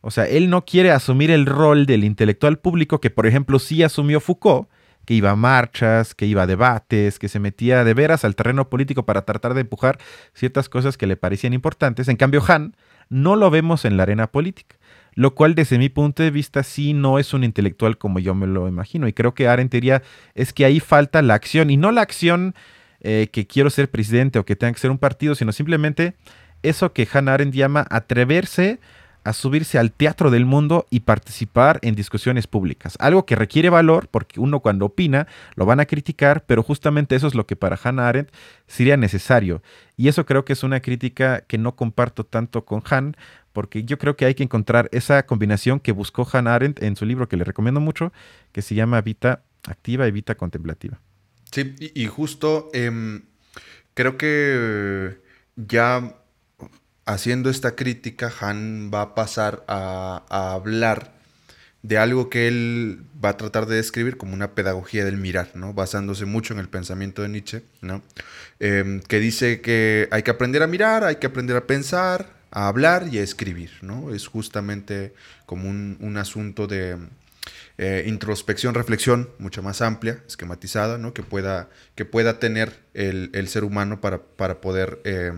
O 0.00 0.12
sea, 0.12 0.28
él 0.28 0.48
no 0.48 0.64
quiere 0.64 0.92
asumir 0.92 1.32
el 1.32 1.44
rol 1.44 1.86
del 1.86 2.04
intelectual 2.04 2.60
público 2.60 3.00
que, 3.00 3.10
por 3.10 3.26
ejemplo, 3.26 3.58
sí 3.58 3.82
asumió 3.82 4.20
Foucault, 4.20 4.68
que 5.04 5.14
iba 5.14 5.32
a 5.32 5.36
marchas, 5.36 6.14
que 6.14 6.26
iba 6.26 6.42
a 6.42 6.46
debates, 6.46 7.18
que 7.18 7.28
se 7.28 7.40
metía 7.40 7.82
de 7.82 7.94
veras 7.94 8.24
al 8.24 8.36
terreno 8.36 8.70
político 8.70 9.04
para 9.04 9.24
tratar 9.24 9.54
de 9.54 9.62
empujar 9.62 9.98
ciertas 10.34 10.68
cosas 10.68 10.96
que 10.96 11.08
le 11.08 11.16
parecían 11.16 11.52
importantes. 11.52 12.06
En 12.06 12.16
cambio, 12.16 12.44
Han 12.46 12.76
no 13.10 13.36
lo 13.36 13.50
vemos 13.50 13.84
en 13.84 13.98
la 13.98 14.04
arena 14.04 14.28
política 14.28 14.80
lo 15.14 15.34
cual 15.34 15.54
desde 15.54 15.78
mi 15.78 15.88
punto 15.88 16.22
de 16.22 16.30
vista 16.30 16.62
sí 16.62 16.92
no 16.92 17.18
es 17.18 17.34
un 17.34 17.44
intelectual 17.44 17.98
como 17.98 18.18
yo 18.18 18.34
me 18.34 18.46
lo 18.46 18.68
imagino. 18.68 19.08
Y 19.08 19.12
creo 19.12 19.34
que 19.34 19.48
Arendt 19.48 19.72
diría 19.72 20.02
es 20.34 20.52
que 20.52 20.64
ahí 20.64 20.80
falta 20.80 21.22
la 21.22 21.34
acción 21.34 21.70
y 21.70 21.76
no 21.76 21.90
la 21.92 22.02
acción 22.02 22.54
eh, 23.00 23.28
que 23.32 23.46
quiero 23.46 23.70
ser 23.70 23.90
presidente 23.90 24.38
o 24.38 24.44
que 24.44 24.56
tenga 24.56 24.72
que 24.72 24.78
ser 24.78 24.90
un 24.90 24.98
partido, 24.98 25.34
sino 25.34 25.52
simplemente 25.52 26.14
eso 26.62 26.92
que 26.92 27.08
Hannah 27.10 27.34
Arendt 27.34 27.54
llama 27.54 27.86
atreverse 27.90 28.78
a 29.24 29.32
subirse 29.32 29.78
al 29.78 29.92
teatro 29.92 30.30
del 30.30 30.46
mundo 30.46 30.86
y 30.90 31.00
participar 31.00 31.78
en 31.82 31.94
discusiones 31.94 32.46
públicas. 32.46 32.96
Algo 33.00 33.26
que 33.26 33.36
requiere 33.36 33.70
valor 33.70 34.08
porque 34.10 34.40
uno 34.40 34.60
cuando 34.60 34.86
opina 34.86 35.26
lo 35.54 35.66
van 35.66 35.80
a 35.80 35.86
criticar, 35.86 36.44
pero 36.46 36.62
justamente 36.62 37.16
eso 37.16 37.26
es 37.26 37.34
lo 37.34 37.46
que 37.46 37.56
para 37.56 37.78
Hannah 37.82 38.08
Arendt 38.08 38.30
sería 38.66 38.96
necesario. 38.96 39.62
Y 39.96 40.08
eso 40.08 40.26
creo 40.26 40.44
que 40.44 40.54
es 40.54 40.62
una 40.62 40.80
crítica 40.80 41.42
que 41.42 41.58
no 41.58 41.76
comparto 41.76 42.24
tanto 42.24 42.64
con 42.64 42.82
Han, 42.90 43.16
porque 43.52 43.84
yo 43.84 43.98
creo 43.98 44.16
que 44.16 44.24
hay 44.24 44.34
que 44.34 44.42
encontrar 44.42 44.88
esa 44.92 45.26
combinación 45.26 45.80
que 45.80 45.92
buscó 45.92 46.26
Hannah 46.30 46.54
Arendt 46.54 46.82
en 46.82 46.96
su 46.96 47.04
libro 47.04 47.28
que 47.28 47.36
le 47.36 47.44
recomiendo 47.44 47.80
mucho, 47.80 48.12
que 48.52 48.62
se 48.62 48.74
llama 48.74 49.00
Vita 49.00 49.42
Activa 49.64 50.06
y 50.08 50.10
Vita 50.10 50.36
Contemplativa. 50.36 51.00
Sí, 51.52 51.74
y, 51.78 52.06
justo 52.06 52.70
em, 52.72 53.22
creo 53.94 54.16
que 54.16 55.18
ya 55.56 56.19
haciendo 57.12 57.50
esta 57.50 57.76
crítica, 57.76 58.32
Han 58.40 58.90
va 58.92 59.02
a 59.02 59.14
pasar 59.14 59.64
a, 59.68 60.22
hablar 60.28 61.12
de 61.82 61.96
algo 61.96 62.28
que 62.28 62.46
él 62.46 63.02
va 63.24 63.30
a 63.30 63.36
tratar 63.36 63.66
de 63.66 63.76
describir 63.76 64.16
como 64.18 64.34
una 64.34 64.54
pedagogía 64.54 65.04
del 65.04 65.16
mirar, 65.16 65.52
¿no? 65.54 65.72
Basándose 65.72 66.26
mucho 66.26 66.52
en 66.52 66.60
el 66.60 66.68
pensamiento 66.68 67.22
de 67.22 67.30
Nietzsche, 67.30 67.62
¿no? 67.80 68.02
Em, 68.58 69.00
que 69.00 69.18
dice 69.18 69.60
que 69.62 70.08
hay 70.10 70.22
que 70.22 70.30
aprender 70.30 70.62
a 70.62 70.66
mirar, 70.66 71.04
hay 71.04 71.16
que 71.16 71.26
aprender 71.26 71.56
a 71.56 71.66
pensar, 71.66 72.40
a 72.50 72.68
hablar 72.68 73.08
y 73.10 73.18
a 73.18 73.22
escribir, 73.22 73.70
¿no? 73.82 74.12
Es 74.14 74.26
justamente 74.26 75.14
como 75.46 75.68
un, 75.68 76.16
asunto 76.16 76.66
de 76.66 76.96
eh, 77.82 78.04
introspección, 78.06 78.74
reflexión 78.74 79.30
mucho 79.38 79.62
más 79.62 79.80
amplia, 79.80 80.22
esquematizada, 80.26 80.98
¿no? 80.98 81.14
Que 81.14 81.22
pueda, 81.22 81.70
que 81.94 82.04
pueda 82.04 82.38
tener 82.38 82.78
el, 82.94 83.48
ser 83.48 83.64
humano 83.64 84.00
para, 84.00 84.22
para 84.22 84.60
poder 84.60 85.00
eh, 85.04 85.32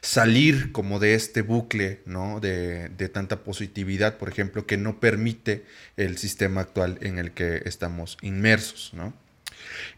salir 0.00 0.72
como 0.72 0.98
de 0.98 1.14
este 1.14 1.42
bucle, 1.42 2.00
¿no? 2.06 2.40
De, 2.40 2.88
de, 2.88 3.08
tanta 3.08 3.44
positividad, 3.44 4.16
por 4.16 4.30
ejemplo, 4.30 4.66
que 4.66 4.78
no 4.78 5.00
permite 5.00 5.64
el 5.98 6.16
sistema 6.16 6.62
actual 6.62 6.98
en 7.02 7.18
el 7.18 7.32
que 7.32 7.62
estamos 7.66 8.16
inmersos, 8.22 8.92
¿no? 8.94 9.12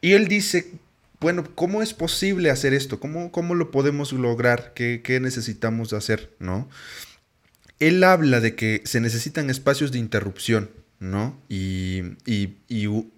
Y 0.00 0.12
él 0.12 0.26
dice 0.26 0.72
bueno, 1.20 1.44
¿cómo 1.54 1.80
es 1.80 1.94
posible 1.94 2.50
hacer 2.50 2.74
esto? 2.74 3.00
¿Cómo, 3.00 3.33
cómo 3.33 3.54
lo 3.54 3.70
podemos 3.70 4.12
lograr? 4.12 4.74
¿Qué, 4.74 5.00
necesitamos 5.22 5.94
hacer? 5.94 6.35
¿No? 6.38 6.68
Él 7.78 8.04
habla 8.04 8.40
de 8.40 8.54
que 8.54 8.83
se 8.85 9.00
necesitan 9.00 9.48
espacios 9.48 9.90
de 9.90 9.98
interrupción, 9.98 10.70
¿no? 11.04 11.38
Y, 11.48 12.02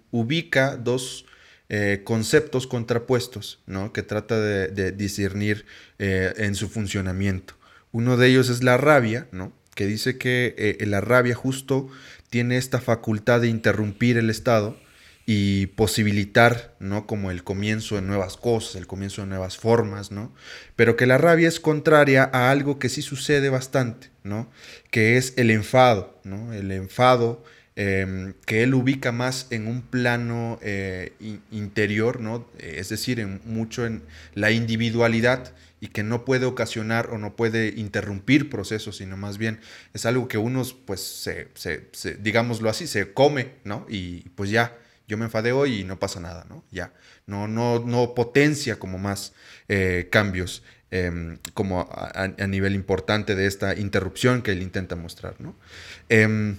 ubica 0.09 0.77
dos 0.77 1.25
eh, 1.69 2.01
conceptos 2.03 2.67
contrapuestos, 2.67 3.59
¿no? 3.65 3.93
Que 3.93 4.03
trata 4.03 4.39
de, 4.39 4.91
discernir 4.91 5.65
eh, 5.99 6.33
en 6.37 6.55
su 6.55 6.69
funcionamiento. 6.69 7.55
Uno 7.91 8.17
de 8.17 8.27
ellos 8.27 8.49
es 8.49 8.63
la 8.63 8.77
rabia, 8.77 9.27
¿no? 9.31 9.53
Que 9.75 9.85
dice 9.85 10.17
que 10.17 10.55
eh, 10.57 10.85
la 10.85 11.01
rabia 11.01 11.35
justo 11.35 11.89
tiene 12.29 12.57
esta 12.57 12.79
facultad 12.79 13.41
de 13.41 13.47
interrumpir 13.47 14.17
el 14.17 14.29
estado 14.29 14.77
y 15.25 15.67
posibilitar, 15.67 16.75
¿no? 16.79 17.05
Como 17.05 17.31
el 17.31 17.43
comienzo 17.43 17.95
de 17.95 18.01
nuevas 18.01 18.37
cosas, 18.37 18.75
el 18.75 18.87
comienzo 18.87 19.21
de 19.21 19.27
nuevas 19.27 19.57
formas, 19.57 20.11
¿no? 20.11 20.33
Pero 20.75 20.95
que 20.95 21.05
la 21.05 21.17
rabia 21.17 21.49
es 21.49 21.59
contraria 21.59 22.29
a 22.31 22.49
algo 22.49 22.79
que 22.79 22.89
sí 22.89 23.01
sucede 23.01 23.49
bastante, 23.49 24.09
¿no? 24.23 24.49
Que 24.89 25.17
es 25.17 25.33
el 25.35 25.51
enfado, 25.51 26.19
¿no? 26.23 26.53
El 26.53 26.71
enfado 26.71 27.43
em, 27.77 28.33
que 28.45 28.63
él 28.63 28.73
ubica 28.73 29.13
más 29.13 29.47
en 29.51 29.67
un 29.67 29.81
plano 29.83 30.59
eh, 30.61 31.13
interior, 31.51 32.19
¿no? 32.19 32.49
Es 32.59 32.89
decir, 32.89 33.21
en, 33.21 33.39
mucho 33.45 33.85
en 33.85 34.01
la 34.33 34.51
individualidad 34.51 35.53
y 35.79 35.87
que 35.87 36.03
no 36.03 36.25
puede 36.25 36.45
ocasionar 36.45 37.09
o 37.11 37.17
no 37.17 37.35
puede 37.35 37.69
interrumpir 37.75 38.49
procesos, 38.49 38.97
sino 38.97 39.15
más 39.15 39.37
bien 39.37 39.59
es 39.93 40.05
algo 40.05 40.27
que 40.27 40.37
unos, 40.37 40.73
pues, 40.73 41.29
digámoslo 42.19 42.69
así, 42.69 42.87
se 42.87 43.13
come, 43.13 43.51
¿no? 43.63 43.85
Y 43.87 44.29
pues 44.29 44.49
ya, 44.49 44.75
yo 45.07 45.17
me 45.17 45.25
enfadé 45.25 45.51
hoy 45.51 45.81
y 45.81 45.83
no 45.83 45.99
pasa 45.99 46.19
nada, 46.19 46.45
¿no? 46.49 46.63
Ya, 46.71 46.93
no, 47.27 47.47
no, 47.47 47.79
no 47.79 48.15
potencia 48.15 48.77
como 48.77 48.97
más 48.97 49.33
eh, 49.67 50.09
cambios 50.11 50.63
em, 50.89 51.37
como 51.53 51.81
a, 51.91 52.27
nivel 52.47 52.73
importante 52.73 53.35
de 53.35 53.45
esta 53.45 53.75
interrupción 53.75 54.41
que 54.41 54.51
él 54.51 54.61
intenta 54.61 54.95
mostrar, 54.95 55.35
¿no? 55.39 55.55
Em, 56.09 56.57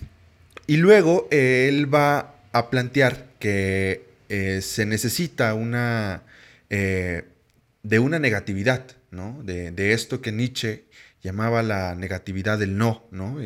Y 0.69 0.77
luego 0.77 1.27
él 1.33 1.93
va 1.93 2.37
a 2.53 2.71
plantear 2.71 3.27
que 3.41 4.05
se 4.61 4.87
necesita 4.87 5.55
una 5.55 6.23
de 7.89 7.99
una 7.99 8.19
negatividad, 8.19 8.85
¿no? 9.11 9.43
De, 9.43 9.93
esto 9.93 10.21
que 10.21 10.31
Nietzsche 10.31 10.85
llamaba 11.23 11.63
la 11.63 11.95
negatividad 11.95 12.59
del 12.59 12.77
no, 12.77 13.07
¿no? 13.11 13.39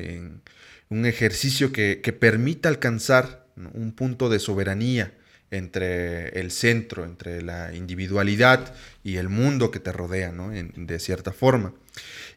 Un 0.89 1.07
ejercicio 1.07 1.73
que, 1.73 1.97
permita 2.19 2.69
alcanzar 2.69 3.47
un 3.73 3.93
punto 3.93 4.29
de 4.29 4.39
soberanía 4.39 5.15
entre 5.51 6.41
el 6.41 6.51
centro, 6.51 7.05
entre 7.05 7.43
la 7.43 7.75
individualidad 7.75 8.75
y 9.05 9.17
el 9.17 9.29
mundo 9.29 9.71
que 9.71 9.81
te 9.81 9.93
rodea, 9.93 10.33
¿no? 10.33 10.51
de 10.51 10.99
cierta 10.99 11.33
forma. 11.33 11.75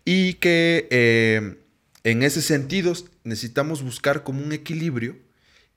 Y 0.03 0.33
que 0.35 0.87
eh, 0.91 1.55
en 2.03 2.23
ese 2.23 2.41
sentido 2.41 2.93
necesitamos 3.25 3.83
buscar 3.83 4.23
como 4.23 4.43
un 4.43 4.53
equilibrio 4.53 5.17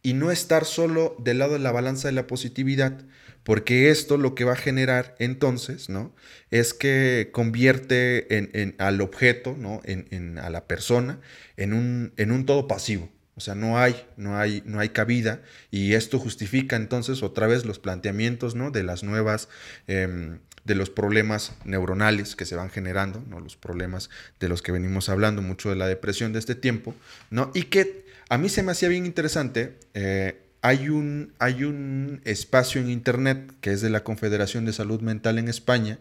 y 0.02 0.12
no 0.14 0.30
estar 0.30 0.64
solo 0.64 1.16
del 1.18 1.38
lado 1.38 1.54
de 1.54 1.58
la 1.58 1.72
balanza 1.72 2.08
de 2.08 2.12
la 2.12 2.26
positividad, 2.26 3.04
porque 3.42 3.90
esto 3.90 4.16
lo 4.16 4.34
que 4.34 4.44
va 4.44 4.52
a 4.52 4.56
generar 4.56 5.16
entonces, 5.18 5.88
¿no? 5.88 6.14
Es 6.50 6.74
que 6.74 7.30
convierte 7.32 8.36
en, 8.36 8.74
al 8.78 9.00
objeto, 9.00 9.56
¿no? 9.58 9.80
En, 9.84 10.38
a 10.38 10.50
la 10.50 10.66
persona, 10.66 11.20
en 11.56 11.72
un, 11.72 12.12
en 12.16 12.30
un 12.30 12.46
todo 12.46 12.68
pasivo. 12.68 13.10
O 13.34 13.40
sea, 13.40 13.54
no 13.54 13.78
hay, 13.78 14.04
no 14.16 14.36
hay, 14.36 14.62
no 14.66 14.80
hay 14.80 14.88
cabida 14.88 15.42
y 15.70 15.94
esto 15.94 16.18
justifica 16.18 16.74
entonces 16.74 17.22
otra 17.22 17.46
vez 17.46 17.64
los 17.64 17.78
planteamientos, 17.78 18.56
¿no? 18.56 18.72
De 18.72 18.82
las 18.82 19.04
nuevas, 19.04 19.48
em, 19.86 20.40
de 20.68 20.74
los 20.74 20.90
problemas 20.90 21.52
neuronales 21.64 22.36
que 22.36 22.44
se 22.44 22.54
van 22.54 22.70
generando, 22.70 23.24
¿no? 23.28 23.40
Los 23.40 23.56
problemas 23.56 24.10
de 24.38 24.48
los 24.48 24.62
que 24.62 24.70
venimos 24.70 25.08
hablando 25.08 25.42
mucho 25.42 25.70
de 25.70 25.76
la 25.76 25.88
depresión 25.88 26.32
de 26.32 26.38
este 26.38 26.54
tiempo, 26.54 26.94
¿no? 27.30 27.50
Y 27.54 27.64
que 27.64 28.04
a 28.28 28.36
mí 28.36 28.50
se 28.50 28.62
me 28.62 28.72
hacía 28.72 28.90
bien 28.90 29.06
interesante. 29.06 29.78
Eh, 29.94 30.42
hay 30.60 30.90
un, 30.90 31.32
hay 31.38 31.64
un 31.64 32.20
espacio 32.24 32.80
en 32.80 32.90
Internet 32.90 33.50
que 33.62 33.72
es 33.72 33.80
de 33.80 33.88
la 33.88 34.04
Confederación 34.04 34.66
de 34.66 34.74
Salud 34.74 35.00
Mental 35.00 35.38
en 35.38 35.48
España. 35.48 35.98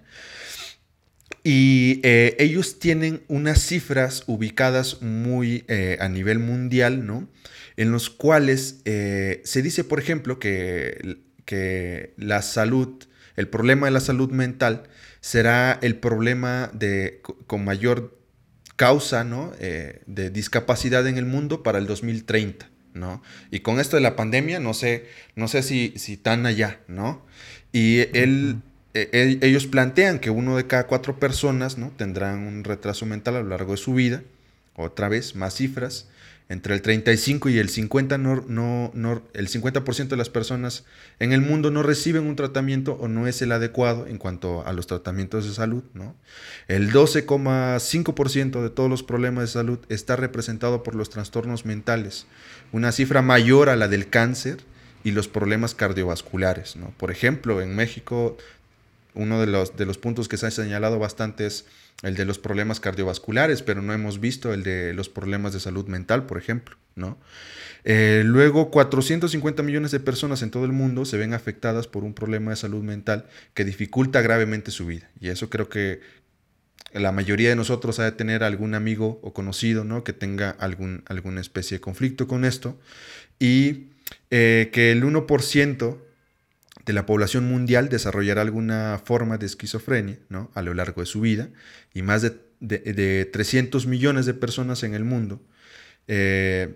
Y 1.44 2.02
eh, 2.04 2.36
ellos 2.40 2.78
tienen 2.80 3.24
unas 3.30 3.62
cifras 3.62 4.26
ubicadas 4.28 5.02
muy 5.02 5.64
eh, 5.70 5.98
a 6.02 6.10
nivel 6.10 6.40
mundial, 6.40 7.06
¿no? 7.06 7.30
En 7.78 7.94
los 7.94 8.10
cuales 8.10 8.82
se 8.84 9.62
dice, 9.62 9.84
por 9.84 10.00
ejemplo, 10.00 10.40
que, 10.40 11.20
que 11.46 12.16
la 12.18 12.42
salud, 12.42 13.07
el 13.38 13.48
problema 13.48 13.88
de 13.88 13.92
la 13.92 14.02
salud 14.02 14.32
mental 14.32 14.84
será 15.22 15.80
el 15.82 15.96
problema 15.96 16.70
de, 16.74 17.22
con 17.48 17.64
mayor 17.64 18.20
causa, 18.76 19.24
¿no? 19.24 19.52
de 19.60 20.30
discapacidad 20.30 21.08
en 21.08 21.18
el 21.18 21.26
mundo 21.26 21.64
para 21.64 21.80
el 21.80 21.88
2030. 21.88 22.70
¿no? 22.98 23.22
Y 23.52 23.62
con 23.62 23.80
esto 23.80 23.96
de 23.96 24.02
la 24.02 24.16
pandemia, 24.16 24.60
no 24.60 24.74
sé, 24.74 25.06
no 25.36 25.48
sé 25.48 25.64
si, 25.64 25.94
si 25.98 26.18
tan 26.18 26.46
allá, 26.46 26.80
¿no? 26.88 27.24
Y 27.72 28.00
él, 28.18 28.58
e, 28.94 29.38
ellos 29.42 29.68
plantean 29.68 30.20
que 30.20 30.30
uno 30.30 30.58
de 30.58 30.68
cada 30.68 30.88
cuatro 30.88 31.20
personas, 31.20 31.78
¿no? 31.78 31.92
Tendrán 31.96 32.40
un 32.40 32.64
retraso 32.64 33.06
mental 33.06 33.36
a 33.36 33.42
lo 33.42 33.50
largo 33.50 33.74
de 33.74 33.78
su 33.78 33.94
vida, 33.94 34.24
otra 34.76 35.10
vez, 35.10 35.36
más 35.36 35.56
cifras, 35.56 36.08
entre 36.50 36.74
el 36.74 36.82
35 36.82 37.50
y 37.50 37.60
el 37.60 37.70
50 37.70 38.18
no, 38.18 38.44
no, 38.48 39.22
el 39.34 39.50
50% 39.50 40.08
de 40.08 40.18
las 40.18 40.30
personas 40.30 40.86
en 41.20 41.34
el 41.34 41.42
mundo 41.42 41.72
no 41.72 41.84
reciben 41.84 42.26
un 42.26 42.38
tratamiento 42.38 42.94
o 42.94 43.10
no 43.10 43.28
es 43.28 43.42
el 43.42 43.52
adecuado 43.52 44.08
en 44.08 44.18
cuanto 44.18 44.66
a 44.66 44.72
los 44.72 44.88
tratamientos 44.88 45.46
de 45.46 45.54
salud. 45.54 45.84
El 46.68 46.92
12,5% 46.94 48.62
de 48.62 48.70
todos 48.70 48.90
los 48.90 49.04
problemas 49.04 49.44
de 49.44 49.48
salud 49.48 49.80
está 49.90 50.16
representado 50.16 50.84
por 50.84 50.96
los 50.96 51.10
trastornos 51.10 51.66
mentales, 51.66 52.28
una 52.72 52.94
cifra 52.94 53.22
mayor 53.22 53.70
a 53.70 53.76
la 53.76 53.90
del 53.90 54.10
cáncer 54.10 54.60
y 55.04 55.12
los 55.12 55.28
problemas 55.28 55.76
cardiovasculares. 55.76 56.78
Por 56.98 57.12
ejemplo, 57.12 57.62
en 57.62 57.76
México 57.76 58.38
uno 59.18 59.40
de 59.40 59.48
los, 59.48 59.76
de 59.76 59.86
los 59.86 59.98
puntos 59.98 60.28
que 60.28 60.38
se 60.38 60.48
ha 60.48 60.52
señalado 60.52 61.00
bastante 61.00 61.46
es 61.46 61.66
el 62.04 62.16
de 62.16 62.26
los 62.26 62.38
problemas 62.38 62.80
cardiovasculares, 62.80 63.64
pero 63.64 63.82
no 63.82 63.94
hemos 63.94 64.20
visto 64.20 64.54
el 64.54 64.64
de 64.64 64.94
los 64.94 65.10
problemas 65.10 65.54
de 65.54 65.60
salud 65.60 65.88
mental, 65.88 66.26
por 66.26 66.38
ejemplo, 66.38 66.78
¿no? 66.96 67.18
Eh, 67.84 68.24
luego, 68.26 68.70
450 68.70 69.64
millones 69.64 69.92
de 69.92 70.00
personas 70.00 70.42
en 70.42 70.52
todo 70.52 70.66
el 70.66 70.74
mundo 70.74 71.06
se 71.06 71.18
ven 71.18 71.34
afectadas 71.34 71.88
por 71.88 72.04
un 72.04 72.14
problema 72.14 72.52
de 72.52 72.58
salud 72.58 72.84
mental 72.84 73.26
que 73.54 73.64
dificulta 73.64 74.22
gravemente 74.22 74.72
su 74.72 74.86
vida. 74.86 75.10
Y 75.22 75.30
eso 75.30 75.50
creo 75.50 75.70
que 75.70 76.02
la 76.94 77.12
mayoría 77.12 77.50
de 77.50 77.56
nosotros 77.56 78.00
ha 78.00 78.04
de 78.04 78.12
tener 78.12 78.44
algún 78.44 78.76
amigo 78.76 79.20
o 79.24 79.34
conocido, 79.34 79.84
¿no? 79.84 80.04
Que 80.04 80.14
tenga 80.14 80.50
algún, 80.50 81.04
alguna 81.08 81.42
especie 81.42 81.78
de 81.78 81.82
conflicto 81.82 82.28
con 82.28 82.46
esto. 82.46 82.78
Y 83.40 83.88
eh, 84.32 84.70
que 84.74 84.92
el 84.92 85.04
1% 85.04 85.98
de 86.88 86.94
la 86.94 87.06
población 87.06 87.44
mundial 87.48 87.90
desarrollará 87.90 88.42
alguna 88.42 89.00
forma 89.04 89.38
de 89.38 89.46
esquizofrenia 89.46 90.18
¿no? 90.30 90.50
a 90.54 90.62
lo 90.62 90.74
largo 90.74 91.02
de 91.02 91.06
su 91.06 91.20
vida 91.20 91.50
y 91.94 92.02
más 92.02 92.22
de, 92.22 93.30
300 93.32 93.86
millones 93.86 94.26
de 94.26 94.34
personas 94.34 94.82
en 94.84 94.96
el 94.96 95.04
mundo 95.04 95.42
eh, 96.08 96.76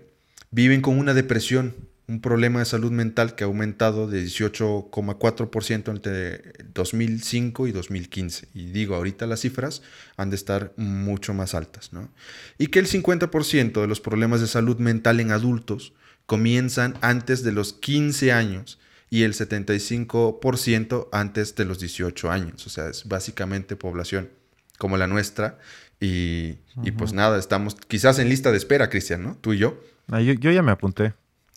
viven 0.50 0.82
con 0.82 0.98
una 0.98 1.14
depresión, 1.14 1.74
un 2.06 2.20
problema 2.20 2.58
de 2.58 2.66
salud 2.66 2.92
mental 2.92 3.34
que 3.34 3.44
ha 3.44 3.46
aumentado 3.46 4.06
de 4.06 4.22
18,4% 4.22 5.90
entre 5.90 6.52
2005 6.74 7.66
y 7.66 7.72
2015. 7.72 8.48
Y 8.52 8.66
digo, 8.66 8.94
ahorita 8.94 9.26
las 9.26 9.40
cifras 9.40 9.80
han 10.18 10.28
de 10.28 10.36
estar 10.36 10.74
mucho 10.76 11.32
más 11.32 11.54
altas. 11.54 11.94
¿no? 11.94 12.10
Y 12.58 12.66
que 12.66 12.80
el 12.80 12.86
50% 12.86 13.80
de 13.80 13.86
los 13.86 14.00
problemas 14.00 14.42
de 14.42 14.46
salud 14.46 14.76
mental 14.76 15.20
en 15.20 15.30
adultos 15.30 15.94
comienzan 16.26 16.94
antes 17.00 17.42
de 17.42 17.52
los 17.52 17.72
15 17.72 18.30
años 18.30 18.78
y 19.12 19.24
el 19.24 19.34
75% 19.34 21.08
antes 21.12 21.54
de 21.54 21.66
los 21.66 21.78
18 21.78 22.30
años. 22.30 22.66
O 22.66 22.70
sea, 22.70 22.88
es 22.88 23.06
básicamente 23.06 23.76
población 23.76 24.30
como 24.78 24.96
la 24.96 25.06
nuestra. 25.06 25.58
Y, 26.00 26.54
pues 26.96 27.12
nada, 27.12 27.38
estamos 27.38 27.74
quizás 27.74 28.18
en 28.20 28.30
lista 28.30 28.50
de 28.50 28.56
espera, 28.56 28.88
Cristian, 28.88 29.22
¿no? 29.22 29.36
Tú 29.36 29.52
y 29.52 29.58
yo. 29.58 29.78
Ah, 30.10 30.22
yo, 30.22 30.32
ya 30.32 30.62
me 30.62 30.72
apunté. 30.72 31.12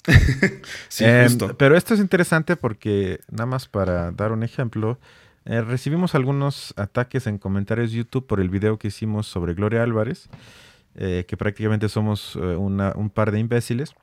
sí, 0.89 1.05
em, 1.05 1.23
justo. 1.23 1.55
Pero 1.57 1.77
esto 1.77 1.93
es 1.93 2.01
interesante 2.01 2.57
porque, 2.57 3.21
nada 3.31 3.45
más 3.45 3.69
para 3.69 4.11
dar 4.11 4.33
un 4.33 4.43
ejemplo, 4.43 4.99
eh, 5.45 5.61
recibimos 5.61 6.13
algunos 6.13 6.73
ataques 6.75 7.25
en 7.25 7.37
comentarios 7.37 7.93
YouTube 7.93 8.27
por 8.27 8.41
el 8.41 8.49
video 8.49 8.77
que 8.77 8.89
hicimos 8.89 9.27
sobre 9.27 9.53
Gloria 9.53 9.81
Álvarez, 9.81 10.27
eh, 10.95 11.23
que 11.25 11.37
prácticamente 11.37 11.87
somos 11.87 12.35
eh, 12.35 12.57
un 12.57 13.09
par 13.13 13.31
de 13.31 13.39
imbéciles 13.39 13.95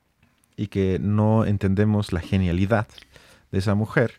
y 0.56 0.68
que 0.68 0.98
no 1.02 1.44
entendemos 1.44 2.14
la 2.14 2.20
genialidad 2.20 2.88
de 3.52 3.58
esa 3.58 3.74
mujer. 3.74 4.14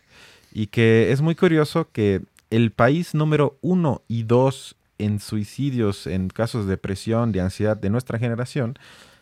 Y 0.52 0.68
que 0.68 1.12
es 1.12 1.20
muy 1.20 1.34
curioso 1.34 1.90
que 1.92 2.22
el 2.50 2.70
país 2.70 3.14
número 3.14 3.58
uno 3.60 4.02
y 4.08 4.22
dos 4.22 4.76
en 4.98 5.18
suicidios, 5.20 6.06
en 6.06 6.28
casos 6.28 6.66
de 6.66 6.70
depresión, 6.70 7.32
de 7.32 7.40
ansiedad 7.40 7.76
de 7.76 7.90
nuestra 7.90 8.18
generación, 8.18 8.78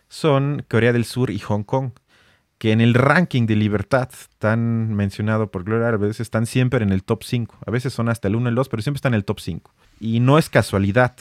son 0.09 0.65
Corea 0.69 0.93
del 0.93 1.07
Sur 1.07 1.31
y 1.31 1.39
Hong 1.39 1.63
Kong, 1.63 1.93
que 2.59 2.73
en 2.73 2.81
el 2.81 2.95
ranking 2.95 3.47
de 3.47 3.57
libertad 3.57 4.11
tan 4.39 4.95
mencionado 4.95 5.51
por 5.51 5.65
Gloria 5.65 5.89
Álvarez 5.89 6.21
están 6.21 6.47
siempre 6.47 6.83
en 6.85 6.93
el 6.93 7.03
top 7.03 7.25
5. 7.25 7.59
A 7.67 7.71
veces 7.71 7.93
son 7.93 8.09
hasta 8.09 8.29
el 8.29 8.37
1 8.37 8.47
y 8.47 8.51
el 8.51 8.55
2, 8.55 8.69
pero 8.69 8.83
siempre 8.83 8.99
están 8.99 9.15
en 9.15 9.19
el 9.19 9.25
top 9.25 9.41
5. 9.41 9.75
Y 9.99 10.21
no 10.21 10.39
es 10.39 10.49
casualidad 10.49 11.17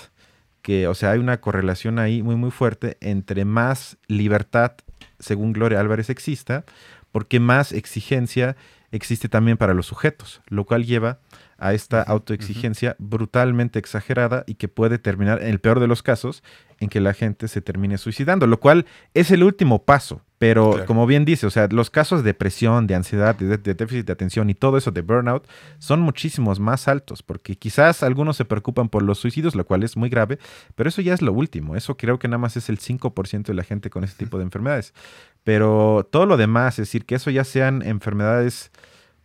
que, 0.62 0.88
o 0.88 0.94
sea, 0.94 1.12
hay 1.12 1.20
una 1.20 1.42
correlación 1.42 1.98
ahí 1.98 2.22
muy, 2.22 2.36
muy 2.36 2.52
fuerte 2.52 2.98
entre 3.02 3.46
más 3.46 3.98
libertad, 4.08 4.74
según 5.20 5.54
Gloria 5.54 5.80
Álvarez, 5.80 6.10
exista, 6.10 6.66
porque 7.12 7.40
más 7.40 7.72
exigencia 7.72 8.56
existe 8.92 9.30
también 9.30 9.58
para 9.58 9.74
los 9.74 9.86
sujetos, 9.86 10.42
lo 10.48 10.66
cual 10.66 10.86
lleva 10.86 11.20
a 11.58 11.74
esta 11.74 12.02
autoexigencia 12.02 12.96
brutalmente 12.98 13.78
exagerada 13.78 14.44
y 14.48 14.56
que 14.56 14.68
puede 14.68 14.98
terminar, 14.98 15.42
en 15.42 15.50
el 15.50 15.60
peor 15.60 15.80
de 15.80 15.88
los 15.88 16.02
casos, 16.02 16.44
en 16.80 16.90
que 16.90 17.00
la 17.00 17.14
gente 17.14 17.48
se 17.48 17.62
termine 17.62 18.00
suicidando, 18.00 18.48
lo 18.48 18.60
cual 18.60 18.88
es 19.14 19.30
el 19.30 19.44
último 19.44 19.84
paso. 19.84 20.22
Pero 20.40 20.86
como 20.88 21.06
bien 21.06 21.24
dice, 21.24 21.46
o 21.46 21.52
sea, 21.52 21.68
los 21.70 21.92
casos 21.92 22.24
de 22.24 22.30
depresión, 22.30 22.88
de 22.88 22.96
ansiedad, 22.96 23.36
de, 23.36 23.58
déficit 23.76 24.08
de 24.08 24.12
atención 24.12 24.50
y 24.50 24.56
todo 24.56 24.76
eso 24.76 24.90
de 24.90 25.02
burnout 25.02 25.48
son 25.78 26.02
muchísimos 26.02 26.60
más 26.60 26.88
altos, 26.88 27.22
porque 27.22 27.56
quizás 27.56 28.02
algunos 28.02 28.38
se 28.38 28.46
preocupan 28.46 28.90
por 28.90 29.04
los 29.04 29.20
suicidios, 29.20 29.54
lo 29.54 29.68
cual 29.68 29.84
es 29.84 29.96
muy 29.98 30.10
grave, 30.10 30.40
pero 30.74 30.90
eso 30.90 31.04
ya 31.04 31.14
es 31.14 31.22
lo 31.22 31.32
último. 31.32 31.76
Eso 31.76 31.96
creo 31.96 32.18
que 32.18 32.28
nada 32.28 32.40
más 32.40 32.58
es 32.58 32.70
el 32.70 32.80
5% 32.80 33.44
de 33.44 33.54
la 33.54 33.64
gente 33.64 33.92
con 33.92 34.04
ese 34.04 34.18
tipo 34.18 34.40
de 34.40 34.46
enfermedades. 34.46 34.96
Pero 35.44 36.08
todo 36.12 36.26
lo 36.26 36.38
demás, 36.38 36.80
es 36.80 36.88
decir, 36.88 37.06
que 37.06 37.16
eso 37.16 37.30
ya 37.32 37.44
sean 37.44 37.82
enfermedades 37.82 38.72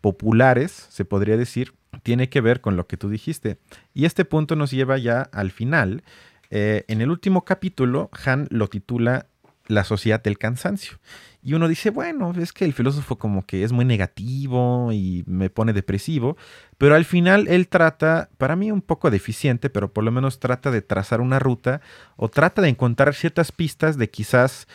populares, 0.01 0.87
se 0.91 1.05
podría 1.05 1.37
decir, 1.37 1.75
tiene 2.03 2.29
que 2.29 2.41
ver 2.41 2.61
con 2.61 2.77
lo 2.77 2.87
que 2.87 2.97
tú 2.97 3.09
dijiste. 3.09 3.59
Y 3.95 4.05
este 4.05 4.25
punto 4.25 4.57
nos 4.57 4.71
lleva 4.71 4.99
ya 4.99 5.23
al 5.33 5.51
final. 5.51 6.03
Eh, 6.51 6.85
en 6.89 7.01
el 7.01 7.11
último 7.11 7.45
capítulo, 7.45 8.11
Han 8.25 8.47
lo 8.51 8.69
titula 8.69 9.27
La 9.67 9.85
sociedad 9.85 10.23
del 10.23 10.39
cansancio. 10.39 10.99
Y 11.43 11.55
uno 11.55 11.69
dice, 11.69 11.91
bueno, 11.91 12.33
es 12.37 12.53
que 12.53 12.65
el 12.65 12.73
filósofo 12.73 13.19
como 13.19 13.47
que 13.47 13.63
es 13.63 13.71
muy 13.71 13.85
negativo 13.85 14.91
y 14.93 15.23
me 15.29 15.49
pone 15.49 15.73
depresivo, 15.73 16.37
pero 16.77 16.97
al 16.97 17.05
final 17.05 17.47
él 17.47 17.69
trata, 17.69 18.31
para 18.37 18.57
mí 18.57 18.73
un 18.73 18.83
poco 18.83 19.13
deficiente, 19.13 19.71
pero 19.71 19.93
por 19.93 20.03
lo 20.03 20.11
menos 20.11 20.41
trata 20.41 20.73
de 20.73 20.83
trazar 20.83 21.21
una 21.21 21.39
ruta 21.39 21.81
o 22.17 22.29
trata 22.29 22.63
de 22.63 22.69
encontrar 22.71 23.15
ciertas 23.15 23.53
pistas 23.53 23.97
de 23.97 24.11
quizás 24.11 24.67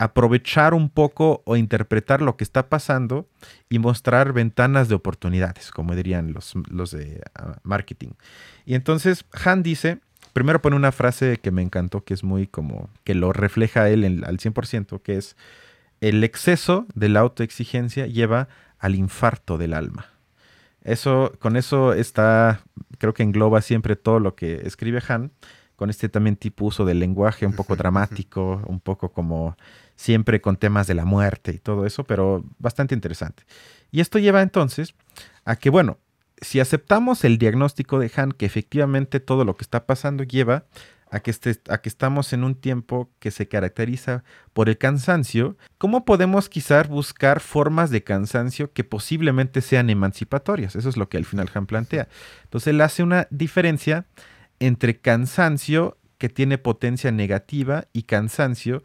aprovechar 0.00 0.72
un 0.72 0.88
poco 0.88 1.42
o 1.44 1.56
interpretar 1.56 2.22
lo 2.22 2.38
que 2.38 2.42
está 2.42 2.70
pasando 2.70 3.28
y 3.68 3.78
mostrar 3.78 4.32
ventanas 4.32 4.88
de 4.88 4.94
oportunidades, 4.94 5.70
como 5.70 5.94
dirían 5.94 6.32
los, 6.32 6.54
los 6.70 6.92
de 6.92 7.20
ah, 7.34 7.58
marketing. 7.64 8.12
Y 8.64 8.76
entonces 8.76 9.26
Han 9.44 9.62
dice, 9.62 9.98
primero 10.32 10.62
pone 10.62 10.74
una 10.76 10.90
frase 10.90 11.36
que 11.36 11.50
me 11.50 11.60
encantó, 11.60 12.02
que 12.02 12.14
es 12.14 12.24
muy 12.24 12.46
como, 12.46 12.88
que 13.04 13.14
lo 13.14 13.34
refleja 13.34 13.90
él 13.90 14.24
al 14.26 14.38
100%, 14.38 15.02
que 15.02 15.18
es, 15.18 15.36
el 16.00 16.24
exceso 16.24 16.86
de 16.94 17.10
la 17.10 17.20
autoexigencia 17.20 18.06
lleva 18.06 18.48
al 18.78 18.94
infarto 18.94 19.58
del 19.58 19.74
alma. 19.74 20.06
Eso, 20.82 21.34
con 21.40 21.58
eso 21.58 21.92
está, 21.92 22.62
creo 22.96 23.12
que 23.12 23.22
engloba 23.22 23.60
siempre 23.60 23.96
todo 23.96 24.18
lo 24.18 24.34
que 24.34 24.62
escribe 24.64 25.02
Han, 25.08 25.30
con 25.80 25.88
este 25.88 26.10
también 26.10 26.36
tipo 26.36 26.66
uso 26.66 26.84
del 26.84 26.98
lenguaje 26.98 27.46
un 27.46 27.54
poco 27.54 27.74
dramático, 27.74 28.62
un 28.66 28.80
poco 28.80 29.12
como 29.12 29.56
siempre 30.00 30.40
con 30.40 30.56
temas 30.56 30.86
de 30.86 30.94
la 30.94 31.04
muerte 31.04 31.52
y 31.52 31.58
todo 31.58 31.84
eso, 31.84 32.04
pero 32.04 32.42
bastante 32.58 32.94
interesante. 32.94 33.42
Y 33.90 34.00
esto 34.00 34.18
lleva 34.18 34.40
entonces 34.40 34.94
a 35.44 35.56
que, 35.56 35.68
bueno, 35.68 35.98
si 36.40 36.58
aceptamos 36.58 37.22
el 37.22 37.36
diagnóstico 37.36 37.98
de 37.98 38.10
Han, 38.16 38.32
que 38.32 38.46
efectivamente 38.46 39.20
todo 39.20 39.44
lo 39.44 39.56
que 39.56 39.62
está 39.62 39.84
pasando 39.84 40.24
lleva 40.24 40.64
a 41.10 41.20
que, 41.20 41.30
este, 41.30 41.60
a 41.68 41.82
que 41.82 41.90
estamos 41.90 42.32
en 42.32 42.44
un 42.44 42.54
tiempo 42.54 43.10
que 43.18 43.30
se 43.30 43.46
caracteriza 43.46 44.24
por 44.54 44.70
el 44.70 44.78
cansancio, 44.78 45.58
¿cómo 45.76 46.06
podemos 46.06 46.48
quizás 46.48 46.88
buscar 46.88 47.40
formas 47.40 47.90
de 47.90 48.02
cansancio 48.02 48.72
que 48.72 48.84
posiblemente 48.84 49.60
sean 49.60 49.90
emancipatorias? 49.90 50.76
Eso 50.76 50.88
es 50.88 50.96
lo 50.96 51.10
que 51.10 51.18
al 51.18 51.26
final 51.26 51.50
Han 51.52 51.66
plantea. 51.66 52.08
Entonces 52.44 52.68
él 52.68 52.80
hace 52.80 53.02
una 53.02 53.28
diferencia 53.30 54.06
entre 54.60 54.98
cansancio 54.98 55.98
que 56.16 56.30
tiene 56.30 56.56
potencia 56.56 57.12
negativa 57.12 57.84
y 57.92 58.04
cansancio 58.04 58.82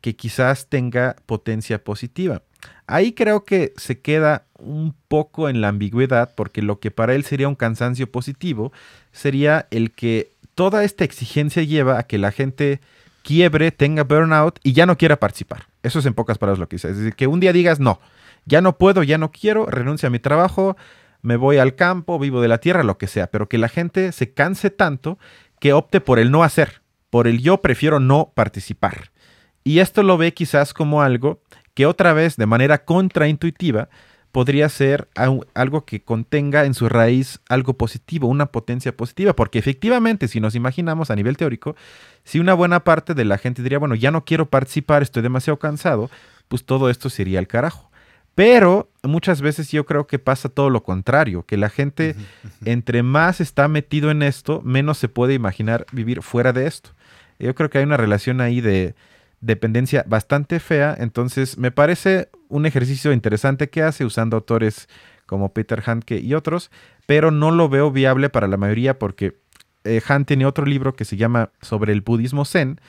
que 0.00 0.16
quizás 0.16 0.68
tenga 0.68 1.16
potencia 1.26 1.82
positiva. 1.82 2.42
Ahí 2.86 3.12
creo 3.12 3.44
que 3.44 3.72
se 3.76 4.00
queda 4.00 4.46
un 4.58 4.94
poco 5.08 5.48
en 5.48 5.60
la 5.60 5.68
ambigüedad 5.68 6.32
porque 6.34 6.62
lo 6.62 6.80
que 6.80 6.90
para 6.90 7.14
él 7.14 7.24
sería 7.24 7.48
un 7.48 7.54
cansancio 7.54 8.10
positivo 8.10 8.72
sería 9.12 9.66
el 9.70 9.92
que 9.92 10.32
toda 10.54 10.84
esta 10.84 11.04
exigencia 11.04 11.62
lleva 11.62 11.98
a 11.98 12.02
que 12.04 12.18
la 12.18 12.32
gente 12.32 12.80
quiebre, 13.22 13.70
tenga 13.70 14.04
burnout 14.04 14.58
y 14.62 14.72
ya 14.72 14.86
no 14.86 14.96
quiera 14.96 15.20
participar. 15.20 15.66
Eso 15.82 15.98
es 15.98 16.06
en 16.06 16.14
pocas 16.14 16.38
palabras 16.38 16.58
lo 16.58 16.68
que 16.68 16.76
dice. 16.76 16.90
Es 16.90 16.96
decir, 16.96 17.14
que 17.14 17.26
un 17.26 17.40
día 17.40 17.52
digas, 17.52 17.78
no, 17.78 18.00
ya 18.46 18.60
no 18.60 18.78
puedo, 18.78 19.02
ya 19.02 19.18
no 19.18 19.30
quiero, 19.30 19.66
renuncio 19.66 20.06
a 20.06 20.10
mi 20.10 20.18
trabajo, 20.18 20.76
me 21.22 21.36
voy 21.36 21.58
al 21.58 21.74
campo, 21.74 22.18
vivo 22.18 22.40
de 22.40 22.48
la 22.48 22.58
tierra, 22.58 22.82
lo 22.82 22.98
que 22.98 23.06
sea, 23.06 23.28
pero 23.28 23.48
que 23.48 23.58
la 23.58 23.68
gente 23.68 24.12
se 24.12 24.32
canse 24.32 24.70
tanto 24.70 25.18
que 25.60 25.72
opte 25.72 26.00
por 26.00 26.18
el 26.18 26.30
no 26.30 26.42
hacer, 26.42 26.80
por 27.10 27.26
el 27.26 27.40
yo 27.40 27.60
prefiero 27.60 28.00
no 28.00 28.32
participar. 28.34 29.10
Y 29.64 29.80
esto 29.80 30.02
lo 30.02 30.16
ve 30.16 30.32
quizás 30.34 30.72
como 30.72 31.02
algo 31.02 31.40
que 31.74 31.86
otra 31.86 32.12
vez 32.12 32.36
de 32.36 32.46
manera 32.46 32.84
contraintuitiva 32.84 33.88
podría 34.32 34.68
ser 34.68 35.08
algo 35.54 35.84
que 35.84 36.02
contenga 36.02 36.64
en 36.64 36.74
su 36.74 36.88
raíz 36.88 37.40
algo 37.48 37.74
positivo, 37.74 38.28
una 38.28 38.46
potencia 38.46 38.96
positiva, 38.96 39.34
porque 39.34 39.58
efectivamente 39.58 40.28
si 40.28 40.40
nos 40.40 40.54
imaginamos 40.54 41.10
a 41.10 41.16
nivel 41.16 41.36
teórico, 41.36 41.76
si 42.24 42.38
una 42.38 42.54
buena 42.54 42.84
parte 42.84 43.14
de 43.14 43.24
la 43.24 43.38
gente 43.38 43.62
diría, 43.62 43.78
bueno, 43.78 43.94
ya 43.94 44.10
no 44.10 44.24
quiero 44.24 44.50
participar, 44.50 45.02
estoy 45.02 45.22
demasiado 45.22 45.58
cansado, 45.58 46.10
pues 46.48 46.64
todo 46.64 46.90
esto 46.90 47.10
sería 47.10 47.38
el 47.38 47.46
carajo. 47.46 47.90
Pero 48.34 48.90
muchas 49.02 49.40
veces 49.40 49.72
yo 49.72 49.84
creo 49.86 50.06
que 50.06 50.18
pasa 50.20 50.48
todo 50.48 50.70
lo 50.70 50.84
contrario, 50.84 51.44
que 51.44 51.56
la 51.56 51.70
gente 51.70 52.14
entre 52.64 53.02
más 53.02 53.40
está 53.40 53.66
metido 53.66 54.10
en 54.12 54.22
esto, 54.22 54.62
menos 54.62 54.98
se 54.98 55.08
puede 55.08 55.34
imaginar 55.34 55.86
vivir 55.90 56.22
fuera 56.22 56.52
de 56.52 56.66
esto. 56.66 56.90
Yo 57.40 57.54
creo 57.54 57.70
que 57.70 57.78
hay 57.78 57.84
una 57.84 57.96
relación 57.96 58.40
ahí 58.40 58.60
de, 58.60 58.94
dependencia 59.40 60.04
bastante 60.06 60.60
fea. 60.60 60.96
Entonces, 60.98 61.58
me 61.58 61.70
parece 61.70 62.28
un 62.48 62.66
ejercicio 62.66 63.12
interesante 63.12 63.70
que 63.70 63.82
hace 63.82 64.04
usando 64.04 64.36
autores 64.36 64.88
como 65.26 65.52
Peter 65.52 65.82
Handke 65.84 66.18
y 66.18 66.34
otros, 66.34 66.70
pero 67.06 67.30
no 67.30 67.50
lo 67.50 67.68
veo 67.68 67.90
viable 67.90 68.30
para 68.30 68.48
la 68.48 68.56
mayoría 68.56 68.98
porque 68.98 69.36
eh, 69.84 70.00
Han 70.08 70.24
tiene 70.24 70.46
otro 70.46 70.64
libro 70.64 70.96
que 70.96 71.04
se 71.04 71.16
llama 71.16 71.50
Sobre 71.60 71.92
el 71.92 72.00
budismo 72.00 72.44
zen, 72.44 72.80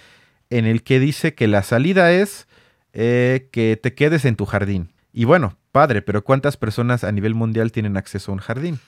en 0.50 0.66
el 0.66 0.84
que 0.84 1.00
dice 1.00 1.36
que 1.36 1.48
la 1.48 1.64
salida 1.64 2.12
es 2.12 2.48
eh, 2.94 3.50
que 3.52 3.78
te 3.82 3.94
quedes 3.94 4.26
en 4.26 4.36
tu 4.36 4.46
jardín. 4.46 4.90
Y 5.14 5.26
bueno, 5.26 5.58
padre, 5.72 6.02
pero 6.02 6.24
¿cuántas 6.24 6.58
personas 6.58 7.04
a 7.04 7.12
nivel 7.12 7.36
mundial 7.36 7.72
tienen 7.72 7.98
acceso 7.98 8.32
a 8.32 8.36
un 8.36 8.40
jardín? 8.40 8.80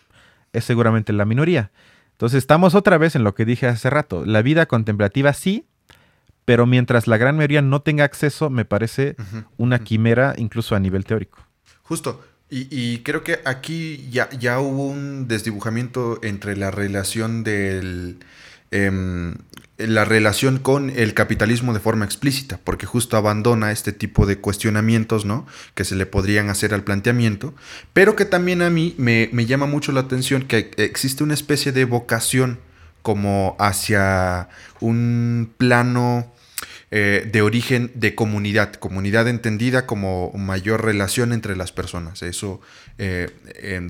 Es 0.53 0.65
seguramente 0.65 1.13
la 1.13 1.25
minoría. 1.25 1.71
Entonces 2.11 2.37
estamos 2.37 2.75
otra 2.75 2.97
vez 2.97 3.15
en 3.15 3.23
lo 3.23 3.33
que 3.35 3.45
dije 3.45 3.67
hace 3.67 3.89
rato. 3.89 4.25
La 4.25 4.41
vida 4.41 4.65
contemplativa 4.65 5.33
sí, 5.33 5.65
pero 6.45 6.65
mientras 6.65 7.07
la 7.07 7.17
gran 7.17 7.35
mayoría 7.35 7.61
no 7.61 7.81
tenga 7.81 8.03
acceso, 8.03 8.49
me 8.49 8.65
parece 8.65 9.15
una 9.57 9.79
quimera 9.79 10.33
incluso 10.37 10.75
a 10.75 10.79
nivel 10.79 11.05
teórico. 11.05 11.39
Justo. 11.83 12.23
Y, 12.53 12.97
creo 13.03 13.23
que 13.23 13.39
aquí 13.45 14.09
ya, 14.11 14.29
ya, 14.31 14.59
hubo 14.59 14.85
un 14.85 15.29
desdibujamiento 15.29 16.19
entre 16.21 16.57
la 16.57 16.69
relación 16.69 17.45
del... 17.45 18.17
Em, 18.71 19.35
la 19.77 20.05
relación 20.05 20.59
con 20.59 20.89
el 20.89 21.13
capitalismo 21.13 21.73
de 21.73 21.79
forma 21.79 22.05
explícita, 22.05 22.59
porque 22.63 22.85
justo 22.85 23.17
abandona 23.17 23.71
este 23.71 23.93
tipo 23.93 24.25
de 24.25 24.37
cuestionamientos, 24.37 25.25
¿no? 25.25 25.47
Que 25.75 25.85
se 25.85 25.95
le 25.95 26.05
podrían 26.05 26.49
hacer 26.49 26.73
al 26.73 26.83
planteamiento, 26.83 27.55
pero 27.93 28.15
que 28.15 28.25
también 28.25 28.61
a 28.61 28.69
mí 28.69 28.95
me, 28.97 29.29
me 29.31 29.45
llama 29.45 29.65
mucho 29.65 29.91
la 29.91 30.01
atención 30.01 30.43
que 30.43 30.71
existe 30.77 31.23
una 31.23 31.33
especie 31.33 31.71
de 31.71 31.85
vocación 31.85 32.59
como 33.01 33.55
hacia 33.59 34.49
un 34.79 35.53
plano 35.57 36.31
eh, 36.91 37.29
de 37.31 37.41
origen 37.41 37.91
de 37.95 38.15
comunidad, 38.15 38.73
comunidad 38.73 39.27
entendida 39.27 39.85
como 39.85 40.31
mayor 40.33 40.83
relación 40.83 41.33
entre 41.33 41.55
las 41.55 41.71
personas, 41.71 42.21
eso 42.21 42.61
eh, 42.97 43.29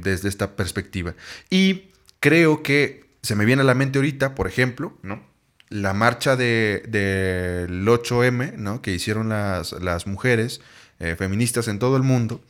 desde 0.01 0.29
esta 0.29 0.55
perspectiva. 0.55 1.15
Y 1.49 1.89
creo 2.19 2.63
que 2.63 3.05
se 3.21 3.35
me 3.35 3.45
viene 3.45 3.61
a 3.61 3.65
la 3.65 3.75
mente 3.75 3.99
ahorita, 3.99 4.35
por 4.35 4.47
ejemplo, 4.47 4.97
¿no? 5.01 5.23
la 5.69 5.93
marcha 5.93 6.35
del 6.35 6.83
de, 6.91 7.67
8M 7.69 8.55
¿no? 8.57 8.81
que 8.81 8.91
hicieron 8.91 9.29
las, 9.29 9.71
las 9.71 10.05
mujeres 10.05 10.61
eh, 10.99 11.15
feministas 11.17 11.67
en 11.67 11.79
todo 11.79 11.97
el 11.97 12.03
mundo 12.03 12.43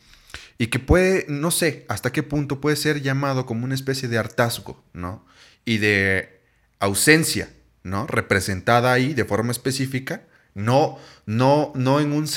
y 0.57 0.67
que 0.67 0.79
puede, 0.79 1.25
no 1.29 1.51
sé 1.51 1.85
hasta 1.87 2.11
qué 2.11 2.23
punto 2.23 2.59
puede 2.59 2.75
ser 2.75 3.01
llamado 3.01 3.45
como 3.45 3.63
una 3.63 3.75
especie 3.75 4.09
de 4.09 4.17
hartazgo, 4.17 4.83
¿no? 4.93 5.25
Y 5.65 5.77
de 5.77 6.40
ausencia, 6.81 7.49
¿no? 7.83 8.07
Representada 8.07 8.91
ahí 8.91 9.13
de 9.13 9.23
forma 9.23 9.51
específica, 9.51 10.23
no, 10.53 10.97
no, 11.25 11.71
no 11.75 12.01
en 12.01 12.11
un 12.11 12.27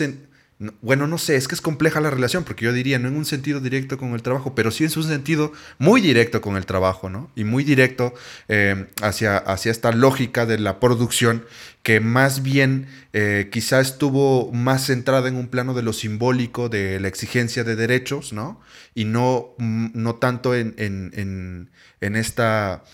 bueno, 0.80 1.08
no 1.08 1.18
sé, 1.18 1.34
es 1.34 1.48
que 1.48 1.56
es 1.56 1.60
compleja 1.60 2.00
la 2.00 2.10
relación, 2.10 2.44
porque 2.44 2.64
yo 2.64 2.72
diría, 2.72 2.98
no 3.00 3.08
en 3.08 3.16
un 3.16 3.24
sentido 3.24 3.60
directo 3.60 3.98
con 3.98 4.14
el 4.14 4.22
trabajo, 4.22 4.54
pero 4.54 4.70
sí 4.70 4.84
en 4.84 4.92
un 4.96 5.02
sentido 5.02 5.52
muy 5.78 6.00
directo 6.00 6.40
con 6.40 6.56
el 6.56 6.64
trabajo, 6.64 7.10
¿no? 7.10 7.30
Y 7.34 7.42
muy 7.42 7.64
directo 7.64 8.14
eh, 8.48 8.86
hacia, 9.02 9.36
hacia 9.36 9.72
esta 9.72 9.90
lógica 9.90 10.46
de 10.46 10.58
la 10.58 10.78
producción, 10.78 11.44
que 11.82 11.98
más 11.98 12.42
bien 12.42 12.86
eh, 13.12 13.48
quizá 13.50 13.80
estuvo 13.80 14.52
más 14.52 14.86
centrada 14.86 15.28
en 15.28 15.36
un 15.36 15.48
plano 15.48 15.74
de 15.74 15.82
lo 15.82 15.92
simbólico, 15.92 16.68
de 16.68 17.00
la 17.00 17.08
exigencia 17.08 17.64
de 17.64 17.74
derechos, 17.74 18.32
¿no? 18.32 18.60
Y 18.94 19.06
no, 19.06 19.54
mm, 19.58 19.88
no 19.94 20.14
tanto 20.14 20.54
en, 20.54 20.74
en, 20.78 21.70
en 22.00 22.16
esta 22.16 22.84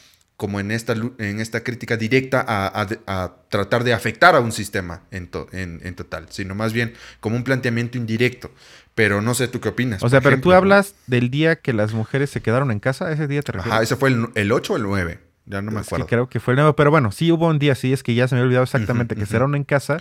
como 0.40 0.58
en 0.58 0.70
esta, 0.70 0.94
en 0.94 1.38
esta 1.38 1.62
crítica 1.62 1.98
directa 1.98 2.42
a, 2.48 3.34
tratar 3.50 3.84
de 3.84 3.92
afectar 3.92 4.34
a 4.34 4.40
un 4.40 4.52
sistema 4.52 5.02
en, 5.10 5.28
en, 5.52 5.94
total, 5.94 6.28
sino 6.30 6.54
más 6.54 6.72
bien 6.72 6.94
como 7.20 7.36
un 7.36 7.44
planteamiento 7.44 7.98
indirecto. 7.98 8.50
Pero 8.94 9.20
no 9.20 9.34
sé, 9.34 9.48
¿tú 9.48 9.60
qué 9.60 9.68
opinas? 9.68 10.02
O 10.02 10.08
sea, 10.08 10.22
pero 10.22 10.40
tú 10.40 10.52
hablas 10.52 10.94
del 11.06 11.30
día 11.30 11.56
que 11.56 11.74
las 11.74 11.92
mujeres 11.92 12.30
se 12.30 12.40
quedaron 12.40 12.70
en 12.70 12.80
casa, 12.80 13.12
ese 13.12 13.26
día 13.26 13.42
te 13.42 13.52
refieres. 13.52 13.74
Ajá, 13.74 13.82
ese 13.82 13.96
fue 13.96 14.08
el, 14.34 14.50
8 14.50 14.72
o 14.72 14.76
el 14.78 14.82
9, 14.84 15.20
ya 15.44 15.60
no 15.60 15.72
me 15.72 15.80
acuerdo. 15.80 16.06
creo 16.06 16.30
que 16.30 16.40
fue 16.40 16.54
el 16.54 16.60
9, 16.60 16.72
pero 16.74 16.90
bueno, 16.90 17.12
sí 17.12 17.30
hubo 17.30 17.46
un 17.46 17.58
día, 17.58 17.74
sí, 17.74 17.92
es 17.92 18.02
que 18.02 18.14
ya 18.14 18.26
se 18.26 18.34
me 18.34 18.38
había 18.38 18.46
olvidado 18.46 18.64
exactamente, 18.64 19.16
que 19.16 19.26
se 19.26 19.32
quedaron 19.32 19.54
en 19.54 19.64
casa 19.64 19.98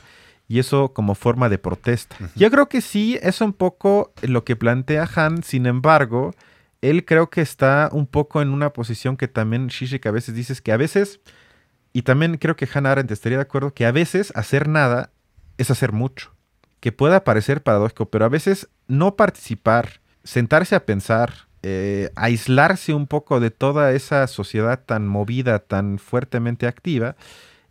y 0.48 0.60
eso 0.60 0.94
como 0.94 1.16
forma 1.16 1.50
de 1.50 1.58
protesta. 1.58 2.16
Yo 2.38 2.50
creo 2.50 2.70
que 2.70 2.80
sí, 2.80 3.20
es 3.22 3.42
un 3.42 3.52
poco 3.52 4.14
lo 4.22 4.46
que 4.46 4.56
plantea 4.56 5.06
Han, 5.16 5.44
sin 5.44 5.66
embargo 5.66 6.34
él 6.82 7.06
creo 7.06 7.30
que 7.30 7.42
está 7.42 7.90
un 7.92 8.08
poco 8.08 8.42
en 8.42 8.50
una 8.50 8.72
posición 8.72 9.18
que 9.18 9.28
también 9.28 9.68
Shishik 9.68 10.06
a 10.06 10.12
veces 10.12 10.36
dices 10.36 10.62
que 10.62 10.72
a 10.72 10.78
veces, 10.78 11.20
y 11.94 12.04
también 12.04 12.38
creo 12.38 12.56
que 12.56 12.68
Hannah 12.72 12.92
Arendt 12.92 13.12
estaría 13.12 13.38
de 13.38 13.44
acuerdo, 13.44 13.74
que 13.74 13.86
a 13.86 13.92
veces 13.92 14.32
hacer 14.36 14.68
nada 14.68 15.12
es 15.58 15.72
hacer 15.72 15.92
mucho. 15.92 16.34
Que 16.80 16.92
pueda 16.94 17.26
parecer 17.26 17.62
paradójico, 17.62 18.10
pero 18.10 18.24
a 18.24 18.30
veces 18.30 18.70
no 18.88 19.18
participar, 19.18 20.00
sentarse 20.24 20.76
a 20.76 20.86
pensar, 20.86 21.50
eh, 21.62 22.10
aislarse 22.16 22.94
un 22.94 23.06
poco 23.06 23.42
de 23.42 23.52
toda 23.52 23.92
esa 23.92 24.26
sociedad 24.28 24.86
tan 24.86 25.06
movida, 25.06 25.60
tan 25.60 26.00
fuertemente 26.00 26.68
activa, 26.68 27.18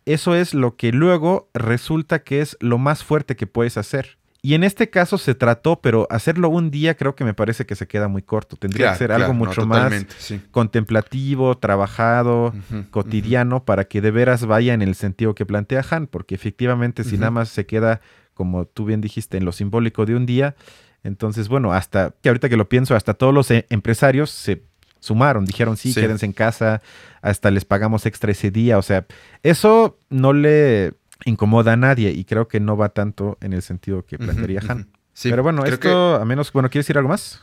eso 0.05 0.35
es 0.35 0.53
lo 0.53 0.75
que 0.75 0.91
luego 0.91 1.49
resulta 1.55 2.19
que 2.23 2.41
es 2.41 2.57
lo 2.59 2.77
más 2.77 3.03
fuerte 3.03 3.35
que 3.35 3.47
puedes 3.47 3.77
hacer. 3.77 4.18
Y 4.41 4.53
en 4.53 4.63
este 4.63 4.89
caso 4.89 5.17
se 5.17 5.35
trató, 5.35 5.81
pero 5.81 6.07
hacerlo 6.09 6.47
un 6.47 6.71
día 6.71 6.95
creo 6.95 7.13
que 7.13 7.25
me 7.25 7.33
parece 7.33 7.65
que 7.65 7.75
se 7.75 7.87
queda 7.87 8.07
muy 8.07 8.21
corto. 8.21 8.55
Tendría 8.55 8.93
que 8.93 8.97
ser 8.97 9.11
algo 9.11 9.33
mucho 9.33 9.65
más 9.65 10.05
contemplativo, 10.51 11.57
trabajado, 11.57 12.53
cotidiano, 12.89 13.65
para 13.65 13.85
que 13.85 13.99
de 13.99 14.11
veras 14.11 14.45
vaya 14.45 14.73
en 14.73 14.81
el 14.81 14.95
sentido 14.95 15.35
que 15.35 15.45
plantea 15.45 15.85
Han, 15.89 16.07
porque 16.07 16.35
efectivamente 16.35 17.03
si 17.03 17.17
nada 17.17 17.31
más 17.31 17.49
se 17.49 17.65
queda 17.65 17.99
como 18.39 18.63
tú 18.63 18.85
bien 18.85 19.01
dijiste, 19.01 19.35
en 19.35 19.43
lo 19.43 19.51
simbólico 19.51 20.05
de 20.05 20.15
un 20.15 20.25
día. 20.25 20.55
Entonces, 21.03 21.49
bueno, 21.49 21.73
hasta 21.73 22.13
que 22.21 22.29
ahorita 22.29 22.47
que 22.47 22.55
lo 22.55 22.69
pienso, 22.69 22.95
hasta 22.95 23.13
todos 23.13 23.33
los 23.33 23.51
eh, 23.51 23.65
empresarios 23.69 24.29
se 24.29 24.63
sumaron, 25.01 25.43
dijeron 25.43 25.75
sí, 25.75 25.93
quédense 25.93 26.25
en 26.25 26.31
casa, 26.31 26.81
hasta 27.21 27.51
les 27.51 27.65
pagamos 27.65 28.05
extra 28.05 28.31
ese 28.31 28.49
día. 28.49 28.77
O 28.77 28.81
sea, 28.81 29.05
eso 29.43 29.97
no 30.09 30.31
le 30.31 30.93
incomoda 31.25 31.73
a 31.73 31.77
nadie 31.77 32.11
y 32.11 32.23
creo 32.25 32.47
que 32.47 32.59
no 32.59 32.77
va 32.77 32.89
tanto 32.89 33.37
en 33.41 33.53
el 33.53 33.61
sentido 33.61 34.05
que 34.05 34.17
plantearía 34.17 34.61
Han. 34.67 34.89
Pero 35.23 35.43
bueno, 35.43 35.65
esto, 35.65 36.15
a 36.15 36.25
menos, 36.25 36.51
bueno, 36.53 36.69
¿quieres 36.69 36.85
decir 36.85 36.97
algo 36.97 37.09
más? 37.09 37.41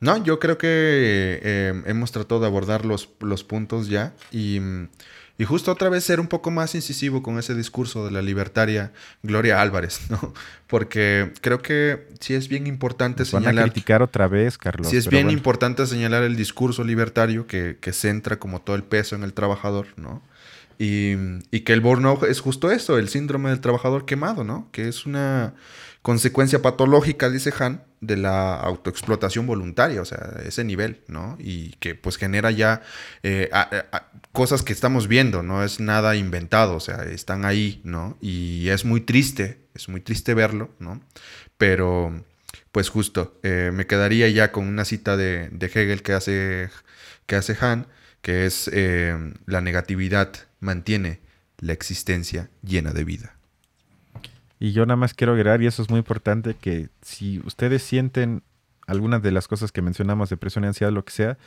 No, 0.00 0.22
yo 0.22 0.38
creo 0.38 0.58
que 0.58 0.68
eh, 1.42 1.82
hemos 1.86 2.12
tratado 2.12 2.40
de 2.40 2.46
abordar 2.46 2.84
los, 2.84 3.08
los 3.20 3.44
puntos 3.44 3.88
ya 3.88 4.12
y, 4.30 4.60
y, 5.38 5.44
justo 5.46 5.72
otra 5.72 5.88
vez 5.88 6.04
ser 6.04 6.20
un 6.20 6.26
poco 6.26 6.50
más 6.50 6.74
incisivo 6.74 7.22
con 7.22 7.38
ese 7.38 7.54
discurso 7.54 8.04
de 8.04 8.10
la 8.10 8.20
libertaria 8.20 8.92
Gloria 9.22 9.62
Álvarez, 9.62 10.00
¿no? 10.10 10.34
Porque 10.66 11.32
creo 11.40 11.62
que 11.62 12.08
sí 12.20 12.34
es 12.34 12.48
bien 12.48 12.66
importante 12.66 13.24
señalar... 13.24 13.54
Van 13.54 13.64
a 13.64 13.70
criticar 13.70 14.02
otra 14.02 14.28
vez, 14.28 14.58
Carlos. 14.58 14.88
Sí 14.88 14.98
es 14.98 15.08
bien 15.08 15.30
importante 15.30 15.86
señalar 15.86 16.24
el 16.24 16.36
discurso 16.36 16.84
libertario 16.84 17.46
que, 17.46 17.78
que 17.80 17.94
centra 17.94 18.38
como 18.38 18.60
todo 18.60 18.76
el 18.76 18.84
peso 18.84 19.16
en 19.16 19.22
el 19.22 19.32
trabajador, 19.32 19.86
¿no? 19.96 20.22
Y, 20.78 21.60
que 21.60 21.72
el 21.72 21.80
burnout 21.80 22.22
es 22.24 22.40
justo 22.40 22.70
eso, 22.70 22.98
el 22.98 23.08
síndrome 23.08 23.50
del 23.50 23.60
trabajador 23.60 24.04
quemado, 24.04 24.44
¿no? 24.44 24.68
Que 24.72 24.88
es 24.88 25.06
una 25.06 25.54
consecuencia 26.02 26.62
patológica, 26.62 27.30
dice 27.30 27.52
Han, 27.58 27.82
de 28.00 28.16
la 28.16 28.54
autoexplotación 28.54 29.46
voluntaria, 29.46 30.00
o 30.00 30.04
sea, 30.04 30.36
ese 30.44 30.64
nivel, 30.64 31.00
¿no? 31.08 31.36
Y 31.40 31.70
que 31.80 31.94
pues 31.94 32.16
genera 32.16 32.50
ya 32.50 32.82
eh, 33.22 33.50
cosas 34.32 34.62
que 34.62 34.72
estamos 34.72 35.08
viendo, 35.08 35.42
no 35.42 35.64
es 35.64 35.80
nada 35.80 36.14
inventado, 36.14 36.76
o 36.76 36.80
sea, 36.80 37.04
están 37.04 37.44
ahí, 37.44 37.80
¿no? 37.84 38.16
Y 38.20 38.68
es 38.68 38.84
muy 38.84 39.00
triste, 39.00 39.58
es 39.74 39.88
muy 39.88 40.00
triste 40.00 40.34
verlo, 40.34 40.70
¿no? 40.78 41.00
Pero, 41.58 42.24
pues 42.70 42.88
justo, 42.88 43.38
eh, 43.42 43.70
me 43.72 43.86
quedaría 43.86 44.28
ya 44.28 44.52
con 44.52 44.66
una 44.68 44.84
cita 44.84 45.16
de, 45.16 45.50
Hegel 45.60 46.02
que 46.02 46.12
hace, 46.12 46.70
que 47.26 47.36
hace 47.36 47.56
Han, 47.60 47.86
que 48.22 48.46
es 48.46 48.70
eh, 48.72 49.16
la 49.46 49.60
negatividad 49.60 50.45
mantiene 50.60 51.20
la 51.58 51.72
existencia 51.72 52.50
llena 52.62 52.92
de 52.92 53.04
vida. 53.04 53.36
Y 54.58 54.72
yo 54.72 54.86
nada 54.86 54.96
más 54.96 55.14
quiero 55.14 55.32
agregar, 55.32 55.62
y 55.62 55.66
eso 55.66 55.82
es 55.82 55.90
muy 55.90 55.98
importante, 55.98 56.54
que 56.54 56.88
si 57.02 57.40
ustedes 57.40 57.82
sienten 57.82 58.42
algunas 58.86 59.22
de 59.22 59.32
las 59.32 59.48
cosas 59.48 59.72
que 59.72 59.82
mencionamos, 59.82 60.30
depresión 60.30 60.64
y 60.64 60.68
ansiedad, 60.68 60.92
lo 60.92 61.04
que 61.04 61.12
sea, 61.12 61.38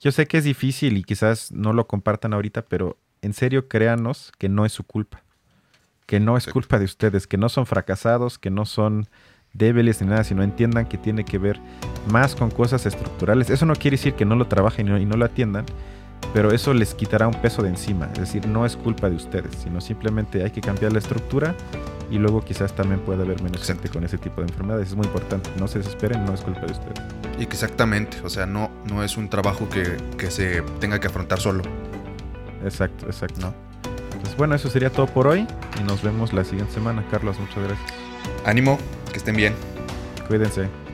yo 0.00 0.10
sé 0.12 0.26
que 0.26 0.38
es 0.38 0.44
difícil 0.44 0.96
y 0.96 1.04
quizás 1.04 1.52
no 1.52 1.72
lo 1.72 1.86
compartan 1.86 2.32
ahorita, 2.32 2.62
pero 2.62 2.98
en 3.22 3.34
serio 3.34 3.68
créanos 3.68 4.32
que 4.38 4.48
no 4.48 4.64
es 4.64 4.72
su 4.72 4.84
culpa, 4.84 5.22
que 6.06 6.20
no 6.20 6.36
es 6.36 6.46
culpa 6.46 6.78
de 6.78 6.86
ustedes, 6.86 7.26
que 7.26 7.36
no 7.36 7.48
son 7.48 7.66
fracasados, 7.66 8.38
que 8.38 8.50
no 8.50 8.64
son 8.64 9.08
débiles 9.52 10.00
ni 10.00 10.08
nada, 10.08 10.24
sino 10.24 10.42
entiendan 10.42 10.86
que 10.86 10.98
tiene 10.98 11.24
que 11.24 11.38
ver 11.38 11.60
más 12.08 12.34
con 12.34 12.50
cosas 12.50 12.86
estructurales. 12.86 13.50
Eso 13.50 13.66
no 13.66 13.74
quiere 13.74 13.96
decir 13.96 14.14
que 14.14 14.24
no 14.24 14.36
lo 14.36 14.48
trabajen 14.48 14.88
y 15.00 15.04
no 15.04 15.16
lo 15.16 15.24
atiendan, 15.24 15.66
pero 16.32 16.52
eso 16.52 16.74
les 16.74 16.94
quitará 16.94 17.26
un 17.28 17.40
peso 17.40 17.62
de 17.62 17.70
encima. 17.70 18.08
Es 18.12 18.20
decir, 18.20 18.46
no 18.46 18.66
es 18.66 18.76
culpa 18.76 19.08
de 19.08 19.16
ustedes, 19.16 19.54
sino 19.62 19.80
simplemente 19.80 20.44
hay 20.44 20.50
que 20.50 20.60
cambiar 20.60 20.92
la 20.92 20.98
estructura 20.98 21.54
y 22.10 22.18
luego 22.18 22.44
quizás 22.44 22.74
también 22.74 23.00
puede 23.00 23.22
haber 23.22 23.42
menos 23.42 23.64
gente 23.64 23.88
con 23.88 24.04
ese 24.04 24.18
tipo 24.18 24.40
de 24.40 24.48
enfermedades. 24.48 24.88
Es 24.88 24.94
muy 24.94 25.06
importante, 25.06 25.50
no 25.58 25.66
se 25.66 25.78
desesperen, 25.78 26.24
no 26.24 26.34
es 26.34 26.40
culpa 26.40 26.60
de 26.60 26.72
ustedes. 26.72 27.00
Exactamente, 27.38 28.18
o 28.24 28.28
sea, 28.28 28.46
no, 28.46 28.70
no 28.84 29.02
es 29.02 29.16
un 29.16 29.28
trabajo 29.28 29.68
que, 29.68 29.96
que 30.16 30.30
se 30.30 30.62
tenga 30.80 31.00
que 31.00 31.06
afrontar 31.06 31.40
solo. 31.40 31.62
Exacto, 32.64 33.06
exacto. 33.06 33.40
¿No? 33.40 33.54
Pues 34.20 34.36
bueno, 34.36 34.54
eso 34.54 34.68
sería 34.68 34.90
todo 34.90 35.06
por 35.06 35.26
hoy 35.26 35.46
y 35.80 35.84
nos 35.84 36.02
vemos 36.02 36.32
la 36.32 36.44
siguiente 36.44 36.72
semana. 36.72 37.04
Carlos, 37.10 37.38
muchas 37.38 37.64
gracias. 37.64 37.92
Ánimo, 38.44 38.78
que 39.12 39.18
estén 39.18 39.36
bien. 39.36 39.54
Cuídense. 40.28 40.85